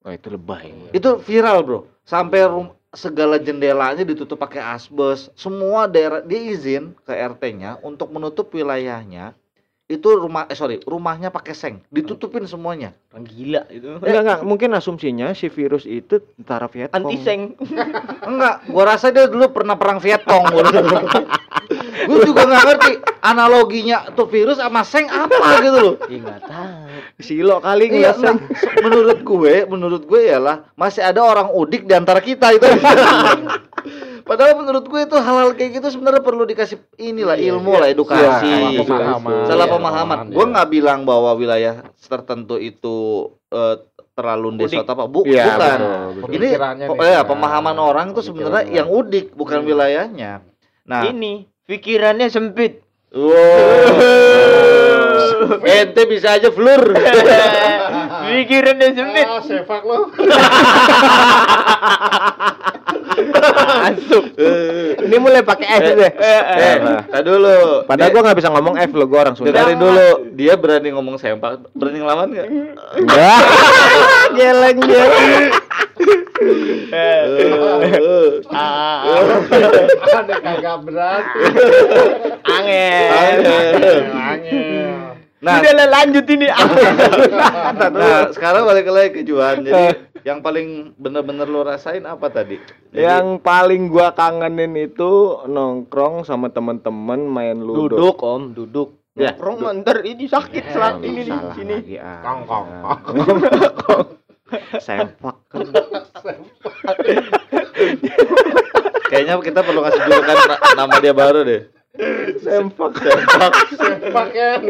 Oh 0.00 0.10
itu 0.10 0.32
lebay. 0.32 0.72
Itu 0.90 1.20
viral 1.20 1.60
bro. 1.60 1.80
Sampai 2.02 2.42
rum- 2.42 2.72
segala 2.90 3.36
jendelanya 3.36 4.02
ditutup 4.02 4.36
pakai 4.36 4.58
asbes. 4.58 5.28
Semua 5.32 5.84
daerah 5.86 6.20
dia 6.20 6.40
izin 6.42 6.92
ke 6.98 7.12
RT-nya 7.12 7.78
untuk 7.80 8.08
menutup 8.08 8.48
wilayahnya 8.50 9.36
itu 9.92 10.08
rumah 10.08 10.48
eh 10.48 10.56
sorry 10.56 10.80
rumahnya 10.80 11.28
pakai 11.28 11.52
seng. 11.52 11.74
Ditutupin 11.88 12.44
semuanya. 12.44 12.96
Orang 13.12 13.28
gila 13.28 13.68
itu. 13.68 14.00
Enggak 14.00 14.22
enggak. 14.24 14.40
Mungkin 14.42 14.70
asumsinya 14.72 15.30
si 15.32 15.46
virus 15.46 15.84
itu 15.84 16.24
tentara 16.34 16.64
Vietcong. 16.66 16.96
Anti 16.96 17.16
seng. 17.20 17.40
Enggak. 18.30 18.64
Gua 18.66 18.84
rasa 18.86 19.12
dia 19.12 19.28
dulu 19.28 19.52
pernah 19.52 19.76
perang 19.76 20.00
Vietcong. 20.00 20.48
Gue 22.02 22.18
juga 22.26 22.42
nggak 22.44 22.64
ngerti 22.64 22.90
analoginya 23.22 24.10
tuh 24.12 24.26
virus 24.26 24.58
sama 24.58 24.82
seng 24.82 25.06
apa 25.06 25.62
gitu 25.62 25.78
loh. 25.78 25.94
Ih, 26.08 26.18
nggak 26.18 26.40
tahu. 26.42 26.72
Silo 27.22 27.56
kali 27.62 27.86
Iya, 27.92 28.16
se- 28.16 28.42
menurut 28.82 29.22
gue, 29.22 29.54
menurut 29.68 30.02
gue 30.02 30.20
ialah 30.26 30.66
masih 30.74 31.04
ada 31.04 31.22
orang 31.22 31.52
udik 31.52 31.86
di 31.86 31.94
antara 31.94 32.18
kita 32.18 32.50
itu. 32.50 32.66
Padahal 34.22 34.54
menurut 34.56 34.84
gue 34.84 35.00
itu 35.00 35.14
hal-hal 35.14 35.50
kayak 35.52 35.70
gitu 35.76 35.88
sebenarnya 35.90 36.20
perlu 36.20 36.42
dikasih 36.42 36.78
inilah 36.96 37.34
Iya, 37.34 37.52
ilmu 37.52 37.70
iya. 37.70 37.78
lah 37.78 37.88
edukasi. 37.88 38.22
Salah 38.22 38.70
Iya, 38.70 38.80
pemahaman. 38.80 39.32
Salah 39.44 39.66
Iya, 39.66 39.72
pemahaman. 39.72 40.18
iya. 40.22 40.32
Gue 40.32 40.46
nggak 40.48 40.68
bilang 40.68 41.00
bahwa 41.02 41.30
wilayah 41.32 41.74
tertentu 42.00 42.56
itu 42.56 42.96
eh, 43.48 43.76
terlalu 44.12 44.48
desa 44.58 44.80
atau 44.80 44.92
apa. 44.94 45.04
Bu, 45.06 45.24
Iya, 45.24 45.44
bukan. 45.46 45.78
betul, 45.78 45.88
betul. 46.14 46.30
Ini 46.30 46.46
Pemikirannya 46.46 46.86
po- 46.86 46.94
nih, 46.94 47.10
ya, 47.10 47.20
pemahaman 47.22 47.76
orang 47.76 48.06
itu 48.10 48.20
sebenarnya 48.22 48.62
yang 48.70 48.88
udik, 48.88 49.32
bukan 49.32 49.58
Hmm. 49.58 49.68
wilayahnya. 49.68 50.32
Nah, 50.82 51.02
Ini 51.04 51.32
pikirannya 51.64 52.28
sempit. 52.28 52.80
wow. 53.10 53.28
ente 55.74 56.02
bisa 56.06 56.32
aja 56.32 56.48
flur. 56.48 56.80
pikirannya 58.32 58.88
sempit. 58.92 59.26
Ah, 59.26 59.40
sepak 59.40 59.82
lo. 59.82 60.08
Masuk. 63.82 64.24
Ini 64.98 65.16
mulai 65.18 65.42
pakai 65.42 65.66
F 65.74 65.88
deh. 65.94 66.12
eh, 66.12 66.76
tadi 67.04 67.26
dulu. 67.26 67.84
Padahal 67.84 68.08
Dia- 68.08 68.14
gua 68.14 68.22
nggak 68.24 68.38
bisa 68.38 68.50
ngomong 68.50 68.74
F 68.78 68.92
lo, 68.92 69.04
gua 69.06 69.20
orang 69.22 69.34
Sunda. 69.34 69.52
dengerin 69.52 69.78
dulu. 69.78 70.08
Dia 70.32 70.54
berani 70.56 70.88
ngomong 70.90 71.16
sempak, 71.16 71.60
berani 71.72 71.98
ngelawan 72.00 72.28
nggak? 72.30 72.48
Enggak. 72.96 73.40
Geleng 74.36 74.78
dia. 74.82 75.04
Ada 80.12 80.36
kagak 80.38 80.76
berarti. 80.82 81.38
Angel. 82.44 84.00
Angel. 84.12 84.81
Nah, 85.42 85.58
Udah 85.58 85.90
lanjut 85.90 86.22
ini. 86.30 86.46
nah, 87.90 88.30
sekarang 88.30 88.62
balik 88.62 88.86
lagi 88.86 89.10
ke 89.12 89.22
Juan. 89.26 89.66
Jadi 89.66 89.98
yang 90.22 90.38
paling 90.38 90.94
bener-bener 90.94 91.50
lo 91.50 91.66
rasain 91.66 92.06
apa 92.06 92.30
tadi? 92.30 92.62
Jadi, 92.88 93.02
Yang 93.02 93.42
paling 93.42 93.90
gua 93.90 94.14
kangenin 94.14 94.70
itu 94.78 95.10
nongkrong 95.44 96.22
sama 96.22 96.46
teman-teman 96.46 97.18
main 97.20 97.58
ludo. 97.58 97.90
duduk 97.90 98.22
om, 98.22 98.54
duduk. 98.54 98.94
Ya, 99.12 99.34
Nongkrong 99.34 99.82
ntar 99.82 100.06
ini 100.06 100.24
sakit 100.24 100.62
Ya, 100.62 100.72
selat 100.72 101.02
ini 101.02 101.26
di 101.26 101.34
sini. 101.52 101.74
ah. 101.98 102.22
Kong, 102.22 102.40
kong, 102.46 102.66
Sempak. 104.78 105.36
kayaknya 109.08 109.34
kita 109.40 109.60
perlu 109.60 109.80
ngasih 109.80 110.00
julukan 110.02 110.36
na- 110.46 110.62
nama 110.76 110.94
dia 110.96 111.12
baru 111.12 111.42
deh. 111.42 111.62
Sempak. 112.42 112.92
Sempak. 112.98 113.52
Sepak 113.78 114.26
kan. 114.34 114.60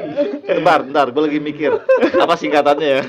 Bentar, 0.44 0.80
bentar, 0.84 1.06
gue 1.10 1.22
lagi 1.22 1.38
mikir. 1.40 1.72
Apa 2.20 2.34
singkatannya 2.36 2.88
ya? 3.00 3.02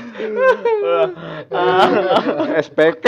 SPK. 2.64 3.06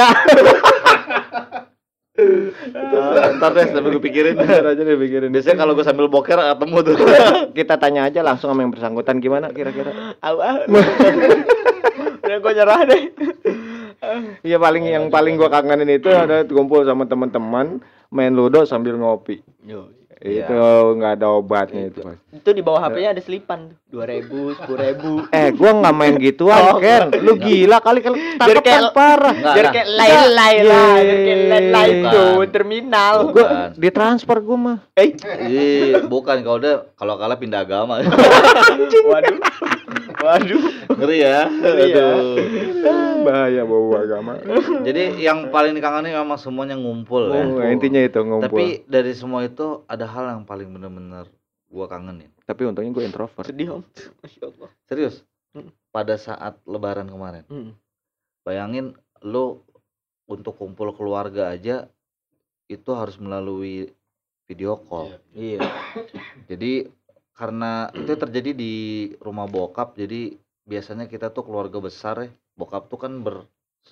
Ah, 2.17 3.29
ntar 3.37 3.53
deh, 3.53 3.69
sambil 3.69 3.93
gue 3.97 4.05
pikirin. 4.05 4.41
Ntar 4.41 4.73
aja 4.73 4.83
deh 4.83 4.97
pikirin. 4.97 5.29
Biasanya 5.33 5.57
kalau 5.61 5.73
gue 5.77 5.85
sambil 5.85 6.09
boker 6.09 6.41
ketemu 6.41 6.77
tuh. 6.81 6.95
Kita 7.53 7.75
tanya 7.77 8.09
aja 8.09 8.21
langsung 8.25 8.49
sama 8.49 8.65
yang 8.65 8.73
bersangkutan 8.73 9.21
gimana 9.21 9.53
kira-kira. 9.53 10.17
Apa? 10.21 10.65
Udah 12.25 12.39
gua 12.45 12.53
nyerah 12.57 12.81
deh. 12.89 13.03
Iya 14.45 14.57
paling 14.61 14.85
yang 14.87 15.05
paling 15.09 15.41
gua 15.41 15.49
kangenin 15.49 15.89
itu 16.01 16.09
ada 16.13 16.45
kumpul 16.45 16.85
sama 16.85 17.09
teman-teman 17.09 17.81
main 18.13 18.33
ludo 18.33 18.65
sambil 18.65 18.97
ngopi. 18.97 19.41
Iya. 19.65 19.96
Itu 20.17 20.57
nggak 20.95 21.13
ada 21.15 21.29
obatnya 21.31 21.87
itu. 21.87 22.01
Mas. 22.01 22.17
Itu 22.33 22.51
di 22.51 22.59
bawah 22.59 22.81
HP-nya 22.81 23.13
ada 23.13 23.21
selipan 23.21 23.69
tuh. 23.69 23.77
Dua 23.87 24.05
ribu, 24.05 24.51
sepuluh 24.53 24.81
ribu. 24.83 25.11
Eh, 25.29 25.53
gua 25.53 25.71
nggak 25.75 25.95
main 25.95 26.15
gituan, 26.17 26.57
Oh. 26.67 26.77
Ken. 26.79 27.13
Lu 27.21 27.37
gila 27.37 27.79
kali 27.79 28.01
kalau 28.01 28.17
Biar 28.17 28.37
tangkap 28.39 28.63
kayak- 28.63 28.83
kan 28.83 28.93
parah. 28.93 29.35
Biar 29.37 29.61
lah. 29.63 29.73
kayak 29.73 29.89
lain-lain 29.91 30.63
lah, 30.65 30.95
biar 30.97 31.19
kayak 31.19 31.41
lain-lain 31.47 31.95
Bukan. 31.95 32.13
tuh 32.13 32.33
terminal. 32.49 33.15
Gua 33.27 33.45
Bukan. 33.45 33.69
ditransfer 33.77 34.39
gua 34.41 34.57
mah. 34.57 34.79
Eh, 34.95 35.09
Iya, 35.43 36.01
bukan 36.03 36.37
kalau 36.41 36.59
udah 36.59 36.75
kalau 36.95 37.15
kalah 37.17 37.37
pindah 37.37 37.61
agama. 37.61 38.01
waduh. 39.11 39.37
Waduh. 40.23 40.63
Ngeri 40.97 41.19
ya. 41.23 41.49
Ngeri 41.51 41.87
ya. 41.93 42.07
Aduh. 42.13 42.37
Bahaya 43.27 43.63
bawa 43.67 43.97
agama. 44.07 44.33
Jadi 44.87 45.19
yang 45.21 45.51
paling 45.51 45.75
dikangenin 45.75 46.15
memang 46.15 46.39
semuanya 46.39 46.79
ngumpul 46.79 47.35
ya. 47.35 47.43
Oh, 47.43 47.65
intinya 47.67 48.01
itu 48.01 48.21
ngumpul. 48.23 48.55
Tapi 48.55 48.87
dari 48.87 49.13
semua 49.13 49.43
itu 49.43 49.83
ada 49.91 50.07
hal 50.07 50.39
yang 50.39 50.43
paling 50.47 50.71
bener-bener 50.71 51.27
gua 51.67 51.91
kangenin. 51.91 52.31
Tapi 52.47 52.63
untungnya 52.63 52.95
gue 52.95 53.05
introvert. 53.05 53.43
Sedih 53.43 53.81
om. 53.81 53.83
Masya 54.23 54.43
Allah. 54.47 54.71
Serius. 54.87 55.27
Mm. 55.51 55.75
Pada 55.91 56.15
saat 56.15 56.63
lebaran 56.63 57.11
kemarin. 57.11 57.43
Hmm. 57.51 57.75
Bayangin 58.47 58.95
lu 59.27 59.59
untuk 60.31 60.55
kumpul 60.55 60.95
keluarga 60.95 61.51
aja 61.51 61.91
itu 62.71 62.91
harus 62.95 63.19
melalui 63.19 63.91
video 64.47 64.79
call. 64.79 65.19
Iya. 65.35 65.67
Jadi 66.47 66.87
karena 67.37 67.93
itu 67.93 68.13
terjadi 68.17 68.51
di 68.57 68.73
rumah 69.21 69.45
bokap, 69.45 69.95
jadi 69.95 70.35
biasanya 70.65 71.05
kita 71.07 71.29
tuh 71.31 71.45
keluarga 71.47 71.79
besar 71.79 72.15
ya. 72.25 72.31
Bokap 72.57 72.89
tuh 72.89 72.97
kan 72.97 73.13
ber 73.21 73.45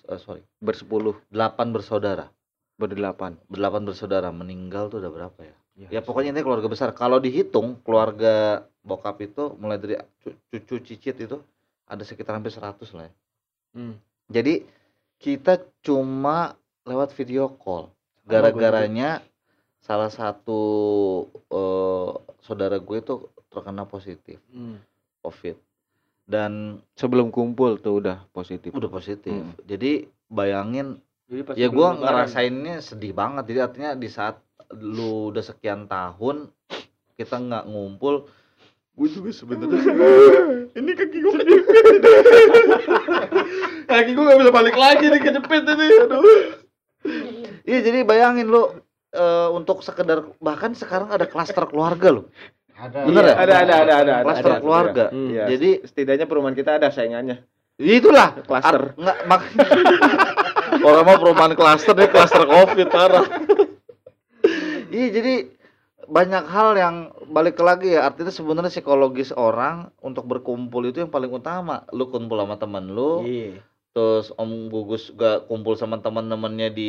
eh, 0.09 0.19
sorry, 0.19 0.41
Bersepuluh, 0.59 1.15
delapan 1.29 1.71
bersaudara. 1.71 2.27
berdelapan. 2.75 3.39
Berdelapan 3.47 3.87
bersaudara 3.87 4.35
meninggal 4.35 4.91
tuh 4.91 4.99
udah 4.99 5.13
berapa 5.15 5.41
ya? 5.47 5.55
Ya 5.95 6.01
pokoknya 6.03 6.35
ini 6.35 6.43
keluarga 6.43 6.67
besar. 6.67 6.91
Kalau 6.91 7.23
dihitung 7.23 7.79
keluarga 7.87 8.67
bokap 8.83 9.23
itu 9.23 9.55
mulai 9.63 9.79
dari 9.79 9.95
cu- 10.23 10.35
cucu 10.51 10.83
cicit 10.83 11.15
itu 11.23 11.39
ada 11.87 12.03
sekitar 12.03 12.35
hampir 12.35 12.51
100 12.51 12.91
lah 12.95 13.07
ya. 13.07 13.13
Hmm. 13.79 13.95
Jadi 14.27 14.67
kita 15.23 15.63
cuma 15.87 16.59
lewat 16.83 17.15
video 17.15 17.47
call. 17.55 17.91
Gara-garanya 18.27 19.23
salah 19.85 20.09
satu 20.09 20.61
eh, 21.29 22.11
saudara 22.41 22.81
gue 22.81 22.97
itu 22.99 23.15
terkena 23.49 23.85
positif 23.85 24.41
Hmm. 24.49 24.81
COVID 25.21 25.57
dan 26.25 26.81
Sebelum 26.95 27.29
kumpul 27.29 27.77
tuh 27.77 28.01
udah 28.01 28.25
positif. 28.31 28.73
udah 28.73 28.89
positif. 28.89 29.29
Hmm. 29.31 29.53
Jadi 29.63 30.09
bayangin 30.27 30.97
Jadi 31.29 31.43
pas 31.43 31.55
ya 31.55 31.69
lebaran. 31.69 32.01
ngerasainnya 32.01 32.81
sedih 32.81 33.13
banget. 33.13 33.45
Jadi 33.47 33.61
artinya 33.61 33.91
di 33.93 34.09
saat 34.09 34.41
lu 34.73 35.29
udah 35.29 35.45
sekian 35.45 35.85
tahun 35.85 36.49
kita 37.15 37.37
nggak 37.39 37.65
ngumpul 37.67 38.27
gue 38.95 39.09
juga 39.09 39.31
sebenarnya 39.31 39.83
ini 40.79 40.91
kaki 40.93 41.19
gue 41.19 41.33
kejepit 41.35 42.03
kaki 43.85 44.11
gue 44.15 44.25
nggak 44.25 44.39
bisa 44.39 44.53
balik 44.53 44.77
lagi 44.77 45.05
nih 45.05 45.21
kejepit 45.21 45.63
ini 45.65 45.87
aduh 46.01 46.39
iya 47.65 47.79
jadi 47.81 47.99
bayangin 48.03 48.47
lu 48.47 48.71
eh, 49.15 49.49
untuk 49.51 49.81
sekedar 49.81 50.35
bahkan 50.39 50.75
sekarang 50.75 51.09
ada 51.09 51.25
klaster 51.25 51.65
keluarga 51.65 52.11
lo 52.13 52.23
Ada. 52.75 53.07
Bener 53.07 53.23
ya? 53.25 53.35
Ada 53.37 53.55
ada 53.55 53.55
ada 53.55 53.75
ada. 53.79 53.95
ada, 53.95 54.15
Klaster 54.27 54.51
ada, 54.51 54.59
keluarga. 54.59 55.05
ada. 55.07 55.15
Iya. 55.15 55.43
Jadi 55.49 55.71
setidaknya 55.87 56.27
perumahan 56.27 56.53
kita 56.53 56.71
ada 56.75 56.91
saingannya. 56.91 57.47
itulah 57.77 58.35
Klaster. 58.43 58.83
Ar- 58.91 58.95
nggak 58.95 59.19
mak 59.25 59.43
orang 60.87 61.05
mau 61.05 61.17
perumahan 61.17 61.55
klaster 61.55 61.95
nih 61.95 62.07
klaster 62.07 62.43
covid 62.45 62.87
parah 62.87 63.27
iya 64.91 65.09
jadi 65.11 65.35
banyak 66.05 66.45
hal 66.45 66.77
yang 66.77 66.97
balik 67.27 67.57
lagi 67.59 67.97
ya 67.97 68.05
artinya 68.05 68.29
sebenarnya 68.29 68.69
psikologis 68.69 69.33
orang 69.33 69.89
untuk 69.99 70.29
berkumpul 70.29 70.85
itu 70.85 71.01
yang 71.01 71.09
paling 71.09 71.33
utama 71.33 71.83
lu 71.91 72.07
kumpul 72.07 72.37
sama 72.37 72.55
temen 72.55 72.93
lu 72.93 73.25
Iya. 73.25 73.59
terus 73.91 74.29
om 74.35 74.69
gugus 74.69 75.09
juga 75.09 75.41
kumpul 75.43 75.75
sama 75.75 75.97
teman-temannya 75.97 76.69
di 76.71 76.89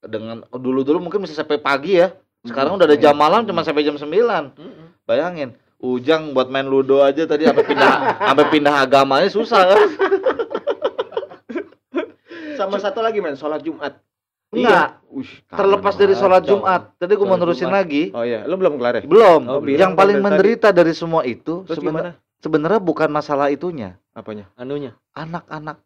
dengan 0.00 0.44
dulu 0.50 0.80
dulu 0.80 0.98
mungkin 1.00 1.20
bisa 1.20 1.32
sampai 1.34 1.56
pagi 1.56 1.96
ya 1.96 2.12
sekarang 2.42 2.74
udah 2.74 2.84
ada 2.84 2.96
jam 2.96 3.12
malam 3.12 3.42
cuma 3.42 3.60
sampai 3.60 3.82
jam 3.82 3.94
9 3.94 4.06
Mm-mm. 4.06 4.86
bayangin 5.02 5.54
Ujang 5.76 6.32
buat 6.32 6.48
main 6.48 6.64
ludo 6.64 7.00
aja 7.00 7.22
tadi 7.22 7.44
sampai 7.44 7.60
pindah 7.62 7.92
sampai 8.28 8.46
pindah 8.48 8.74
agamanya 8.78 9.28
susah 9.28 9.62
kan 9.66 9.80
Sama 12.56 12.76
satu 12.78 12.98
lagi 12.98 13.20
men, 13.20 13.34
sholat 13.34 13.60
Jumat. 13.60 14.00
enggak 14.48 15.02
Ush, 15.06 15.44
terlepas 15.46 15.92
dari 15.92 16.14
sholat. 16.14 16.40
Jumat 16.42 16.96
tadi 16.96 17.12
gue 17.12 17.26
mau 17.26 17.36
nerusin 17.36 17.66
Jumat. 17.66 17.76
lagi 17.76 18.02
Oh 18.10 18.22
iya, 18.22 18.46
lu 18.46 18.56
belum 18.56 18.80
kelar 18.80 18.94
ya? 18.94 19.02
belum 19.02 19.40
Oh, 19.44 19.60
belum. 19.60 19.76
yang 19.76 19.92
paling 19.92 20.16
Dari 20.16 20.24
tadi. 20.24 20.32
menderita 20.32 20.68
dari 20.70 20.92
semua 20.92 21.22
itu 21.22 21.68
sebenarnya 21.68 22.16
sebenarnya 22.38 22.80
bukan 22.80 23.10
masalah 23.10 23.50
itunya 23.50 24.00
Apanya? 24.10 24.48
Anunya. 24.54 24.96
anak-anak 25.12 25.76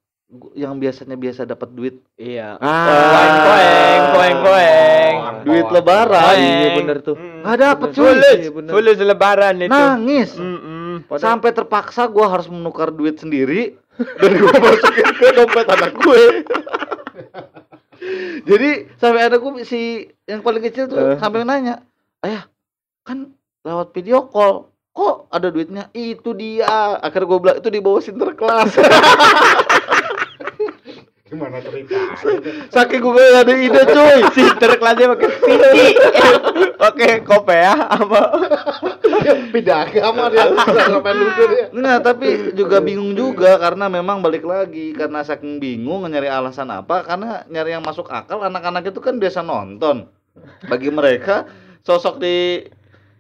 yang 0.53 0.77
biasanya 0.77 1.15
biasa 1.15 1.45
dapat 1.45 1.69
duit 1.71 1.95
Iya. 2.15 2.55
Ah, 2.57 2.87
Koeng, 2.87 3.37
koeng, 3.41 4.03
koeng, 4.09 4.39
koeng. 4.41 5.15
duit 5.43 5.63
Koeng. 5.63 5.75
lebaran 5.75 6.35
iya, 6.37 6.69
bener 6.75 6.97
tuh. 7.01 7.15
Mm. 7.15 7.41
nggak 7.41 7.57
dapet 7.59 7.85
Bener. 7.85 7.97
cuy 7.97 8.13
Sulit. 8.13 8.39
Iya. 8.39 8.51
Fulus 8.69 8.97
lebaran 9.01 9.55
itu. 9.59 9.71
nangis 9.71 10.31
Mm-mm. 10.35 10.79
Padahal- 11.03 11.23
sampai 11.25 11.51
terpaksa 11.51 12.03
gua 12.07 12.27
harus 12.29 12.47
menukar 12.47 12.91
duit 12.91 13.17
sendiri 13.17 13.75
dan 14.17 14.31
gua 14.35 14.55
masukin 14.55 15.09
ke 15.11 15.27
dompet 15.31 15.67
anak 15.67 15.91
gue 15.95 16.23
jadi 18.47 18.69
sampai 18.95 19.21
ada 19.23 19.37
gue 19.37 19.51
si 19.63 20.09
yang 20.25 20.41
paling 20.41 20.63
kecil 20.63 20.87
tuh 20.87 20.97
Eh. 20.97 21.17
sampai 21.17 21.43
nanya 21.43 21.83
ayah 22.21 22.47
kan 23.03 23.29
lewat 23.61 23.91
video 23.91 24.25
call 24.25 24.69
kok 24.91 25.29
ada 25.29 25.49
duitnya 25.49 25.87
itu 25.93 26.33
dia 26.33 26.65
akhirnya 26.97 27.27
gue 27.27 27.39
bilang 27.39 27.57
itu 27.59 27.69
di 27.69 27.79
bawah 27.79 27.99
sinterklas 27.99 28.71
Gimana 31.31 31.63
cerita? 31.63 31.95
Saking 32.75 32.99
gue 33.07 33.15
gak 33.15 33.47
ada 33.47 33.55
ide 33.55 33.83
cuy. 33.87 34.21
Sinterklasnya 34.35 35.07
pakai 35.15 35.31
pici. 35.31 35.87
Oke, 36.91 37.09
kope 37.23 37.55
ya 37.55 37.75
apa? 37.87 38.21
Pindah 39.55 39.79
agama 39.87 40.27
dia. 40.27 40.51
Sampai 40.91 41.15
lucu 41.15 41.43
dia. 41.55 41.71
Nah, 41.71 42.03
tapi 42.03 42.51
juga 42.59 42.83
bingung 42.83 43.15
juga 43.15 43.63
karena 43.63 43.87
memang 43.87 44.19
balik 44.19 44.43
lagi 44.43 44.91
karena 44.91 45.23
saking 45.23 45.63
bingung 45.63 46.03
nyari 46.11 46.27
alasan 46.27 46.67
apa 46.75 47.07
karena 47.07 47.47
nyari 47.47 47.79
yang 47.79 47.87
masuk 47.87 48.11
akal 48.11 48.43
anak-anak 48.43 48.91
itu 48.91 48.99
kan 48.99 49.23
biasa 49.23 49.47
nonton. 49.47 50.11
Bagi 50.67 50.91
mereka 50.91 51.47
sosok 51.87 52.19
di 52.19 52.67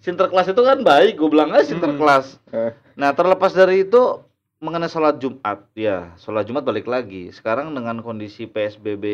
Sinterklas 0.00 0.48
itu 0.48 0.62
kan 0.64 0.80
baik, 0.80 1.20
gue 1.20 1.28
bilang 1.28 1.52
aja 1.54 1.62
Sinterklas. 1.62 2.40
Eh. 2.50 2.72
Nah, 2.96 3.12
terlepas 3.12 3.52
dari 3.52 3.84
itu 3.84 4.24
mengenai 4.60 4.92
sholat 4.92 5.16
Jumat, 5.16 5.64
ya 5.72 6.12
sholat 6.20 6.44
Jumat 6.44 6.62
balik 6.62 6.84
lagi. 6.84 7.32
Sekarang 7.32 7.72
dengan 7.72 8.04
kondisi 8.04 8.44
PSBB 8.44 9.04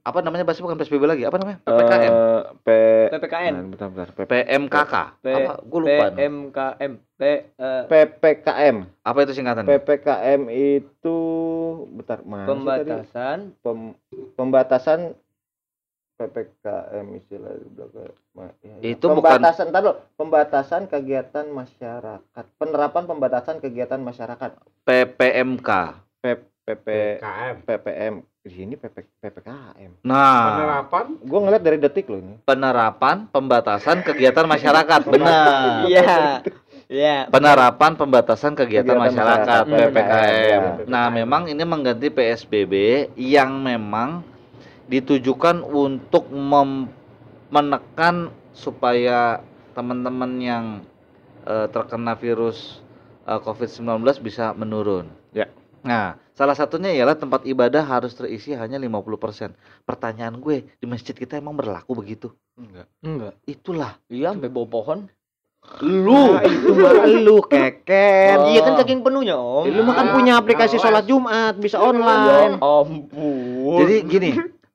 apa 0.00 0.24
namanya 0.24 0.48
bahasa 0.48 0.64
bukan 0.64 0.80
PSBB 0.80 1.04
lagi, 1.04 1.22
apa 1.28 1.36
namanya? 1.36 1.60
PPKM, 1.62 2.10
Eh, 2.10 2.40
P 2.64 2.68
PPKN. 3.12 3.52
Nah, 3.52 3.64
bentar, 3.68 3.88
bentar. 3.92 4.08
P 4.10 4.18
PMKK, 4.24 4.94
P 5.20 5.26
apa? 5.28 5.52
Gue 5.62 5.80
lupa. 5.86 6.04
PMKM. 6.10 6.92
P 7.14 7.22
eh, 7.52 7.82
PPKM. 7.86 8.76
Apa 9.04 9.18
itu 9.22 9.32
singkatannya? 9.36 9.68
PPKM 9.70 10.40
itu 10.50 11.18
bentar 11.94 12.18
mana 12.24 12.48
pembatasan 12.48 13.54
Pem- 13.60 13.96
pembatasan 14.34 15.14
PPKM 16.20 17.06
istilah 17.16 17.52
di 17.54 17.68
belakang. 17.70 18.12
Ma- 18.30 18.52
ya, 18.60 18.74
ya. 18.76 18.84
Itu 18.86 19.08
bukan- 19.08 19.40
pembatasan 19.40 19.72
ntar 19.72 19.80
dulu. 19.80 19.94
pembatasan 20.14 20.82
kegiatan 20.84 21.46
masyarakat. 21.48 22.44
Penerapan 22.54 23.04
pembatasan 23.06 23.56
kegiatan 23.56 23.96
masyarakat. 23.98 24.50
PPMK. 24.84 25.70
P 26.20 26.24
PP. 26.60 26.86
PPM 27.64 28.14
di 28.38 28.50
sini 28.50 28.74
PP, 28.74 29.00
PPKM. 29.18 30.00
Nah, 30.02 30.38
Penerapan 30.54 31.04
Gua 31.20 31.40
ngeliat 31.42 31.60
dari 31.60 31.76
detik 31.76 32.06
loh 32.06 32.20
ini. 32.20 32.36
penerapan 32.42 33.24
pembatasan 33.26 34.00
kegiatan 34.00 34.44
masyarakat. 34.44 35.00
Benar. 35.10 35.84
iya 35.84 36.44
iya 36.86 37.16
Penerapan 37.26 37.96
pembatasan 37.96 38.52
kegiatan, 38.52 38.92
Kegiatan 38.92 39.02
masyarakat, 39.02 39.62
masyarakat, 39.66 39.88
PPKM. 39.88 40.60
ya. 40.78 40.84
Nah, 40.86 41.06
memang 41.08 41.48
ini 41.48 41.62
mengganti 41.62 42.06
PSBB 42.08 42.74
yang 43.14 43.56
memang 43.56 44.22
ditujukan 44.90 45.62
untuk 45.62 46.26
mem- 46.28 46.90
menekan 47.48 48.34
supaya 48.50 49.38
teman-teman 49.72 50.32
yang 50.36 50.64
eh, 51.46 51.66
terkena 51.70 52.18
virus 52.18 52.82
eh, 53.24 53.38
COVID-19 53.38 53.86
bisa 54.20 54.50
menurun. 54.52 55.06
Ya. 55.30 55.46
Nah, 55.80 56.18
salah 56.36 56.52
satunya 56.52 56.92
ialah 56.92 57.16
tempat 57.16 57.46
ibadah 57.48 57.80
harus 57.80 58.12
terisi 58.12 58.52
hanya 58.52 58.76
50%. 58.76 59.56
Pertanyaan 59.86 60.36
gue, 60.36 60.66
di 60.76 60.84
masjid 60.84 61.16
kita 61.16 61.40
emang 61.40 61.56
berlaku 61.56 61.96
begitu? 61.96 62.28
Enggak. 62.60 62.86
enggak 63.00 63.32
Itulah. 63.48 63.96
iya 64.12 64.36
sampai 64.36 64.52
bawa 64.52 64.68
pohon 64.68 64.98
Lu 65.80 66.36
Nah, 66.36 66.44
itu 66.48 66.72
mah 66.72 66.92
lu 67.04 67.40
keket. 67.44 68.36
Oh. 68.36 68.48
iya 68.48 68.60
kan 68.64 68.74
saking 68.76 69.00
penuhnya 69.00 69.36
om 69.36 69.64
Lu 69.68 69.84
mah 69.84 69.92
kan 69.96 70.06
punya 70.12 70.36
aplikasi 70.36 70.76
iOS. 70.76 70.84
sholat 70.84 71.04
Jumat, 71.04 71.54
bisa 71.56 71.76
ya 71.76 71.84
online. 71.84 72.54
ampun 72.60 73.78
Jadi 73.84 73.94
gini, 74.04 74.30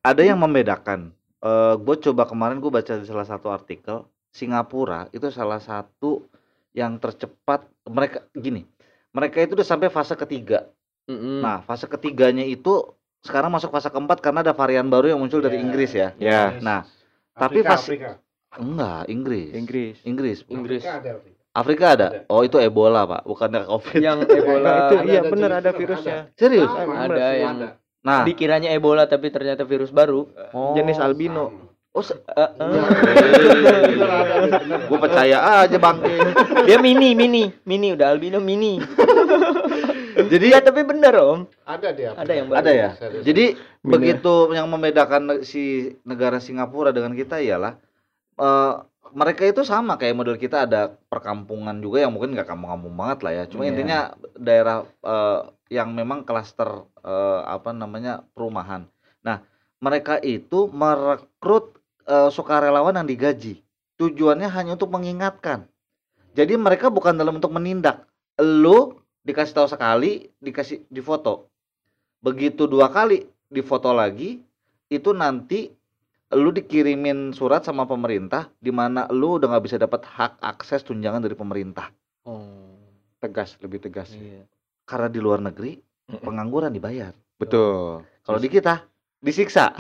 ada 0.06 0.22
yang 0.22 0.38
membedakan. 0.38 1.10
Eh 1.42 1.76
gue 1.76 1.96
coba 2.06 2.30
kemarin 2.30 2.62
gue 2.62 2.70
baca 2.70 2.94
di 2.94 3.06
salah 3.06 3.26
satu 3.26 3.50
artikel, 3.50 4.06
Singapura 4.30 5.10
itu 5.10 5.26
salah 5.30 5.58
satu 5.58 6.26
yang 6.72 7.02
tercepat. 7.02 7.66
Mereka 7.86 8.30
gini, 8.34 8.66
mereka 9.10 9.42
itu 9.42 9.54
udah 9.54 9.66
sampai 9.66 9.90
fase 9.90 10.14
ketiga. 10.14 10.70
Mm-mm. 11.06 11.42
Nah, 11.42 11.62
fase 11.62 11.86
ketiganya 11.86 12.42
itu 12.42 12.82
sekarang 13.22 13.50
masuk 13.50 13.70
fase 13.70 13.90
keempat 13.90 14.22
karena 14.22 14.42
ada 14.42 14.54
varian 14.54 14.86
baru 14.86 15.14
yang 15.14 15.20
muncul 15.22 15.38
dari 15.38 15.58
Ya. 15.58 15.62
Inggris 15.62 15.92
ya. 15.94 16.10
Ya. 16.18 16.42
Nah, 16.62 16.86
tapi 17.34 17.62
Afrika, 17.62 17.70
fase- 17.78 17.90
Afrika. 17.94 18.10
Enggak, 18.56 19.02
Inggris. 19.12 19.50
Inggris. 19.54 19.96
Inggris. 20.02 20.38
Inggris 20.48 20.82
Afrika 20.82 20.98
ada, 20.98 21.10
Afrika. 21.14 21.38
Afrika 21.54 21.86
ada. 21.94 22.08
Ada. 22.10 22.20
Oh, 22.32 22.42
itu 22.42 22.58
Ebola, 22.58 23.06
Pak, 23.06 23.22
bukannya 23.24 23.62
Covid. 23.70 24.00
yang 24.02 24.18
Ebola 24.26 24.66
Nah, 24.66 24.78
itu 24.90 24.96
ada, 24.98 25.06
iya 25.06 25.20
ada 25.22 25.30
jenis 25.30 25.52
ada 25.54 25.72
virusnya. 25.78 26.18
Serius? 26.34 26.70
Sama, 26.72 26.94
Ada 26.96 27.14
ada, 27.14 27.28
yang- 27.38 27.60
ada. 27.62 27.70
Nah, 28.06 28.22
dikiranya 28.22 28.70
Ebola 28.70 29.04
tapi 29.04 29.28
ternyata 29.28 29.64
virus 29.64 29.90
baru 29.90 30.30
oh, 30.52 30.74
Jenis 30.74 30.96
albino. 30.98 31.74
Oh, 31.90 32.00
se- 32.00 32.14
Eh, 32.14 32.52
eh. 32.56 32.84
Bener 33.88 34.10
ada, 34.12 34.36
bener. 34.44 34.80
gue 34.86 35.00
percaya 35.00 35.38
aja, 35.64 35.78
Bang. 35.78 36.04
dia 36.62 36.78
mini 36.86 37.12
mini 37.12 37.44
mini 37.64 37.92
udah 37.92 38.10
albino 38.10 38.38
mini 38.38 38.78
Jadi 40.16 40.46
iya 40.48 40.60
tapi 40.60 40.82
bener 40.82 41.12
om 41.16 41.44
Ada 41.64 41.90
dia. 41.92 42.12
Ada 42.14 42.32
yang 42.32 42.48
baru. 42.48 42.58
ada 42.58 42.72
ya. 42.72 42.90
Serius. 42.96 43.24
Jadi 43.24 43.46
Bener. 43.82 43.92
begitu 43.92 44.34
yang 44.52 44.68
membedakan 44.68 45.24
si 45.42 45.64
negara 46.02 46.38
Singapura 46.38 46.90
dengan 46.90 47.12
kita 47.12 47.38
ialah 47.38 47.76
eh, 48.36 48.74
mereka 49.12 49.44
itu 49.44 49.64
sama 49.64 49.96
kayak 49.96 50.14
model 50.14 50.36
kita 50.36 50.64
ada 50.64 50.82
perkampungan 51.06 51.80
juga 51.80 52.00
yang 52.00 52.12
mungkin 52.12 52.32
nggak 52.32 52.46
kampung-kampung 52.46 52.94
banget 52.94 53.20
lah 53.22 53.32
ya. 53.34 53.44
Cuma 53.46 53.64
Iya. 53.64 53.70
intinya 53.72 54.00
daerah 54.36 54.78
eh, 54.84 55.40
yang 55.70 55.94
memang 55.94 56.22
klaster 56.26 56.86
eh, 57.02 57.42
apa 57.46 57.74
namanya 57.74 58.22
perumahan. 58.38 58.86
Nah, 59.26 59.42
mereka 59.82 60.22
itu 60.22 60.70
merekrut 60.70 61.78
eh, 62.06 62.30
sukarelawan 62.30 62.98
yang 62.98 63.08
digaji. 63.10 63.62
Tujuannya 63.96 64.52
hanya 64.52 64.76
untuk 64.76 64.92
mengingatkan. 64.92 65.66
Jadi 66.36 66.60
mereka 66.60 66.92
bukan 66.92 67.16
dalam 67.16 67.40
untuk 67.40 67.56
menindak. 67.56 68.04
Lu 68.36 69.00
dikasih 69.24 69.56
tahu 69.56 69.68
sekali, 69.72 70.28
dikasih 70.44 70.84
difoto. 70.92 71.48
Begitu 72.20 72.68
dua 72.68 72.92
kali 72.92 73.24
difoto 73.48 73.96
lagi, 73.96 74.44
itu 74.92 75.16
nanti 75.16 75.72
lu 76.36 76.52
dikirimin 76.52 77.32
surat 77.32 77.64
sama 77.64 77.88
pemerintah 77.88 78.52
di 78.60 78.74
mana 78.74 79.08
lu 79.08 79.40
udah 79.40 79.56
nggak 79.56 79.66
bisa 79.66 79.78
dapat 79.80 80.04
hak 80.04 80.44
akses 80.44 80.84
tunjangan 80.84 81.24
dari 81.24 81.38
pemerintah. 81.38 81.88
oh 82.28 82.76
Tegas, 83.24 83.56
lebih 83.64 83.80
tegas. 83.80 84.12
iya 84.14 84.44
Karena 84.86 85.10
di 85.10 85.18
luar 85.18 85.42
negeri 85.42 85.82
pengangguran 86.22 86.70
dibayar. 86.70 87.12
Betul. 87.36 88.06
Kalau 88.22 88.40
di 88.40 88.48
kita 88.48 88.86
disiksa. 89.18 89.74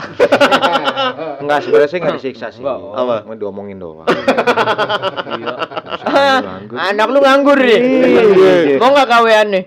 Enggak, 1.42 1.62
sebenarnya 1.62 1.90
sih 1.92 2.00
enggak 2.02 2.18
disiksa 2.18 2.48
sih. 2.50 2.66
Enggak, 2.66 2.78
Om. 2.82 2.98
Apa? 2.98 3.16
Cuma 3.22 3.36
diomongin 3.38 3.78
doang. 3.78 4.08
iya 5.36 6.42
anak 6.72 7.08
lu 7.10 7.20
nganggur 7.20 7.58
nih 7.58 7.82
Iya. 7.82 8.78
mau 8.78 8.94
nggak 8.94 9.10
kawean 9.10 9.48
nih 9.52 9.64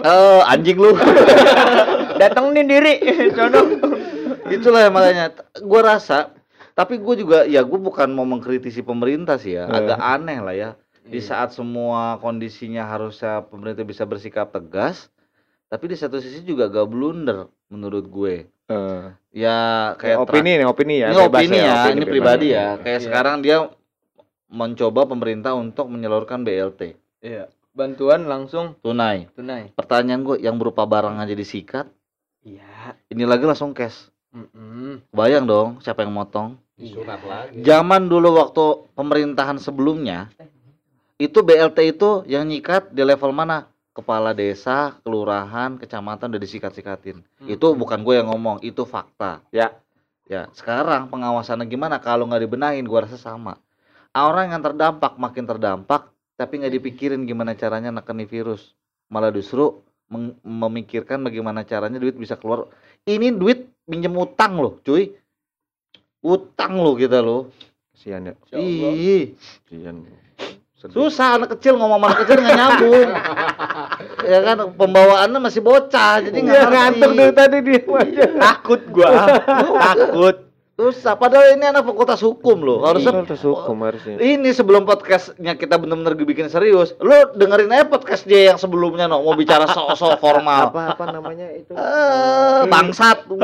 Eh, 0.00 0.40
anjing 0.46 0.76
lu. 0.76 0.92
datengin 2.20 2.68
diri 2.68 2.94
sono 3.32 3.60
Itulah 4.50 4.86
yang 4.86 4.94
makanya 4.94 5.24
gue 5.56 5.80
rasa 5.80 6.34
tapi 6.72 6.96
gue 6.96 7.14
juga 7.18 7.44
ya 7.44 7.60
gue 7.60 7.76
bukan 7.76 8.08
mau 8.08 8.24
mengkritisi 8.24 8.80
pemerintah 8.80 9.36
sih 9.36 9.56
ya 9.56 9.68
agak 9.68 9.98
aneh 9.98 10.38
lah 10.40 10.54
ya 10.54 10.70
di 11.10 11.20
saat 11.20 11.50
semua 11.52 12.16
kondisinya 12.22 12.86
harusnya 12.86 13.42
pemerintah 13.44 13.82
bisa 13.82 14.06
bersikap 14.06 14.54
tegas 14.54 15.10
tapi 15.70 15.86
di 15.86 15.96
satu 15.98 16.18
sisi 16.18 16.42
juga 16.42 16.66
gak 16.66 16.90
blunder 16.90 17.46
menurut 17.70 18.06
gue. 18.10 18.50
Eh, 18.70 19.04
ya 19.34 19.58
kayak 19.98 20.18
kayak 20.18 20.18
opini 20.22 20.50
nih, 20.58 20.66
opini 20.66 20.94
ya. 21.02 21.08
ini 21.10 21.18
opini 21.22 21.58
ya, 21.58 21.74
opini 21.74 21.94
ini 21.98 22.04
pribadi 22.06 22.46
ya. 22.54 22.78
kayak 22.78 22.98
Iya. 23.02 23.06
sekarang 23.06 23.36
dia 23.42 23.66
mencoba 24.50 25.10
pemerintah 25.10 25.58
untuk 25.58 25.90
menyalurkan 25.90 26.42
BLT 26.46 26.94
iya 27.22 27.50
bantuan 27.70 28.26
langsung 28.26 28.74
tunai. 28.82 29.30
tunai. 29.34 29.70
Pertanyaan 29.74 30.22
gue 30.26 30.36
yang 30.42 30.58
berupa 30.58 30.86
barang 30.86 31.18
aja 31.22 31.34
disikat 31.34 31.86
iya. 32.42 32.94
ini 33.10 33.26
lagi 33.26 33.46
langsung 33.46 33.74
cash. 33.74 34.10
Mm-mm. 34.30 35.02
bayang 35.10 35.42
dong 35.42 35.82
siapa 35.82 36.06
yang 36.06 36.14
motong? 36.14 36.54
Lagi. 36.78 37.66
Zaman 37.66 38.06
dulu 38.06 38.38
waktu 38.38 38.86
pemerintahan 38.94 39.58
sebelumnya 39.58 40.30
itu 41.20 41.44
BLT 41.44 42.00
itu 42.00 42.24
yang 42.24 42.48
nyikat 42.48 42.88
di 42.96 43.04
level 43.04 43.36
mana? 43.36 43.68
Kepala 43.92 44.32
desa, 44.32 44.96
kelurahan, 45.04 45.76
kecamatan 45.76 46.32
udah 46.32 46.40
disikat-sikatin. 46.40 47.20
Hmm. 47.20 47.48
Itu 47.52 47.76
bukan 47.76 48.00
gue 48.00 48.16
yang 48.16 48.32
ngomong, 48.32 48.64
itu 48.64 48.88
fakta. 48.88 49.44
Ya. 49.52 49.76
Ya, 50.30 50.46
sekarang 50.54 51.10
pengawasannya 51.10 51.66
gimana? 51.66 51.98
Kalau 51.98 52.22
nggak 52.30 52.46
dibenahin, 52.46 52.86
gua 52.86 53.02
rasa 53.02 53.18
sama. 53.18 53.58
Orang 54.14 54.54
yang 54.54 54.62
terdampak 54.62 55.18
makin 55.18 55.42
terdampak, 55.42 56.06
tapi 56.38 56.62
nggak 56.62 56.70
dipikirin 56.78 57.26
gimana 57.26 57.58
caranya 57.58 57.90
nekeni 57.90 58.30
virus. 58.30 58.78
Malah 59.10 59.34
justru 59.34 59.82
meng- 60.06 60.38
memikirkan 60.46 61.18
bagaimana 61.26 61.66
caranya 61.66 61.98
duit 61.98 62.14
bisa 62.14 62.38
keluar. 62.38 62.70
Ini 63.02 63.34
duit 63.34 63.74
minjem 63.90 64.14
utang 64.14 64.54
loh, 64.62 64.78
cuy. 64.86 65.18
Utang 66.22 66.78
loh 66.78 66.94
kita 66.94 67.18
loh. 67.18 67.50
Kasihan 67.90 68.30
ya. 68.30 68.34
Kasihan. 69.66 69.96
Sedih. 70.80 70.96
susah 70.96 71.36
anak 71.36 71.60
kecil 71.60 71.76
ngomong 71.76 72.00
sama 72.00 72.06
anak 72.08 72.18
kecil 72.24 72.40
nggak 72.40 72.56
nyambung. 72.56 73.08
ya 74.32 74.38
kan 74.40 74.56
pembawaannya 74.80 75.38
masih 75.44 75.60
bocah, 75.60 76.24
jadi 76.24 76.38
nggak 76.40 76.56
Dia 76.56 76.64
ngerti. 76.64 76.76
ngantuk 76.80 77.10
dari 77.12 77.32
tadi 77.36 77.56
dia 77.60 77.80
aja. 77.84 78.24
takut 78.40 78.80
gua 78.88 79.08
takut 79.76 80.36
Susah. 80.80 81.12
Padahal 81.12 81.60
ini 81.60 81.68
anak 81.68 81.84
fakultas 81.84 82.24
hukum 82.24 82.64
loh. 82.64 82.80
Harusnya 82.80 83.12
Fakultas 83.12 83.44
hukum 83.44 83.84
harusnya. 83.84 84.16
ini 84.16 84.48
sebelum 84.48 84.88
podcastnya 84.88 85.52
kita 85.52 85.76
bener-bener 85.76 86.16
bikin 86.24 86.48
serius, 86.48 86.96
lu 87.04 87.12
dengerin 87.36 87.68
aja 87.68 87.84
podcast 87.84 88.24
dia 88.24 88.48
yang 88.48 88.56
sebelumnya 88.56 89.04
no 89.04 89.20
mau 89.20 89.36
bicara 89.36 89.68
soal-soal 89.68 90.16
formal. 90.16 90.72
Apa 90.72 90.96
apa 90.96 91.04
namanya 91.12 91.52
itu? 91.52 91.76
Eh, 91.76 92.64
bangsat. 92.64 93.28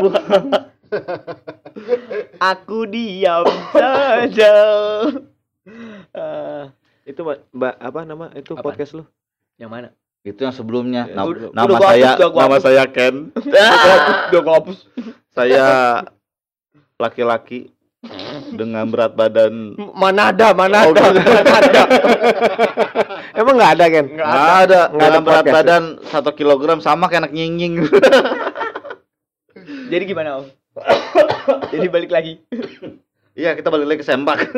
Aku 2.57 2.88
diam 2.88 3.44
saja. 3.77 4.57
Eh, 6.16 6.64
Itu 7.07 7.23
Mbak, 7.55 7.75
apa 7.79 8.01
nama 8.03 8.27
itu 8.35 8.53
Apaan? 8.53 8.66
podcast 8.66 8.92
lu? 8.92 9.05
yang 9.57 9.71
mana? 9.71 9.95
Itu 10.21 10.42
yang 10.42 10.51
sebelumnya. 10.51 11.07
Ya, 11.07 11.14
Nam- 11.14 11.31
udah- 11.31 11.53
nama 11.55 11.64
udah 11.64 11.79
saya 11.81 12.09
hapus, 12.12 12.35
nama 12.35 12.42
hapus. 12.51 12.64
saya 12.66 12.83
Ken. 12.90 13.14
Udah 14.29 14.40
gua 14.42 14.55
hapus. 14.59 14.79
saya 15.31 15.64
laki-laki 16.99 17.71
dengan 18.53 18.87
berat 18.87 19.14
badan 19.14 19.75
Mana 19.95 20.31
ada, 20.35 20.51
mana 20.51 20.83
Oh, 20.83 20.92
ada. 20.92 21.14
gitu. 21.14 21.31
Mana 21.31 21.55
ada. 21.57 21.83
Emang 23.35 23.55
nggak 23.55 23.73
ada 23.79 23.87
kan? 23.87 24.05
Nggak 24.11 24.27
ada, 24.27 24.47
Nggak 24.59 24.83
ada 24.83 24.90
dengan 24.90 25.23
berat 25.23 25.37
podcast. 25.40 25.55
badan 25.57 25.83
satu 26.05 26.31
kilogram 26.35 26.79
sama 26.81 27.07
kayak 27.07 27.23
anak 27.23 27.33
nying 27.33 27.87
Jadi 29.87 30.03
gimana, 30.05 30.42
Om? 30.42 30.47
Jadi 31.73 31.87
balik 31.87 32.11
lagi. 32.11 32.42
Iya, 33.37 33.53
kita 33.53 33.68
balik 33.68 33.87
lagi 33.87 34.01
ke 34.01 34.07
sempak. 34.07 34.37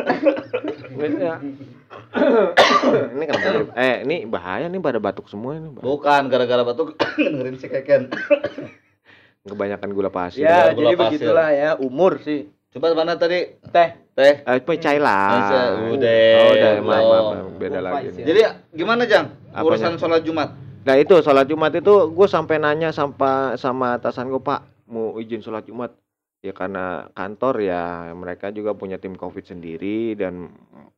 Ya. 0.99 1.39
ini 3.15 3.25
kan 3.31 3.39
eh 3.79 4.03
ini 4.03 4.27
bahaya 4.27 4.67
nih 4.67 4.83
pada 4.83 4.99
batuk 4.99 5.31
semua 5.31 5.55
ini. 5.55 5.71
Mbak. 5.71 5.87
Bukan 5.87 6.23
gara-gara 6.27 6.67
batuk 6.67 6.99
dengerin 7.23 7.55
si 7.55 7.71
Keken. 7.71 8.11
Kebanyakan 9.47 9.95
gula 9.95 10.11
pasir. 10.11 10.43
Ya, 10.43 10.75
gula 10.75 10.91
jadi 10.91 10.95
pasir. 10.99 11.23
begitulah 11.23 11.49
ya, 11.55 11.71
umur 11.79 12.19
sih. 12.19 12.51
Coba 12.75 12.99
mana 12.99 13.15
tadi? 13.15 13.63
Teh. 13.71 13.95
Teh. 14.13 14.43
Eh, 14.43 14.55
itu 14.59 14.73
cai 14.83 14.99
lah. 14.99 15.79
Udah, 15.95 16.19
Oh, 16.35 16.51
udah, 16.51 16.73
maaf, 16.83 16.83
maaf, 16.83 17.25
maaf. 17.31 17.47
beda 17.63 17.79
lagi. 17.79 18.07
Nih. 18.11 18.19
ya. 18.19 18.27
Jadi 18.27 18.41
gimana, 18.75 19.03
Jang? 19.07 19.27
Apanya? 19.55 19.63
Urusan 19.71 19.93
sholat 20.03 20.23
Jumat. 20.27 20.49
Nah 20.83 20.97
itu 20.99 21.15
sholat 21.23 21.47
Jumat 21.47 21.73
itu 21.79 21.95
gue 22.11 22.27
sampai 22.27 22.59
nanya 22.59 22.91
sama 22.91 23.55
sama 23.55 24.03
atasan 24.03 24.27
gue 24.27 24.43
Pak 24.43 24.89
mau 24.91 25.15
izin 25.17 25.47
sholat 25.47 25.63
Jumat 25.63 25.95
ya 26.39 26.53
karena 26.53 26.85
kantor 27.13 27.55
ya 27.61 27.83
mereka 28.15 28.49
juga 28.49 28.71
punya 28.73 28.97
tim 28.97 29.13
covid 29.13 29.43
sendiri 29.45 30.15
dan 30.15 30.55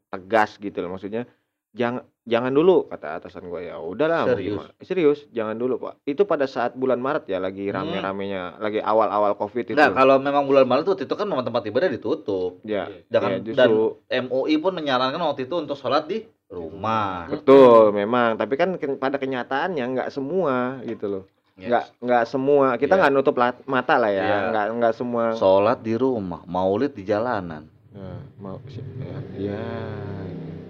tegas 0.07 0.57
gitu 0.57 0.79
loh 0.79 0.92
maksudnya 0.92 1.24
jangan 1.70 2.03
jangan 2.26 2.50
dulu 2.50 2.90
kata 2.90 3.16
atasan 3.16 3.46
gue 3.46 3.70
ya 3.70 3.79
udahlah 3.79 4.26
Serius? 4.26 4.59
gimana. 4.59 4.72
serius 4.83 5.18
jangan 5.31 5.55
dulu 5.55 5.79
Pak 5.79 6.03
itu 6.05 6.22
pada 6.24 6.44
saat 6.44 6.74
bulan 6.74 6.98
Maret 6.98 7.31
ya 7.31 7.38
lagi 7.38 7.70
Hmm. 7.70 7.79
rame-ramenya 7.79 8.59
lagi 8.59 8.83
awal-awal 8.83 9.38
covid 9.38 9.70
itu 9.70 9.79
Nah, 9.79 9.94
kalau 9.94 10.18
memang 10.18 10.44
bulan 10.44 10.66
Maret 10.66 10.83
tuh 10.85 10.96
itu 10.98 11.14
kan 11.14 11.24
memang 11.24 11.46
tempat 11.46 11.62
ibadah 11.64 11.87
ditutup. 11.88 12.59
ya 12.66 12.90
Jangan 13.07 13.31
ya, 13.31 13.38
justru 13.46 14.03
dan 14.05 14.26
MUI 14.26 14.55
pun 14.59 14.72
menyarankan 14.74 15.22
waktu 15.22 15.46
itu 15.46 15.55
untuk 15.57 15.79
sholat 15.79 16.05
di 16.05 16.26
rumah. 16.50 17.31
betul 17.31 17.94
memang 17.94 18.35
tapi 18.35 18.59
kan 18.59 18.74
pada 18.98 19.16
kenyataannya 19.16 19.85
nggak 19.94 20.11
semua 20.11 20.83
gitu 20.83 21.07
loh 21.07 21.24
Ya. 21.61 21.68
nggak 21.68 21.85
nggak 22.01 22.25
semua 22.25 22.66
kita 22.75 22.96
Iya. 22.96 23.01
nggak 23.05 23.12
nutup 23.12 23.37
lat- 23.37 23.61
mata 23.64 23.94
lah 23.94 24.09
ya 24.09 24.23
Iya. 24.23 24.37
nggak 24.49 24.66
nggak 24.75 24.94
semua 24.96 25.37
Sholat 25.37 25.79
di 25.81 25.92
rumah, 25.92 26.40
maulid 26.44 26.96
di 26.96 27.05
jalanan. 27.05 27.68
Ya, 27.90 28.12
mau 28.38 28.57
ya, 28.96 29.16
ya 29.37 29.62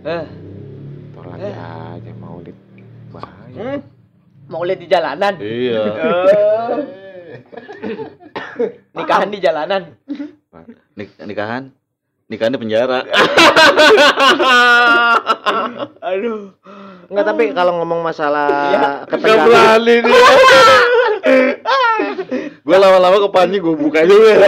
Eh, 0.03 0.25
tor 1.13 1.25
lagi 1.29 1.47
aja 1.47 2.13
mau 2.17 2.41
di 2.41 2.51
bahaya. 3.09 3.55
hmm? 3.55 3.79
Mau 4.49 4.67
lihat 4.67 4.81
di 4.81 4.89
jalanan. 4.89 5.35
Iya. 5.39 5.83
Eh, 5.85 6.77
nikahan 8.97 9.31
di 9.31 9.39
jalanan. 9.39 9.83
Nik 10.97 11.15
nikahan? 11.23 11.71
Nikahan 12.27 12.51
di 12.51 12.59
penjara. 12.59 13.07
Aduh. 16.03 16.51
Enggak 17.11 17.27
tapi 17.27 17.45
kalau 17.51 17.83
ngomong 17.83 18.07
masalah 18.07 18.71
Iya, 18.71 18.91
ketegangan 19.11 19.47
berani 19.51 19.95
nih. 19.99 20.15
gue 22.67 22.77
lama-lama 22.79 23.17
ke 23.19 23.29
panji 23.35 23.57
gue 23.59 23.75
buka 23.75 24.07
juga. 24.07 24.47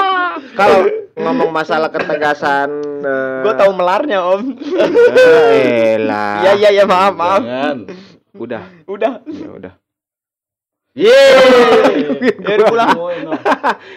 kalau 0.58 0.86
ngomong 1.18 1.50
masalah 1.50 1.90
ketegasan 1.90 2.70
eh, 3.02 3.42
Gue 3.42 3.52
tahu 3.58 3.70
melarnya, 3.74 4.22
Om. 4.22 4.42
eh, 5.10 5.98
elah. 5.98 6.38
Iya, 6.46 6.52
iya, 6.54 6.68
iya, 6.70 6.84
maaf, 6.86 7.18
maaf. 7.18 7.42
Jangan. 7.42 7.78
Udah, 8.34 8.62
Udah. 8.86 9.12
ya 9.26 9.50
udah. 9.50 9.74
Yeay. 10.94 12.30
Ya 12.46 12.56
pulang. 12.70 12.94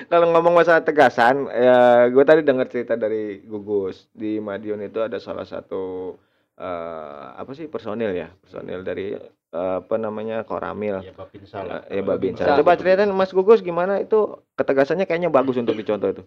Kalau 0.09 0.25
ngomong 0.33 0.57
masalah 0.57 0.81
tegasan, 0.81 1.45
ya 1.45 2.09
gue 2.09 2.23
tadi 2.25 2.41
dengar 2.41 2.65
cerita 2.65 2.97
dari 2.97 3.45
Gugus 3.45 4.09
di 4.09 4.41
Madiun 4.41 4.81
itu 4.81 5.05
ada 5.05 5.21
salah 5.21 5.45
satu 5.45 6.17
eh, 6.57 7.25
apa 7.33 7.51
sih 7.53 7.65
personil 7.65 8.11
ya, 8.11 8.33
personil 8.37 8.81
dari 8.81 9.13
eh, 9.13 9.75
apa 9.79 9.95
namanya 9.95 10.41
Koramil. 10.41 10.99
Ya 10.99 11.13
Babin 11.13 11.43
salah. 11.45 11.85
Eh, 11.87 12.01
ya 12.01 12.03
Babinsa. 12.03 12.43
Babinsa. 12.43 12.59
Coba 12.59 12.73
ceritain 12.75 13.09
Mas 13.09 13.31
Gugus 13.31 13.61
gimana 13.61 13.97
itu 13.97 14.19
ketegasannya 14.53 15.05
kayaknya 15.05 15.29
bagus 15.29 15.55
untuk 15.55 15.73
dicontoh 15.73 16.09
itu. 16.11 16.23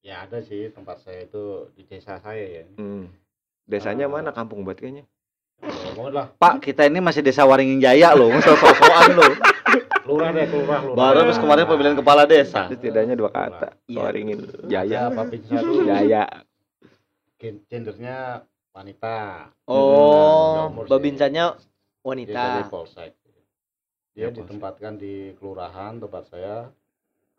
Ya 0.00 0.24
ada 0.24 0.40
sih 0.40 0.68
tempat 0.68 1.00
saya 1.00 1.24
itu 1.24 1.68
di 1.72 1.84
desa 1.84 2.18
saya 2.18 2.44
ya. 2.44 2.64
Hmm. 2.76 3.08
Desanya 3.64 4.04
Ah. 4.04 4.12
mana? 4.12 4.30
Kampung 4.30 4.60
banget 4.60 4.84
kayaknya. 4.84 5.04
Lah, 5.94 6.28
Pak, 6.34 6.60
kita 6.60 6.84
ini 6.84 7.00
masih 7.00 7.24
desa 7.24 7.46
Waringin 7.46 7.80
Jaya 7.80 8.12
loh, 8.12 8.28
masa 8.28 8.52
sok-sokan 8.52 9.16
loh. 9.16 9.32
lurah 10.04 10.28
deh, 10.28 10.44
lurah, 10.44 10.80
lurah. 10.84 10.96
Baru 10.98 11.18
habis 11.24 11.40
kemarin 11.40 11.64
pemilihan 11.64 11.96
kepala 11.96 12.28
desa. 12.28 12.68
Setidaknya 12.68 13.16
dua 13.16 13.32
kata. 13.32 13.72
Iya. 13.88 14.00
Waringin 14.02 14.38
Ya, 14.68 14.84
Jaya. 14.84 15.08
Itu 15.32 15.88
Jaya. 15.88 16.24
gen- 17.40 17.64
gendernya 17.64 18.44
wanita. 18.74 19.48
Oh, 19.70 20.74
sih. 20.74 20.90
babinsanya 20.90 21.44
Dia 21.54 21.58
dari 21.62 22.04
wanita. 22.04 22.68
polsek. 22.68 23.10
Ya, 24.14 24.28
Dia 24.28 24.28
polsek. 24.28 24.38
ditempatkan 24.42 24.92
di 24.98 25.14
kelurahan 25.38 25.92
tempat 26.02 26.22
saya. 26.28 26.56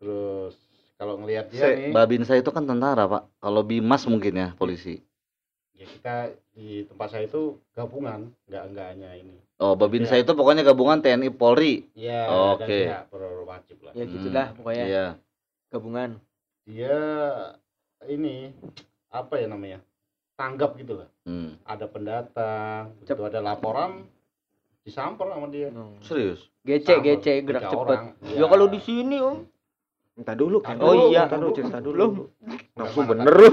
Terus 0.00 0.54
kalau 0.96 1.20
ngelihat 1.20 1.46
dia 1.52 1.62
Se- 1.68 1.76
nih, 1.76 1.92
Babinsa 1.92 2.32
itu 2.40 2.50
kan 2.52 2.64
tentara, 2.64 3.04
Pak. 3.04 3.22
Kalau 3.40 3.62
Bimas 3.64 4.02
mungkin 4.08 4.32
ya 4.34 4.48
polisi. 4.56 5.00
ya 5.76 5.84
kita 5.84 6.14
di 6.56 6.88
tempat 6.88 7.08
saya 7.12 7.24
itu 7.28 7.60
gabungan, 7.76 8.32
nggak 8.48 8.62
nggak 8.72 8.86
hanya 8.96 9.10
ini. 9.12 9.36
Oh, 9.60 9.72
Babinsa 9.72 10.16
itu 10.20 10.32
pokoknya 10.36 10.64
gabungan 10.64 11.00
TNI 11.00 11.28
Polri. 11.32 11.84
Ya, 11.96 12.28
Oke. 12.28 12.64
dan 12.64 12.68
pihak 12.68 13.04
berwajib 13.12 13.76
lah. 13.84 13.92
Ya 13.96 14.04
gitulah 14.04 14.46
pokoknya 14.56 14.84
Iya. 14.84 15.06
gabungan. 15.72 16.10
Dia 16.68 16.96
ini 18.08 18.52
apa 19.08 19.40
ya 19.40 19.46
namanya? 19.48 19.80
Tanggap 20.36 20.76
gitu 20.76 21.00
lah. 21.00 21.08
Hmm. 21.24 21.56
Ada 21.64 21.88
pendatang, 21.88 22.92
begitu 23.00 23.24
ada 23.24 23.40
laporan 23.40 24.04
disamper 24.84 25.26
sama 25.32 25.48
dia. 25.48 25.72
Serius? 26.04 26.46
Gece, 26.62 27.00
Samper, 27.00 27.04
gece, 27.18 27.34
gerak 27.42 27.62
cepet. 27.66 27.80
orang. 27.80 28.04
Ya 28.22 28.46
kalau 28.46 28.66
di 28.70 28.80
sini, 28.84 29.16
Om. 29.18 29.48
Entah 30.16 30.36
dulu. 30.36 30.60
Oh, 30.60 30.68
entah 30.68 30.76
dulu, 30.76 31.04
iya. 31.12 31.22
entah 31.28 31.40
dulu, 31.40 31.52
cerita 31.52 31.78
dulu. 31.82 32.04
Nafsu 32.76 33.00
bener 33.04 33.28
lu. 33.28 33.48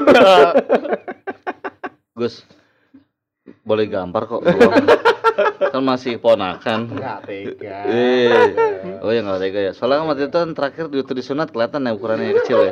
Gus. 2.19 2.45
Boleh 3.67 3.87
gampar 3.91 4.27
kok. 4.27 4.43
kan 5.73 5.81
masih 5.83 6.21
ponakan. 6.21 6.93
Enggak 6.93 7.19
tega. 7.25 7.77
Eh. 7.89 8.99
Oh 9.01 9.11
ya 9.11 9.25
nggak 9.25 9.41
tega 9.41 9.59
ya. 9.59 9.71
Soalnya 9.75 10.05
kan 10.05 10.07
waktu 10.13 10.23
itu 10.29 10.37
kan 10.37 10.51
terakhir 10.53 10.85
di 10.87 10.95
waktu 11.01 11.13
disunat 11.17 11.49
kelihatan 11.49 11.89
ya 11.89 11.91
ukurannya 11.97 12.31
kecil 12.43 12.69
ya. 12.69 12.71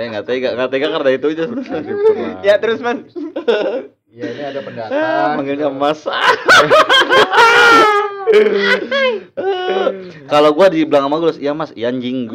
Eh 0.00 0.08
nggak 0.08 0.24
tega, 0.24 0.56
nggak 0.56 0.70
tega 0.72 0.88
karena 0.96 1.10
itu 1.12 1.26
aja. 1.36 1.44
Ya 2.48 2.56
terus, 2.56 2.80
Man. 2.80 3.04
Ya 4.08 4.24
ini 4.32 4.42
ada 4.48 4.60
pendatang. 4.66 5.36
Manggilnya 5.36 5.68
Mas. 5.68 6.08
Kalau 10.32 10.56
gua 10.56 10.72
dibilang 10.72 11.10
sama 11.10 11.20
Gus, 11.20 11.36
iya 11.36 11.52
Mas, 11.52 11.76
iya 11.76 11.92
anjing. 11.92 12.32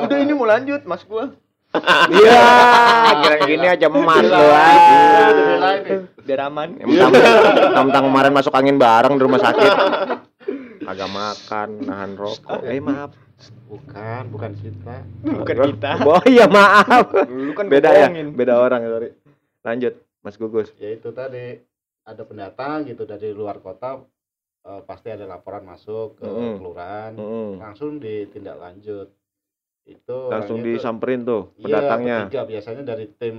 Udah 0.00 0.16
ini 0.16 0.32
mau 0.32 0.48
lanjut, 0.48 0.80
Mas 0.88 1.04
gua. 1.04 1.36
Iya, 2.12 2.44
kira 3.24 3.36
gini 3.48 3.64
aja 3.64 3.88
emas 3.88 4.20
lu. 4.20 4.28
Bela 4.28 4.60
ini. 5.80 6.04
Biar 6.20 6.40
aman. 6.48 6.68
Tentang 7.72 8.02
kemarin 8.12 8.32
masuk 8.32 8.52
angin 8.52 8.76
bareng 8.76 9.16
di 9.16 9.22
rumah 9.24 9.40
sakit. 9.40 9.72
Agak 10.82 11.08
makan, 11.08 11.68
nahan 11.80 12.12
rokok. 12.14 12.60
Eh 12.62 12.78
maaf. 12.78 13.12
Bukan, 13.66 14.22
bukan 14.30 14.52
kita. 14.54 14.96
Bukan 15.20 15.56
kita. 15.68 15.90
Oh 16.06 16.22
iya 16.24 16.46
maaf. 16.46 17.10
Lu 17.26 17.52
kan 17.52 17.66
Beda 17.66 17.90
ya, 17.90 18.06
beda 18.10 18.54
orang 18.56 18.82
sorry. 18.84 19.08
Lanjut, 19.62 19.94
Mas 20.20 20.36
Gugus. 20.36 20.70
Ya 20.76 20.90
itu 20.90 21.10
tadi 21.10 21.58
ada 22.02 22.22
pendatang 22.22 22.82
gitu 22.84 23.02
dari 23.02 23.30
luar 23.30 23.58
kota 23.58 24.02
eh, 24.60 24.82
pasti 24.82 25.08
ada 25.08 25.22
laporan 25.24 25.62
masuk 25.62 26.18
ke 26.18 26.26
Mm. 26.26 26.54
kelurahan 26.56 27.12
Mm-mm. 27.14 27.50
langsung 27.58 27.98
ditindak 27.98 28.58
lanjut 28.58 29.06
itu 29.84 30.18
Langsung 30.26 30.58
tuh- 30.58 30.66
disamperin 30.68 31.22
tuh 31.22 31.54
Iya, 31.56 31.78
pendatangnya. 31.78 32.18
bertiga 32.26 32.42
biasanya 32.44 32.82
dari 32.84 33.06
tim 33.08 33.36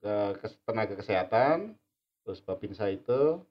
eh, 0.00 0.32
kes- 0.38 0.62
tenaga 0.62 0.94
kesehatan 0.94 1.74
terus 2.22 2.38
babinsa 2.40 2.86
itu 2.86 3.42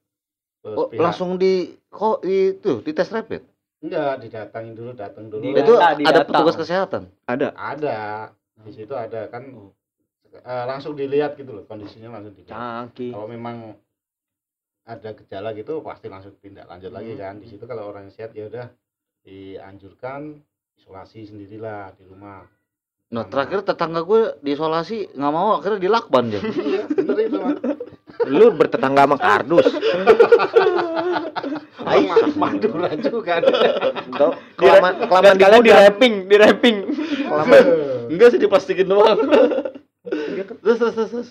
terus 0.60 0.76
Oh, 0.76 0.86
pihak 0.86 1.00
langsung 1.00 1.30
di 1.34 1.52
kok 1.86 2.20
itu 2.22 2.80
di 2.80 2.92
tes 2.92 3.08
rapid. 3.08 3.42
enggak 3.80 4.20
didatangin 4.20 4.76
dulu 4.76 4.90
datang 4.92 5.24
dulu 5.26 5.40
Di- 5.40 5.56
itu 5.56 5.72
ada 5.80 6.20
petugas 6.22 6.52
kesehatan. 6.54 7.08
Ada. 7.24 7.56
ada 7.56 7.98
di 8.60 8.70
situ 8.70 8.92
ada 8.92 9.24
kan 9.26 9.40
eh, 10.30 10.64
langsung 10.64 10.92
dilihat 10.92 11.32
gitu 11.34 11.50
loh 11.50 11.64
kondisinya 11.64 12.12
langsung 12.12 12.36
dilihat 12.36 12.52
Canggih. 12.52 13.10
kalau 13.10 13.24
memang 13.26 13.72
ada 14.84 15.10
gejala 15.12 15.50
gitu 15.52 15.80
pasti 15.80 16.06
langsung 16.06 16.36
tindak 16.36 16.66
lanjut 16.66 16.90
lagi 16.90 17.14
kan 17.14 17.38
di 17.38 17.46
situ 17.46 17.64
kalau 17.64 17.88
orang 17.88 18.10
sehat 18.10 18.36
ya 18.36 18.46
udah 18.46 18.68
dianjurkan 19.24 20.40
isolasi 20.76 21.24
sendirilah 21.24 21.92
di 21.94 22.04
rumah 22.04 22.44
Nah, 23.10 23.26
terakhir 23.26 23.66
tetangga 23.66 24.06
gue 24.06 24.38
diisolasi 24.38 25.18
nggak 25.18 25.32
mau 25.34 25.58
akhirnya 25.58 25.82
dilakban 25.82 26.30
dia. 26.30 26.38
iya 26.38 26.86
bener 26.86 27.18
itu 27.18 27.38
mah 27.42 27.58
Lu 28.30 28.54
bertetangga 28.54 29.04
sama 29.04 29.16
kardus. 29.18 29.66
Ayo, 31.80 32.12
Madura 32.36 32.92
juga 32.94 33.40
Tau, 34.14 34.36
kelamaan 34.54 34.94
kelamaan 35.08 35.34
di 35.34 35.42
kalian 35.42 35.62
di 35.64 35.72
rapping, 35.72 36.14
di 36.28 36.36
rapping. 36.36 36.76
Kelamaan 37.26 37.64
Enggak 38.12 38.28
sih 38.36 38.38
diplastikin 38.38 38.86
doang. 38.86 39.18
terus 40.60 40.76
terus 40.78 40.94
terus. 40.94 41.10
terus. 41.10 41.30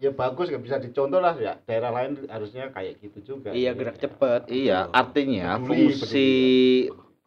ya 0.00 0.08
bagus 0.08 0.48
nggak 0.48 0.64
bisa 0.64 0.80
dicontoh 0.80 1.20
lah 1.20 1.36
ya 1.36 1.60
daerah 1.68 1.92
lain 1.92 2.24
harusnya 2.24 2.72
kayak 2.72 3.04
gitu 3.04 3.36
juga 3.36 3.52
Iya, 3.52 3.76
gerak 3.76 4.00
cepet. 4.00 4.48
Iya, 4.48 4.88
artinya 4.88 5.60
Peduli, 5.60 5.68
fungsi 5.92 6.30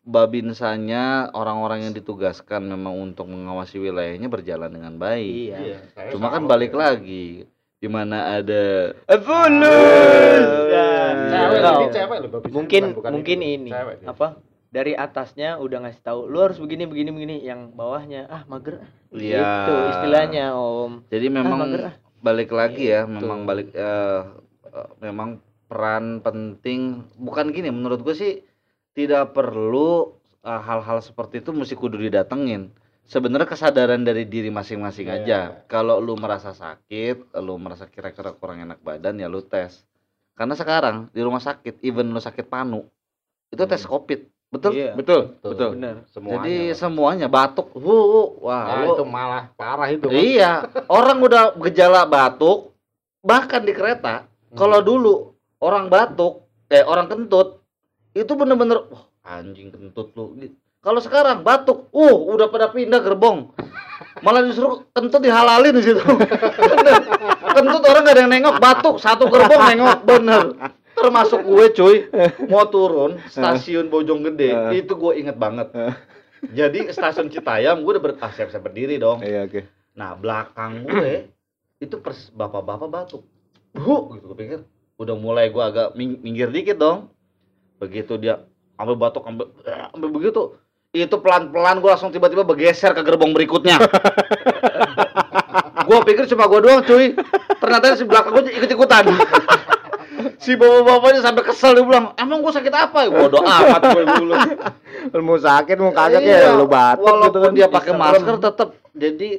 babinsanya 0.04 1.30
orang-orang 1.32 1.86
yang 1.86 1.94
ditugaskan 1.94 2.66
memang 2.66 2.98
untuk 2.98 3.30
mengawasi 3.30 3.78
wilayahnya 3.78 4.26
berjalan 4.26 4.74
dengan 4.74 4.98
baik. 4.98 5.54
Iya. 5.54 5.58
Iya, 5.62 5.80
Cuma 6.12 6.34
kan 6.34 6.50
balik 6.50 6.74
ya. 6.74 6.80
lagi 6.90 7.46
di 7.84 7.92
mana 7.92 8.40
ada 8.40 8.96
Fulus. 9.20 10.48
cewek 11.28 11.60
Tahu. 11.60 11.76
ini 11.76 11.88
cewek 11.92 12.18
loh 12.18 12.30
babi 12.32 12.48
Mungkin 12.48 12.82
bukan- 12.82 12.96
bukan 12.96 13.12
mungkin 13.12 13.38
itu. 13.38 13.52
ini 13.52 13.70
Cewek 13.70 13.96
dia. 14.00 14.08
apa? 14.08 14.28
Dari 14.74 14.94
atasnya 14.96 15.50
udah 15.60 15.78
ngasih 15.84 16.02
tahu 16.02 16.20
lu 16.26 16.40
harus 16.40 16.58
begini 16.58 16.88
begini 16.88 17.12
begini 17.12 17.36
yang 17.44 17.70
bawahnya 17.70 18.26
ah 18.26 18.48
mager 18.48 18.80
ah. 18.80 18.90
Iya. 19.12 19.38
Gitu 19.38 19.74
istilahnya 19.92 20.46
Om. 20.56 21.12
Jadi 21.12 21.28
memang 21.28 21.60
mager 21.60 21.82
ah. 21.86 21.96
balik 22.18 22.50
lagi 22.50 22.88
ya, 22.88 23.04
Gitu. 23.04 23.14
memang 23.14 23.44
balik 23.44 23.70
eh, 23.70 24.22
eh, 24.66 24.90
memang 25.00 25.38
peran 25.68 26.24
penting 26.24 27.04
bukan 27.14 27.52
gini 27.52 27.68
menurut 27.68 28.00
gue 28.00 28.16
sih 28.16 28.34
tidak 28.94 29.36
perlu 29.36 30.16
eh, 30.40 30.62
hal-hal 30.62 31.00
seperti 31.00 31.38
itu 31.38 31.52
mesti 31.52 31.76
kudu 31.76 32.00
didatengin. 32.00 32.72
Sebenarnya 33.04 33.46
kesadaran 33.46 34.02
dari 34.02 34.24
diri 34.24 34.48
masing-masing 34.48 35.08
Iya. 35.08 35.16
aja. 35.20 35.40
Kalau 35.68 36.00
lu 36.00 36.16
merasa 36.16 36.56
sakit, 36.56 37.36
lu 37.36 37.60
merasa 37.60 37.84
kira-kira 37.86 38.32
kurang 38.32 38.64
enak 38.64 38.80
badan 38.80 39.20
ya 39.20 39.28
lu 39.28 39.44
tes. 39.44 39.84
Karena 40.34 40.56
sekarang 40.56 41.12
di 41.12 41.20
rumah 41.20 41.38
sakit, 41.38 41.84
even 41.84 42.10
lu 42.10 42.18
sakit 42.18 42.48
panu, 42.48 42.88
itu 43.50 43.64
tes 43.64 43.84
COVID. 43.84 44.34
Betul? 44.50 44.72
Iya. 44.74 44.94
Betul, 44.94 45.22
Betul. 45.36 45.50
betul. 45.52 45.70
Benar. 45.76 45.96
semuanya 46.08 46.38
Jadi 46.38 46.54
Pak. 46.56 46.76
semuanya 46.78 47.28
batuk, 47.28 47.68
hu. 47.74 47.98
wah, 48.40 48.64
Nah, 48.64 48.78
lu- 48.86 48.94
itu 48.94 49.04
malah 49.04 49.44
parah 49.52 49.90
itu. 49.90 50.08
Iya, 50.08 50.52
orang 50.88 51.18
udah 51.20 51.44
gejala 51.60 52.06
batuk, 52.06 52.70
bahkan 53.20 53.62
di 53.62 53.74
kereta, 53.74 54.26
kalau 54.54 54.80
dulu 54.80 55.14
orang 55.58 55.90
batuk, 55.90 56.46
eh 56.70 56.86
orang 56.86 57.10
kentut, 57.10 57.66
itu 58.14 58.30
bener-bener, 58.32 58.86
wah 58.88 59.06
anjing 59.26 59.74
kentut 59.74 60.14
lu. 60.14 60.38
Kalau 60.84 61.00
sekarang 61.00 61.48
batuk, 61.48 61.88
uh 61.96 62.18
udah 62.28 62.52
pada 62.52 62.68
pindah 62.68 63.00
gerbong, 63.00 63.56
malah 64.20 64.44
justru 64.44 64.84
kentut 64.92 65.24
dihalalin 65.24 65.72
di 65.72 65.82
situ. 65.82 66.04
Kentut 67.54 67.86
orang 67.86 68.02
gak 68.04 68.16
ada 68.18 68.22
yang 68.26 68.32
nengok, 68.34 68.56
batuk 68.60 68.96
satu 69.00 69.32
gerbong 69.32 69.64
nengok, 69.64 70.00
bener. 70.04 70.44
Termasuk 70.94 71.40
gue 71.42 71.66
cuy, 71.72 71.96
mau 72.52 72.68
turun 72.68 73.16
stasiun 73.26 73.88
Bojonggede, 73.88 74.76
itu 74.76 74.92
gue 74.92 75.14
inget 75.16 75.40
banget. 75.40 75.72
Jadi 76.44 76.92
stasiun 76.92 77.32
Citayam 77.32 77.80
gue 77.80 77.92
udah 77.96 78.04
ber 78.04 78.14
ah, 78.20 78.28
siap-siap 78.28 78.68
berdiri 78.68 79.00
dong. 79.00 79.24
Iya, 79.24 79.48
oke. 79.48 79.64
Nah 79.96 80.20
belakang 80.20 80.84
gue 80.84 81.32
itu 81.80 81.96
pers 82.04 82.28
bapak-bapak 82.30 82.90
batuk. 82.92 83.24
Bu, 83.72 84.12
gitu 84.20 84.36
gue 84.36 84.38
pikir. 84.38 84.60
Udah 85.00 85.16
mulai 85.16 85.48
gue 85.48 85.64
agak 85.64 85.96
ming- 85.96 86.20
minggir 86.20 86.52
dikit 86.52 86.76
dong. 86.76 87.08
Begitu 87.80 88.20
dia 88.20 88.44
ambil 88.76 89.00
batuk 89.00 89.24
ambil, 89.24 89.56
ambil 89.96 90.10
begitu. 90.12 90.60
Itu 90.94 91.18
pelan-pelan 91.26 91.82
gue 91.82 91.90
langsung 91.90 92.14
tiba-tiba 92.14 92.46
bergeser 92.46 92.94
ke 92.94 93.02
gerbong 93.02 93.34
berikutnya. 93.34 93.82
gue 95.90 95.98
pikir 96.06 96.30
cuma 96.30 96.46
gue 96.46 96.60
doang 96.62 96.86
cuy. 96.86 97.18
Ternyata 97.58 97.98
si 97.98 98.06
belakang 98.06 98.32
gue 98.38 98.54
ikut-ikutan. 98.54 99.10
si 100.38 100.54
bapak-bapaknya 100.54 101.26
sampai 101.26 101.44
kesel 101.50 101.74
dia 101.74 101.84
bilang, 101.84 102.14
emang 102.14 102.46
gue 102.46 102.54
sakit 102.54 102.70
apa? 102.70 103.10
Bodoh 103.10 103.42
amat 103.42 103.82
gue 103.90 104.04
dulu. 104.06 104.34
Lu 105.18 105.22
mau 105.26 105.42
sakit 105.42 105.76
mau 105.82 105.92
kagak 105.92 106.22
Iya, 106.22 106.54
ya 106.54 106.56
lu 106.56 106.70
batuk 106.70 107.04
walaupun 107.04 107.28
gitu 107.34 107.40
kan. 107.42 107.52
dia 107.58 107.68
pakai 107.68 107.92
masker 107.98 108.36
tetap 108.40 108.70
jadi 108.94 109.30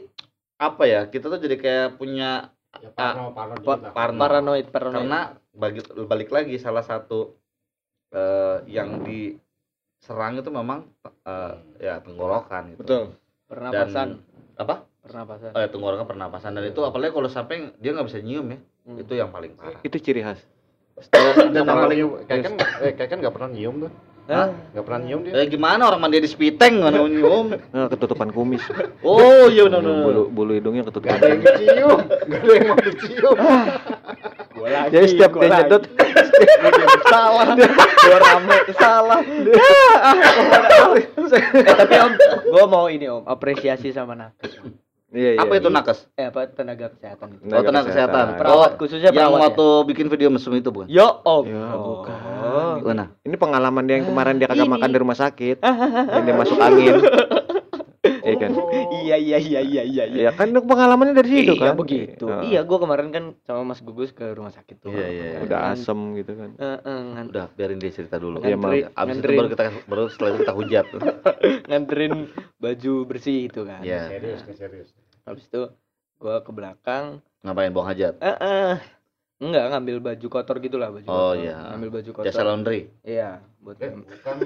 apa 0.59 0.82
ya 0.86 1.00
kita 1.07 1.26
tuh 1.30 1.40
jadi 1.40 1.57
kayak 1.59 1.88
punya 1.98 2.50
ya, 2.82 2.90
parno, 2.94 3.30
parno 3.30 3.55
dikit 3.62 3.80
lah. 3.80 3.92
parno. 3.94 4.18
Paranoid, 4.18 4.66
paranoid. 4.70 4.96
karena 5.07 5.20
bagi 5.55 5.80
balik 6.05 6.30
lagi 6.34 6.59
salah 6.59 6.82
satu 6.82 7.38
eh, 8.11 8.66
yang 8.66 9.02
diserang 10.05 10.36
itu 10.36 10.52
memang 10.52 10.84
eh, 11.24 11.52
ya 11.80 11.96
tenggorokan 11.98 12.76
gitu. 12.76 12.80
Betul. 12.84 13.02
pernapasan, 13.44 14.20
apa 14.55 14.84
pernapasan. 15.00 15.50
eh, 15.50 15.64
tenggorokan 15.66 16.05
pernapasan 16.05 16.52
dan 16.52 16.64
itu 16.66 16.80
apalagi 16.80 17.09
kalau 17.11 17.24
sampai 17.26 17.72
dia 17.78 17.96
nggak 17.96 18.05
bisa 18.05 18.20
nyium 18.20 18.46
ya 18.50 18.61
Hmm. 18.84 19.00
itu 19.00 19.16
yang 19.16 19.32
paling 19.32 19.57
parah 19.57 19.80
Itu 19.80 19.96
ciri 19.96 20.20
khas. 20.20 20.44
Nggak 21.00 21.57
yang 21.57 21.64
paling 21.64 21.96
nyium. 21.96 22.11
kayak 22.22 22.42
kan 22.42 22.52
eh, 22.84 22.92
kayak 22.92 23.09
kan 23.09 23.18
nggak 23.18 23.32
pernah 23.32 23.48
nyium 23.48 23.74
tuh 23.80 23.92
Hah? 24.26 24.48
nggak 24.70 24.84
pernah 24.84 25.00
nyium 25.00 25.20
dia 25.20 25.32
eh, 25.34 25.46
gimana 25.46 25.82
orang 25.86 26.00
mandi 26.02 26.20
di 26.20 26.28
spiteng 26.28 26.74
nggak 26.78 26.92
mau 26.94 27.09
nyium 27.09 27.46
Nah, 27.72 27.88
ketutupan 27.88 28.28
kumis. 28.28 28.61
oh 29.02 29.48
iya 29.48 29.64
benar 29.64 29.80
benar. 29.80 30.05
Bulu, 30.05 30.22
bulu 30.28 30.52
hidungnya 30.52 30.84
ketutupan 30.84 31.16
ada 31.16 31.26
yang 31.26 31.40
dicium 31.40 31.98
nggak 32.28 32.40
ada 32.42 32.52
yang 32.52 32.66
mau 32.66 32.78
dicium 32.78 33.36
Gua 34.55 34.68
lagi. 34.70 34.90
Jadi 34.92 35.07
setiap 35.09 35.30
dia 35.34 35.48
nyedot 35.50 35.82
salah. 37.05 37.47
Gua 37.55 38.18
rame 38.18 38.57
salah. 38.74 39.20
eh 41.55 41.74
tapi 41.74 41.95
Om, 41.97 42.12
gua 42.49 42.64
mau 42.66 42.87
ini 42.89 43.07
Om, 43.07 43.24
apresiasi 43.24 43.91
sama 43.91 44.14
nakes. 44.14 44.59
Iya, 45.14 45.39
iya. 45.39 45.47
apa 45.47 45.55
itu 45.55 45.70
nakes 45.70 46.11
Eh 46.18 46.26
apa 46.26 46.51
tenaga 46.51 46.91
kesehatan 46.91 47.39
itu. 47.39 47.47
oh 47.47 47.62
tenaga 47.62 47.87
kesehatan 47.87 48.35
Perawat 48.35 48.70
oh 48.74 48.78
khususnya 48.82 49.14
yang 49.14 49.30
perawat 49.30 49.39
ya? 49.39 49.45
waktu 49.47 49.66
bikin 49.87 50.07
video 50.11 50.26
mesum 50.26 50.59
itu 50.59 50.74
bukan 50.74 50.91
Yo 50.91 51.07
Om. 51.22 51.45
Ya, 51.47 51.64
Oh. 51.70 52.03
bukan. 52.03 52.82
Mana? 52.82 53.05
Ini 53.22 53.39
pengalaman 53.39 53.87
dia 53.87 54.03
yang 54.03 54.11
kemarin 54.11 54.43
dia 54.43 54.51
kagak 54.51 54.66
makan 54.66 54.91
di 54.91 54.99
rumah 54.99 55.14
sakit. 55.14 55.62
yang 55.62 56.24
dia 56.26 56.35
masuk 56.35 56.59
angin. 56.59 56.99
Iya 58.25 58.37
kan? 58.41 58.51
Iya 58.91 59.16
iya 59.16 59.39
iya 59.39 59.61
iya 59.61 59.83
iya. 59.85 60.03
Ya 60.18 60.31
kan 60.33 60.49
pengalamannya 60.51 61.12
dari 61.12 61.29
situ 61.31 61.53
iya 61.53 61.61
kan. 61.62 61.77
begitu. 61.77 62.25
Heeh. 62.25 62.43
Iya, 62.51 62.61
gua 62.64 62.79
kemarin 62.81 63.09
kan 63.09 63.25
sama 63.45 63.62
Mas 63.66 63.81
Gugus 63.81 64.11
ke 64.11 64.25
rumah 64.31 64.49
sakit 64.49 64.81
tuh. 64.81 64.89
Iya, 64.89 65.07
iya, 65.07 65.25
iya. 65.31 65.39
Udah 65.45 65.59
asem 65.70 65.99
gitu 66.16 66.33
kan. 66.33 66.51
Heeh, 66.57 66.99
ngan- 67.12 67.29
Udah, 67.29 67.47
biarin 67.53 67.77
dia 67.77 67.93
cerita 67.93 68.16
dulu. 68.16 68.41
Iya. 68.41 68.57
Abis 68.95 69.16
itu 69.20 69.31
baru 69.31 69.49
kita 69.49 69.64
baru 69.85 70.03
setelah 70.09 70.31
itu 70.31 70.39
kita 70.41 70.55
hujat. 70.55 70.87
nganterin 71.68 72.14
baju 72.57 72.93
bersih 73.05 73.47
itu 73.47 73.61
kan. 73.62 73.85
Iya. 73.85 74.09
serius 74.11 74.41
serius 74.49 74.89
Habis 75.22 75.45
itu 75.45 75.62
gua 76.16 76.41
ke 76.41 76.51
belakang, 76.51 77.20
Ngapain 77.41 77.68
buang 77.68 77.89
hajat? 77.89 78.16
eh 78.18 78.37
eh, 78.41 78.75
enggak 79.37 79.64
ngambil 79.68 79.97
baju 80.03 80.27
kotor 80.31 80.57
gitulah 80.59 80.89
baju 80.89 81.05
Oh, 81.05 81.33
kotor. 81.33 81.45
iya. 81.45 81.57
Ngambil 81.72 81.91
baju 81.93 82.11
kotor. 82.14 82.27
Jasa 82.27 82.43
laundry. 82.43 82.89
Iya, 83.05 83.45
buat 83.61 83.77
eh 83.79 83.93
bukan 83.93 84.37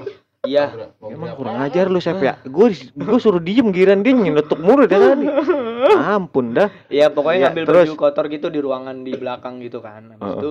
Iya. 0.47 0.95
Emang 1.03 1.35
kurang 1.35 1.59
ajar 1.59 1.91
lu 1.91 1.99
Sep 1.99 2.23
ya. 2.23 2.39
Gue 2.47 2.71
gue 2.95 3.19
suruh 3.19 3.43
diem 3.43 3.75
giran 3.75 4.07
dia 4.07 4.15
nyelotok 4.15 4.61
mulu 4.63 4.87
dari 4.87 5.03
tadi. 5.03 5.27
Ampun 6.15 6.55
dah. 6.55 6.71
Iya, 6.87 7.11
pokoknya 7.11 7.39
Iya, 7.39 7.47
ngambil 7.51 7.65
terus? 7.67 7.87
baju 7.91 7.95
kotor 7.99 8.25
gitu 8.31 8.47
di 8.47 8.61
ruangan 8.63 9.03
di 9.03 9.13
belakang 9.19 9.59
gitu 9.59 9.83
kan. 9.83 10.15
Habis 10.15 10.23
Heeh. 10.23 10.39
itu 10.39 10.51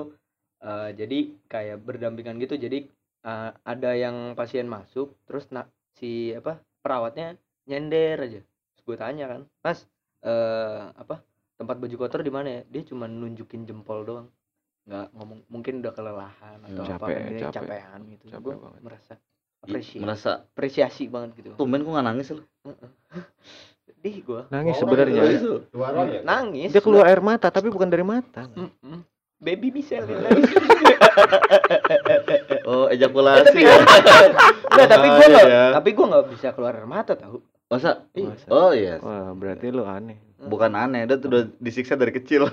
eh, 0.60 0.90
jadi 0.92 1.20
kayak 1.48 1.78
berdampingan 1.88 2.36
gitu. 2.44 2.60
Jadi 2.60 2.84
eh, 3.24 3.50
ada 3.56 3.92
yang 3.96 4.36
pasien 4.36 4.68
masuk, 4.68 5.16
terus 5.24 5.48
nak 5.56 5.72
si 5.96 6.36
apa 6.36 6.60
perawatnya 6.84 7.40
nyender 7.64 8.20
aja. 8.20 8.40
Terus 8.44 8.84
gue 8.84 8.96
tanya 9.00 9.26
kan, 9.32 9.42
Mas, 9.64 9.88
eh 10.20 10.84
apa 10.84 11.24
tempat 11.56 11.80
baju 11.80 11.96
kotor 11.96 12.22
di 12.22 12.32
mana 12.32 12.60
ya? 12.60 12.62
Dia 12.68 12.84
cuma 12.84 13.08
nunjukin 13.08 13.64
jempol 13.64 14.04
doang. 14.04 14.28
Nggak 14.84 15.08
ngomong, 15.16 15.40
mungkin 15.48 15.80
udah 15.80 15.94
kelelahan 15.96 16.60
atau 16.64 16.84
apa 16.84 16.96
capek, 17.08 17.16
kan 17.16 17.24
dia 17.28 17.40
capek. 17.40 17.56
capean 17.56 18.00
gitu. 18.12 18.26
Capek 18.32 18.44
Gue 18.44 18.56
banget. 18.60 18.82
merasa 18.84 19.14
apresiasi, 19.68 20.00
Merasa 20.00 20.32
apresiasi 20.42 21.04
banget 21.06 21.30
gitu. 21.36 21.50
tumben 21.54 21.82
kok 21.82 21.92
nggak 21.92 22.08
nangis 22.08 22.28
lu? 22.32 22.44
Sedih 23.84 24.16
gue. 24.22 24.42
Nangis 24.48 24.74
Oh, 24.74 24.80
sebenarnya. 24.82 25.22
ya 25.22 26.22
Nangis. 26.24 26.70
Dia 26.70 26.80
keluar 26.80 27.06
air 27.06 27.20
mata 27.20 27.48
tapi 27.48 27.68
bukan 27.68 27.86
dari 27.86 28.02
mata. 28.02 28.48
Mm-mm. 28.50 29.04
Baby 29.38 29.70
Michelle 29.72 30.08
nangis. 30.08 30.50
Oh, 32.64 32.86
Eh, 32.86 32.94
ejakulasi. 32.94 33.48
tapi 33.48 33.62
Nggak, 34.74 34.88
tapi 34.88 35.08
gue 35.08 35.18
Bahaya 35.18 35.32
nggak, 35.32 35.48
ya. 35.48 35.66
tapi 35.74 35.90
gue 35.92 36.06
nggak 36.06 36.26
bisa 36.30 36.48
keluar 36.52 36.74
air 36.74 36.86
mata 36.86 37.14
tahu. 37.14 37.40
Masa? 37.66 38.06
Masa? 38.14 38.46
Oh 38.48 38.72
iya. 38.72 39.00
Wah, 39.00 39.32
berarti 39.34 39.68
lu 39.70 39.84
aneh. 39.84 40.20
Bukan 40.38 40.72
aneh, 40.72 41.04
dia 41.04 41.18
tuh 41.18 41.28
udah 41.28 41.44
disiksa 41.58 41.96
dari 41.96 42.12
kecil. 42.12 42.46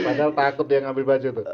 Padahal 0.00 0.30
takut 0.30 0.64
dia 0.64 0.80
ngambil 0.80 1.04
baju 1.06 1.28
tuh. 1.36 1.46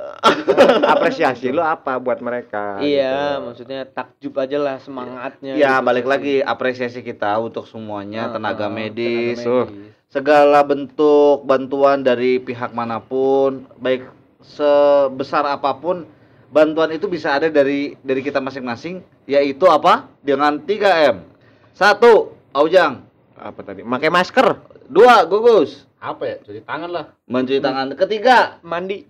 apresiasi 0.94 1.48
lu 1.48 1.60
apa 1.60 1.96
buat 1.96 2.18
mereka 2.18 2.78
iya 2.78 3.34
gitu. 3.34 3.44
maksudnya 3.44 3.80
takjub 3.84 4.34
aja 4.36 4.58
lah 4.58 4.76
semangatnya 4.78 5.52
Ya, 5.54 5.76
gitu. 5.76 5.84
balik 5.84 6.04
lagi 6.04 6.40
apresiasi 6.40 7.00
kita 7.00 7.36
untuk 7.36 7.64
semuanya 7.64 8.28
Ah, 8.28 8.32
tenaga 8.32 8.66
ah, 8.66 8.72
medis, 8.72 9.38
tenaga 9.38 9.46
tuh. 9.46 9.64
segala 10.06 10.60
bentuk 10.62 11.42
bantuan 11.42 12.00
dari 12.00 12.38
pihak 12.38 12.70
mana 12.70 12.98
pun, 12.98 13.64
baik 13.76 14.06
sebesar 14.40 15.44
apa 15.44 15.74
pun 15.74 16.06
bantuan 16.46 16.90
itu 16.90 17.06
bisa 17.06 17.32
ada 17.32 17.48
dari 17.48 17.98
dari 18.00 18.20
kita 18.20 18.38
masing-masing, 18.38 18.98
yaitu 19.24 19.66
apa? 19.66 20.06
Dengan 20.20 20.58
3M. 20.58 21.26
Satu, 21.72 22.32
Aujang. 22.50 23.02
apa 23.34 23.60
tadi 23.60 23.84
pakai 23.84 24.08
masker 24.08 24.46
Dua, 24.86 25.22
Gugus. 25.22 25.84
Apa 25.98 26.22
ya? 26.24 26.36
Cuci 26.40 26.60
tangan 26.62 26.90
lah. 26.90 27.04
Mencuci 27.26 27.58
tangan. 27.58 27.92
Ketiga, 27.94 28.60
mandi 28.62 29.04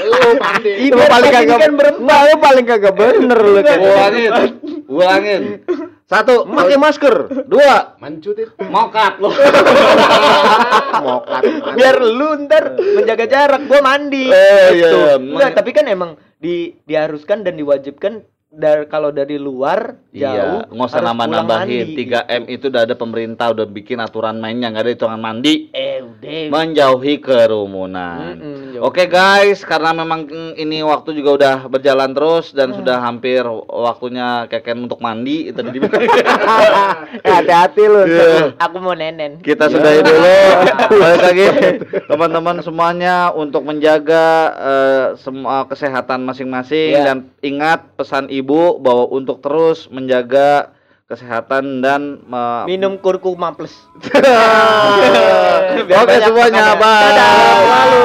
Lu 0.00 0.32
mandi. 0.38 0.72
lu 0.88 0.96
paling 0.96 1.28
kagak 1.30 1.58
Nggak, 1.98 2.20
lu 2.24 2.34
paling 2.40 2.64
kagak 2.64 2.94
bener 2.94 3.38
lu 3.38 3.60
ulangin. 3.60 4.32
Ulangin. 4.88 5.42
Satu, 6.08 6.48
pakai 6.48 6.80
masker 6.80 7.14
dua, 7.44 8.00
Mencuci. 8.00 8.48
mokat 8.64 9.20
lo. 9.20 9.28
mokat 11.04 11.42
biar 11.76 11.96
lu 12.00 12.48
ntar 12.48 12.64
menjaga 12.80 13.28
jarak 13.28 13.68
gua 13.68 13.80
mandi 13.84 14.24
Eh, 14.24 14.72
iya, 14.72 14.88
Gitu. 14.88 14.96
iya. 14.96 15.14
Enggak, 15.20 15.52
tapi 15.52 15.70
kan 15.70 15.84
emang 15.84 16.10
di 16.40 16.72
diharuskan 16.82 17.44
dan 17.44 17.60
diwajibkan 17.60 18.24
dari 18.58 18.84
kalau 18.84 19.08
dari 19.08 19.38
luar 19.38 19.94
jauh 20.10 20.66
Iya, 20.66 20.66
nggak 20.66 20.82
usah 20.84 20.98
harus 20.98 21.08
nambah-nambahin. 21.08 21.62
pulang 21.62 21.86
mandi, 21.86 21.94
3M 21.94 22.42
itu 22.48 22.64
udah 22.66 22.82
ada 22.82 22.94
pemerintah 22.94 23.46
udah 23.48 23.66
bikin 23.66 23.98
aturan 23.98 24.36
mainnya, 24.36 24.68
nggak 24.68 24.82
ada 24.82 24.92
hitungan 24.92 25.20
mandi. 25.20 25.54
gitu. 25.64 25.78
eh 25.78 26.02
udah 26.02 26.50
Menjauhi 26.50 27.14
kerumunan. 27.22 28.34
Mm-mm, 28.34 28.67
jauh. 28.78 28.86
Oke 28.86 29.04
guys, 29.04 29.60
karena 29.60 29.90
memang 29.92 30.24
ini 30.54 30.80
waktu 30.80 31.12
juga 31.12 31.30
udah 31.34 31.56
berjalan 31.66 32.10
terus 32.12 32.50
dan 32.50 32.70
sudah 32.72 32.98
hampir 32.98 33.42
waktunya 33.66 34.46
keken 34.46 34.86
untuk 34.86 34.98
mandi 34.98 35.50
itu 35.50 35.58
tadi. 35.58 35.78
Eh, 35.78 35.90
hati-hati 37.24 37.82
lu 37.82 38.00
Iya. 38.00 38.54
aku 38.56 38.76
mau 38.78 38.94
nenen 38.94 39.38
Kita 39.38 39.66
sudahi 39.66 40.00
dulu. 40.00 40.38
Balik 41.02 41.20
lagi 41.20 41.46
teman-teman 42.06 42.56
semuanya 42.60 43.30
untuk 43.30 43.62
menjaga 43.62 44.26
eh, 44.54 45.06
semua 45.16 45.66
kesehatan 45.66 46.22
masing-masing 46.22 46.94
Iya. 46.94 47.04
dan 47.04 47.18
ingat 47.40 47.94
pesan 47.94 48.28
ibu 48.28 48.78
bahwa 48.78 49.10
untuk 49.10 49.40
terus 49.40 49.88
menjaga 49.88 50.70
kesehatan 51.08 51.80
dan 51.80 52.20
me- 52.22 52.68
minum 52.68 53.00
kurkuma 53.00 53.50
plus 53.50 53.72
Oke 55.88 56.14
semuanya, 56.20 56.64
ya. 56.68 56.76
bye. 56.76 57.00
Dadah. 57.08 57.32
Lalu. 57.64 58.04